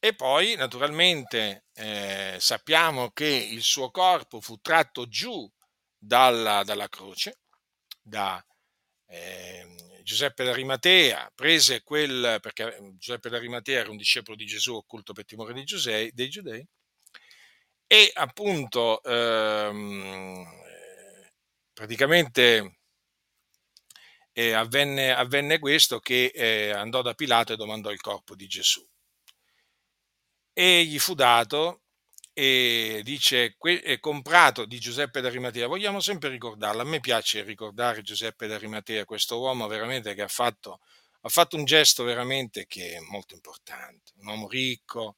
E 0.00 0.14
poi 0.14 0.56
naturalmente 0.56 1.66
eh, 1.74 2.36
sappiamo 2.40 3.12
che 3.12 3.26
il 3.26 3.62
suo 3.62 3.90
corpo 3.92 4.40
fu 4.40 4.58
tratto 4.58 5.06
giù 5.06 5.48
dalla, 5.96 6.64
dalla 6.64 6.88
croce, 6.88 7.38
da, 8.00 8.44
eh, 9.06 9.91
Giuseppe 10.02 10.44
d'Arimatea 10.44 11.30
prese 11.34 11.82
quel, 11.82 12.38
perché 12.40 12.76
ehm, 12.76 12.98
Giuseppe 12.98 13.28
d'Arimatea 13.28 13.80
era 13.80 13.90
un 13.90 13.96
discepolo 13.96 14.36
di 14.36 14.46
Gesù 14.46 14.74
occulto 14.74 15.12
per 15.12 15.24
timore 15.24 15.54
dei, 15.54 15.64
Giusei, 15.64 16.10
dei 16.12 16.28
giudei, 16.28 16.66
e 17.86 18.10
appunto 18.14 19.02
ehm, 19.02 20.44
praticamente 21.72 22.78
eh, 24.32 24.52
avvenne, 24.52 25.14
avvenne, 25.14 25.58
questo 25.58 26.00
che 26.00 26.32
eh, 26.34 26.70
andò 26.70 27.02
da 27.02 27.14
Pilato 27.14 27.52
e 27.52 27.56
domandò 27.56 27.90
il 27.90 28.00
corpo 28.00 28.34
di 28.34 28.46
Gesù. 28.46 28.86
E 30.54 30.84
gli 30.84 30.98
fu 30.98 31.14
dato 31.14 31.82
e 32.34 33.02
dice 33.04 33.56
è 33.58 33.98
comprato 33.98 34.64
di 34.64 34.78
Giuseppe 34.78 35.20
d'Arimatea. 35.20 35.66
Vogliamo 35.66 36.00
sempre 36.00 36.30
ricordarlo. 36.30 36.80
A 36.82 36.84
me 36.84 37.00
piace 37.00 37.42
ricordare 37.42 38.02
Giuseppe 38.02 38.46
d'Arimatea, 38.46 39.04
questo 39.04 39.38
uomo 39.38 39.66
veramente 39.66 40.14
che 40.14 40.22
ha 40.22 40.28
fatto, 40.28 40.80
ha 41.20 41.28
fatto 41.28 41.56
un 41.56 41.64
gesto 41.64 42.04
veramente 42.04 42.66
che 42.66 42.94
è 42.94 43.00
molto 43.00 43.34
importante. 43.34 44.12
Un 44.16 44.28
uomo 44.28 44.48
ricco. 44.48 45.16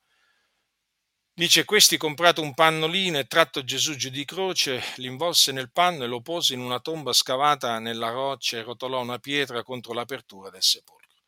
Dice: 1.32 1.64
Questi 1.64 1.96
comprato 1.96 2.42
un 2.42 2.54
pannolino 2.54 3.18
e 3.18 3.26
tratto 3.26 3.64
Gesù 3.64 3.94
giù 3.96 4.08
di 4.08 4.24
croce, 4.24 4.82
l'involse 4.96 5.52
nel 5.52 5.70
panno 5.72 6.04
e 6.04 6.06
lo 6.06 6.20
pose 6.20 6.54
in 6.54 6.60
una 6.60 6.80
tomba 6.80 7.12
scavata 7.12 7.78
nella 7.78 8.10
roccia 8.10 8.58
e 8.58 8.62
rotolò 8.62 9.00
una 9.00 9.18
pietra 9.18 9.62
contro 9.62 9.92
l'apertura 9.92 10.50
del 10.50 10.62
sepolcro. 10.62 11.22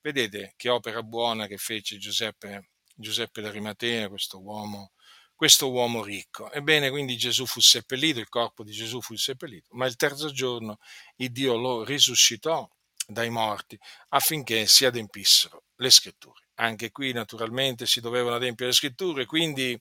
Vedete 0.00 0.54
che 0.56 0.68
opera 0.70 1.02
buona 1.02 1.46
che 1.46 1.58
fece 1.58 1.98
Giuseppe, 1.98 2.70
Giuseppe 2.94 3.42
d'Arimatea, 3.42 4.08
questo 4.08 4.40
uomo 4.40 4.92
questo 5.40 5.70
uomo 5.70 6.04
ricco. 6.04 6.52
Ebbene, 6.52 6.90
quindi 6.90 7.16
Gesù 7.16 7.46
fu 7.46 7.60
seppellito, 7.60 8.20
il 8.20 8.28
corpo 8.28 8.62
di 8.62 8.72
Gesù 8.72 9.00
fu 9.00 9.16
seppellito, 9.16 9.68
ma 9.70 9.86
il 9.86 9.96
terzo 9.96 10.30
giorno 10.30 10.76
il 11.16 11.32
Dio 11.32 11.56
lo 11.56 11.82
risuscitò 11.82 12.68
dai 13.06 13.30
morti 13.30 13.78
affinché 14.10 14.66
si 14.66 14.84
adempissero 14.84 15.64
le 15.76 15.88
scritture. 15.88 16.48
Anche 16.56 16.90
qui 16.90 17.12
naturalmente 17.12 17.86
si 17.86 18.02
dovevano 18.02 18.36
adempiere 18.36 18.72
le 18.72 18.76
scritture, 18.76 19.24
quindi 19.24 19.80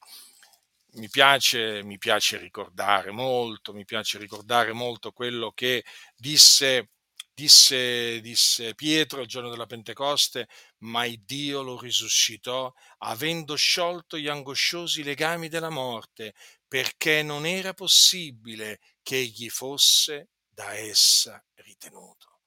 mi 0.93 1.09
piace, 1.09 1.83
mi 1.83 1.97
piace 1.97 2.37
ricordare 2.37 3.11
molto, 3.11 3.73
mi 3.73 3.83
piace 3.83 4.17
ricordare 4.17 4.71
molto 4.71 5.11
quello 5.11 5.51
che 5.51 5.83
disse 6.15 6.91
disse, 7.39 8.19
disse 8.19 8.75
Pietro 8.75 9.21
il 9.21 9.27
giorno 9.27 9.49
della 9.49 9.65
Pentecoste, 9.65 10.49
ma 10.79 11.05
il 11.05 11.21
Dio 11.23 11.61
lo 11.61 11.79
risuscitò 11.79 12.73
avendo 12.99 13.55
sciolto 13.55 14.17
gli 14.17 14.27
angosciosi 14.27 15.03
legami 15.03 15.47
della 15.47 15.69
morte, 15.69 16.33
perché 16.67 17.23
non 17.23 17.45
era 17.45 17.73
possibile 17.73 18.79
che 19.01 19.15
egli 19.15 19.49
fosse 19.49 20.31
da 20.49 20.73
essa 20.75 21.41
ritenuto. 21.55 22.41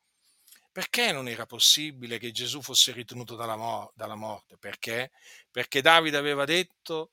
Perché 0.71 1.13
non 1.13 1.27
era 1.29 1.47
possibile 1.47 2.19
che 2.19 2.31
Gesù 2.31 2.61
fosse 2.61 2.93
ritenuto 2.93 3.35
dalla, 3.35 3.57
mor- 3.57 3.93
dalla 3.95 4.15
morte? 4.15 4.57
Perché? 4.59 5.11
Perché 5.51 5.81
Davide 5.81 6.19
aveva 6.19 6.45
detto 6.45 7.13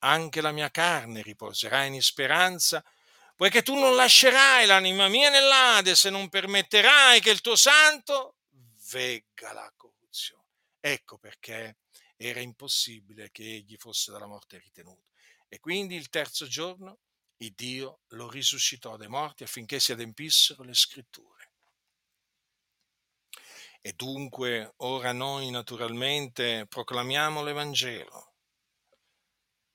anche 0.00 0.40
la 0.40 0.52
mia 0.52 0.70
carne 0.70 1.22
riposerà 1.22 1.84
in 1.84 2.00
speranza 2.02 2.82
poiché 3.40 3.62
tu 3.62 3.74
non 3.74 3.94
lascerai 3.94 4.66
l'anima 4.66 5.08
mia 5.08 5.30
nell'Ade 5.30 5.94
se 5.94 6.10
non 6.10 6.28
permetterai 6.28 7.22
che 7.22 7.30
il 7.30 7.40
tuo 7.40 7.56
santo 7.56 8.34
vegga 8.90 9.54
la 9.54 9.72
corruzione. 9.74 10.44
Ecco 10.78 11.16
perché 11.16 11.78
era 12.16 12.40
impossibile 12.40 13.30
che 13.30 13.42
egli 13.42 13.78
fosse 13.78 14.12
dalla 14.12 14.26
morte 14.26 14.58
ritenuto. 14.58 15.06
E 15.48 15.58
quindi 15.58 15.94
il 15.94 16.10
terzo 16.10 16.46
giorno 16.46 16.98
il 17.38 17.54
Dio 17.54 18.00
lo 18.08 18.28
risuscitò 18.28 18.98
dai 18.98 19.08
morti 19.08 19.42
affinché 19.42 19.80
si 19.80 19.92
adempissero 19.92 20.62
le 20.62 20.74
scritture. 20.74 21.50
E 23.80 23.94
dunque 23.94 24.74
ora 24.80 25.12
noi 25.12 25.48
naturalmente 25.48 26.66
proclamiamo 26.68 27.42
l'Evangelo 27.42 28.29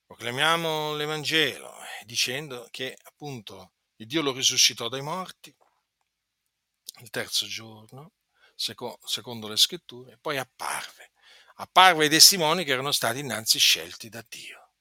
Proclamiamo 0.05 0.93
l'Evangelo 0.95 1.75
eh, 1.77 2.05
dicendo 2.05 2.67
che 2.69 2.95
appunto 3.03 3.73
il 3.97 4.07
Dio 4.07 4.21
lo 4.21 4.33
risuscitò 4.33 4.87
dai 4.87 5.01
morti 5.01 5.55
il 7.01 7.09
terzo 7.09 7.45
giorno, 7.45 8.13
secondo 8.55 9.47
le 9.47 9.57
scritture, 9.57 10.17
poi 10.17 10.37
apparve. 10.37 11.11
Apparve 11.55 12.03
ai 12.03 12.09
testimoni 12.09 12.63
che 12.63 12.71
erano 12.71 12.91
stati 12.91 13.19
innanzi 13.19 13.59
scelti 13.59 14.09
da 14.09 14.23
Dio. 14.27 14.73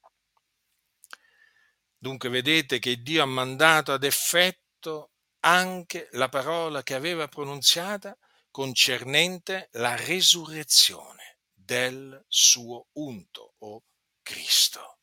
Dunque 1.96 2.28
vedete 2.28 2.78
che 2.78 3.02
Dio 3.02 3.22
ha 3.22 3.26
mandato 3.26 3.92
ad 3.92 4.04
effetto 4.04 5.12
anche 5.40 6.08
la 6.12 6.28
parola 6.28 6.82
che 6.82 6.94
aveva 6.94 7.28
pronunziata 7.28 8.16
concernente 8.50 9.68
la 9.72 9.96
resurrezione 9.96 11.38
del 11.52 12.22
suo 12.28 12.88
unto 12.92 13.54
o 13.58 13.82
Cristo. 14.22 14.93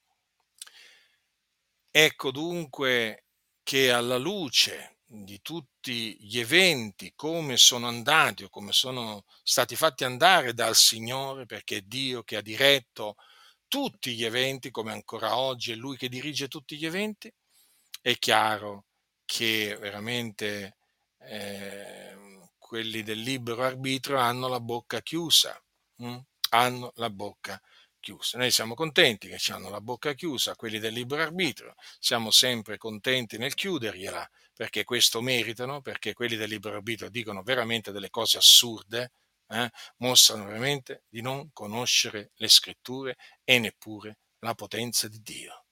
Ecco 1.94 2.32
dunque 2.32 3.26
che 3.64 3.92
alla 3.92 4.18
luce 4.18 5.00
di 5.06 5.42
tutti 5.42 6.16
gli 6.22 6.40
eventi, 6.40 7.12
come 7.18 7.58
sono 7.58 7.88
andati 7.88 8.46
o 8.46 8.50
come 8.50 8.72
sono 8.72 9.26
stati 9.44 9.76
fatti 9.76 10.06
andare 10.06 10.54
dal 10.54 10.74
Signore, 10.74 11.46
perché 11.46 11.78
è 11.78 11.82
Dio 11.82 12.24
che 12.24 12.38
ha 12.38 12.42
diretto 12.42 13.16
tutti 13.68 14.16
gli 14.16 14.24
eventi, 14.24 14.72
come 14.72 14.94
ancora 14.94 15.36
oggi 15.38 15.74
è 15.74 15.76
Lui 15.76 15.98
che 15.98 16.08
dirige 16.08 16.48
tutti 16.48 16.78
gli 16.78 16.86
eventi, 16.86 17.30
è 18.02 18.18
chiaro 18.18 18.86
che 19.26 19.76
veramente 19.78 20.78
eh, 21.20 22.16
quelli 22.58 23.04
del 23.04 23.20
libero 23.20 23.64
arbitrio 23.64 24.18
hanno 24.18 24.48
la 24.48 24.62
bocca 24.62 25.02
chiusa, 25.02 25.62
hm? 25.98 26.18
hanno 26.52 26.92
la 26.96 27.10
bocca 27.10 27.62
chiusa. 28.02 28.38
Noi 28.38 28.52
siamo 28.52 28.74
contenti 28.74 29.30
che 29.30 29.38
ci 29.38 29.54
hanno 29.54 29.70
la 29.70 29.80
bocca 29.80 30.14
chiusa, 30.14 30.56
quelli 30.56 30.80
del 30.80 30.92
libero 30.92 31.22
arbitrio, 31.22 31.76
siamo 32.00 32.32
sempre 32.32 32.78
contenti 32.78 33.38
nel 33.38 33.54
chiudergliela, 33.54 34.30
perché 34.54 34.84
questo 34.84 35.22
meritano, 35.22 35.80
perché 35.82 36.12
quelli 36.14 36.36
del 36.36 36.50
libero 36.50 36.76
arbitrio 36.76 37.10
dicono 37.10 37.42
veramente 37.42 37.94
delle 37.94 38.10
cose 38.10 38.38
assurde, 38.38 39.14
eh? 39.48 39.70
mostrano 39.98 40.46
veramente 40.46 41.04
di 41.08 41.22
non 41.22 41.52
conoscere 41.54 42.32
le 42.36 42.48
scritture 42.50 43.16
e 43.44 43.60
neppure 43.60 44.20
la 44.40 44.54
potenza 44.56 45.08
di 45.08 45.22
Dio. 45.22 45.66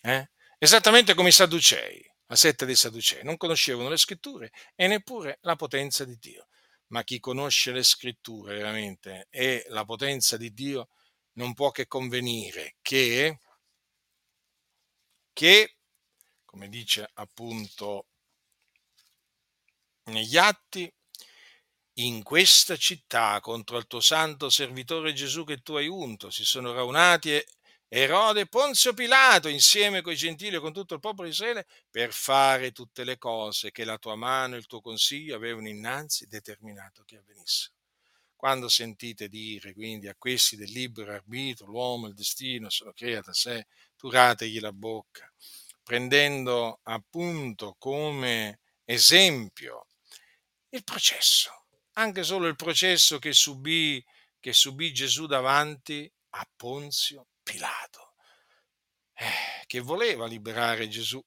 Eh? 0.00 0.30
Esattamente 0.58 1.14
come 1.14 1.28
i 1.28 1.32
Sadducei, 1.32 2.04
la 2.26 2.36
setta 2.36 2.64
dei 2.64 2.74
Sadducei, 2.74 3.22
non 3.24 3.36
conoscevano 3.36 3.88
le 3.88 3.96
scritture 3.96 4.50
e 4.74 4.86
neppure 4.86 5.38
la 5.42 5.56
potenza 5.56 6.04
di 6.04 6.16
Dio. 6.18 6.48
Ma 6.88 7.02
chi 7.02 7.18
conosce 7.18 7.72
le 7.72 7.82
scritture 7.82 8.54
veramente 8.54 9.26
e 9.30 9.64
la 9.68 9.84
potenza 9.84 10.36
di 10.36 10.52
Dio 10.52 10.88
non 11.36 11.54
può 11.54 11.70
che 11.70 11.86
convenire 11.86 12.76
che, 12.82 13.38
che 15.32 15.76
come 16.44 16.68
dice 16.68 17.08
appunto 17.14 18.06
negli 20.04 20.36
atti, 20.36 20.90
in 21.98 22.22
questa 22.22 22.76
città 22.76 23.40
contro 23.40 23.78
il 23.78 23.86
tuo 23.86 24.00
santo 24.00 24.50
servitore 24.50 25.14
Gesù 25.14 25.44
che 25.44 25.62
tu 25.62 25.74
hai 25.74 25.88
unto 25.88 26.30
si 26.30 26.44
sono 26.44 26.72
raunati 26.72 27.42
Erode 27.88 28.40
e 28.40 28.46
Ponzio 28.46 28.94
Pilato 28.94 29.48
insieme 29.48 30.02
con 30.02 30.12
i 30.12 30.16
gentili 30.16 30.56
e 30.56 30.58
con 30.58 30.72
tutto 30.72 30.94
il 30.94 31.00
popolo 31.00 31.28
di 31.28 31.32
Israele 31.32 31.66
per 31.88 32.12
fare 32.12 32.72
tutte 32.72 33.04
le 33.04 33.16
cose 33.16 33.70
che 33.70 33.84
la 33.84 33.96
tua 33.96 34.16
mano 34.16 34.56
e 34.56 34.58
il 34.58 34.66
tuo 34.66 34.80
consiglio 34.80 35.36
avevano 35.36 35.68
innanzi 35.68 36.26
determinato 36.26 37.04
che 37.04 37.16
avvenissero. 37.16 37.75
Quando 38.36 38.68
sentite 38.68 39.28
dire 39.28 39.72
quindi 39.72 40.08
a 40.08 40.14
questi 40.14 40.56
del 40.56 40.70
libero 40.70 41.12
arbitro, 41.12 41.66
l'uomo, 41.66 42.06
il 42.06 42.14
destino, 42.14 42.68
se 42.68 42.84
lo 42.84 42.92
crea 42.92 43.22
da 43.22 43.32
sé, 43.32 43.66
turategli 43.96 44.60
la 44.60 44.72
bocca, 44.72 45.32
prendendo 45.82 46.80
appunto 46.82 47.76
come 47.78 48.60
esempio 48.84 49.88
il 50.68 50.84
processo, 50.84 51.66
anche 51.92 52.22
solo 52.22 52.46
il 52.46 52.56
processo 52.56 53.18
che 53.18 53.32
subì, 53.32 54.04
che 54.38 54.52
subì 54.52 54.92
Gesù 54.92 55.26
davanti 55.26 56.10
a 56.30 56.48
Ponzio 56.54 57.28
Pilato, 57.42 58.14
eh, 59.14 59.64
che 59.66 59.80
voleva 59.80 60.26
liberare 60.26 60.88
Gesù, 60.88 61.24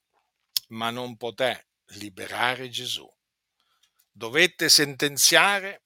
ma 0.68 0.92
non 0.92 1.18
poté 1.18 1.70
liberare 1.94 2.70
Gesù. 2.70 3.12
Dovette 4.12 4.70
sentenziare 4.70 5.84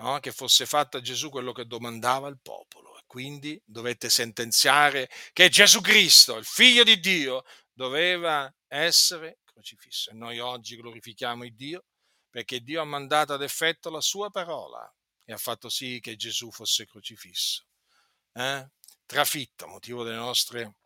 no, 0.00 0.20
che 0.20 0.32
fosse 0.32 0.66
fatto 0.66 0.96
a 0.96 1.00
Gesù 1.00 1.30
quello 1.30 1.52
che 1.52 1.66
domandava 1.66 2.28
il 2.28 2.38
popolo. 2.40 2.96
E 2.98 3.02
quindi 3.06 3.60
dovette 3.64 4.10
sentenziare 4.10 5.08
che 5.32 5.48
Gesù 5.48 5.80
Cristo, 5.80 6.36
il 6.36 6.44
figlio 6.44 6.84
di 6.84 6.98
Dio, 7.00 7.44
doveva 7.72 8.52
essere 8.66 9.38
crocifisso. 9.44 10.10
E 10.10 10.14
noi 10.14 10.38
oggi 10.38 10.76
glorifichiamo 10.76 11.44
il 11.44 11.54
Dio 11.54 11.84
perché 12.30 12.60
Dio 12.60 12.80
ha 12.80 12.84
mandato 12.84 13.32
ad 13.32 13.42
effetto 13.42 13.90
la 13.90 14.00
sua 14.00 14.30
parola 14.30 14.92
e 15.24 15.32
ha 15.32 15.36
fatto 15.36 15.68
sì 15.68 15.98
che 16.00 16.16
Gesù 16.16 16.50
fosse 16.50 16.86
crocifisso. 16.86 17.64
Eh? 18.32 18.68
trafitto 19.10 19.66
motivo 19.66 20.04
delle 20.04 20.14
nostre 20.14 20.76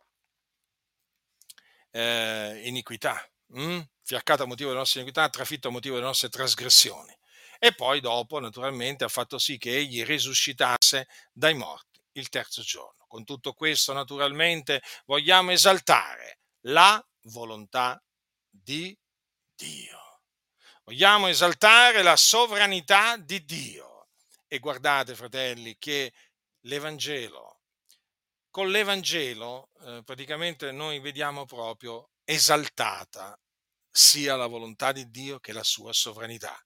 eh, 1.91 2.61
iniquità, 2.65 3.23
hm? 3.49 3.81
fiaccato 4.01 4.41
a 4.41 4.45
motivo 4.47 4.69
delle 4.69 4.81
nostre 4.81 5.01
iniquità, 5.01 5.29
trafitto 5.29 5.67
a 5.67 5.71
motivo 5.71 5.93
delle 5.93 6.07
nostre 6.07 6.29
trasgressioni. 6.29 7.15
E 7.59 7.73
poi 7.73 7.99
dopo, 7.99 8.39
naturalmente, 8.39 9.03
ha 9.03 9.09
fatto 9.09 9.37
sì 9.37 9.57
che 9.57 9.75
egli 9.75 10.03
risuscitasse 10.03 11.07
dai 11.31 11.53
morti 11.53 12.01
il 12.13 12.29
terzo 12.29 12.61
giorno. 12.61 13.05
Con 13.07 13.23
tutto 13.23 13.53
questo, 13.53 13.93
naturalmente, 13.93 14.81
vogliamo 15.05 15.51
esaltare 15.51 16.39
la 16.67 17.03
volontà 17.23 18.01
di 18.49 18.97
Dio. 19.55 20.21
Vogliamo 20.83 21.27
esaltare 21.27 22.01
la 22.03 22.15
sovranità 22.15 23.17
di 23.17 23.43
Dio. 23.43 24.07
E 24.47 24.59
guardate, 24.59 25.15
fratelli, 25.15 25.77
che 25.77 26.13
l'Evangelo 26.61 27.55
con 28.55 28.69
l'Evangelo 28.69 29.71
eh, 29.81 30.01
praticamente 30.05 30.71
noi 30.71 31.01
vediamo 31.01 31.43
proprio 31.43 32.11
esaltata 32.23 33.37
sia 33.91 34.37
la 34.37 34.47
volontà 34.47 34.93
di 34.93 35.11
Dio 35.11 35.41
che 35.41 35.51
la 35.51 35.61
sua 35.61 35.91
sovranità. 35.91 36.57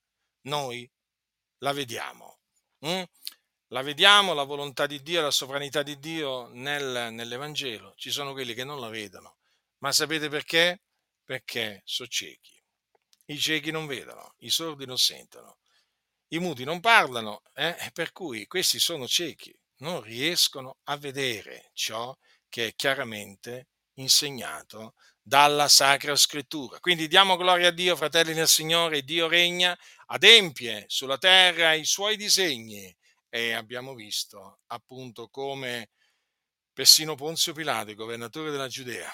Noi 0.42 0.90
la 1.58 1.72
vediamo. 1.72 2.40
Hm? 2.80 3.02
La 3.68 3.82
vediamo, 3.82 4.34
la 4.34 4.42
volontà 4.42 4.86
di 4.86 5.00
Dio, 5.02 5.20
la 5.22 5.30
sovranità 5.30 5.82
di 5.82 5.98
Dio 5.98 6.48
nel, 6.52 7.12
nell'Evangelo. 7.12 7.94
Ci 7.96 8.10
sono 8.10 8.32
quelli 8.32 8.54
che 8.54 8.64
non 8.64 8.80
la 8.80 8.88
vedono. 8.88 9.36
Ma 9.78 9.92
sapete 9.92 10.28
perché? 10.28 10.82
Perché 11.24 11.82
sono 11.84 12.08
ciechi. 12.08 12.60
I 13.26 13.38
ciechi 13.38 13.70
non 13.70 13.86
vedono, 13.86 14.34
i 14.38 14.50
sordi 14.50 14.86
non 14.86 14.98
sentono, 14.98 15.58
i 16.28 16.40
muti 16.40 16.64
non 16.64 16.80
parlano, 16.80 17.42
eh? 17.54 17.76
per 17.92 18.10
cui 18.10 18.46
questi 18.46 18.80
sono 18.80 19.06
ciechi 19.06 19.56
non 19.78 20.00
riescono 20.02 20.78
a 20.84 20.96
vedere 20.96 21.70
ciò 21.72 22.16
che 22.48 22.68
è 22.68 22.74
chiaramente 22.74 23.68
insegnato 24.00 24.94
dalla 25.22 25.68
Sacra 25.68 26.16
Scrittura. 26.16 26.80
Quindi 26.80 27.06
diamo 27.06 27.36
gloria 27.36 27.68
a 27.68 27.72
Dio, 27.72 27.96
fratelli 27.96 28.34
nel 28.34 28.48
Signore, 28.48 29.02
Dio 29.02 29.28
regna, 29.28 29.78
adempie 30.06 30.84
sulla 30.88 31.18
terra 31.18 31.74
i 31.74 31.84
suoi 31.84 32.16
disegni 32.16 32.94
e 33.28 33.52
abbiamo 33.52 33.94
visto 33.94 34.60
appunto 34.66 35.28
come 35.28 35.90
persino 36.72 37.14
Ponzio 37.14 37.52
Pilato, 37.52 37.90
il 37.90 37.96
governatore 37.96 38.50
della 38.50 38.68
Giudea, 38.68 39.10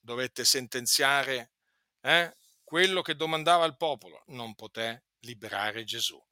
dovette 0.00 0.44
sentenziare 0.44 1.52
eh, 2.00 2.36
quello 2.64 3.00
che 3.02 3.16
domandava 3.16 3.64
al 3.64 3.76
popolo, 3.76 4.24
non 4.28 4.54
poté 4.54 5.04
liberare 5.20 5.84
Gesù. 5.84 6.22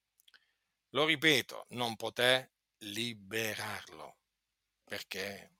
Lo 0.90 1.04
ripeto, 1.04 1.66
non 1.70 1.96
poté 1.96 2.52
liberarlo. 2.78 4.18
Perché? 4.84 5.57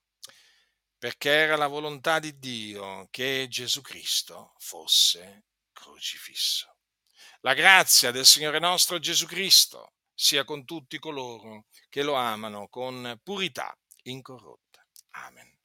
Perché 0.98 1.30
era 1.30 1.56
la 1.56 1.68
volontà 1.68 2.18
di 2.18 2.38
Dio 2.38 3.06
che 3.10 3.46
Gesù 3.48 3.80
Cristo 3.82 4.54
fosse 4.58 5.44
crocifisso. 5.72 6.76
La 7.42 7.54
grazia 7.54 8.10
del 8.10 8.26
Signore 8.26 8.58
nostro 8.58 8.98
Gesù 8.98 9.26
Cristo 9.26 9.92
sia 10.12 10.42
con 10.42 10.64
tutti 10.64 10.98
coloro 10.98 11.66
che 11.88 12.02
lo 12.02 12.14
amano 12.14 12.68
con 12.68 13.20
purità 13.22 13.72
incorrotta. 14.02 14.84
Amen. 15.10 15.57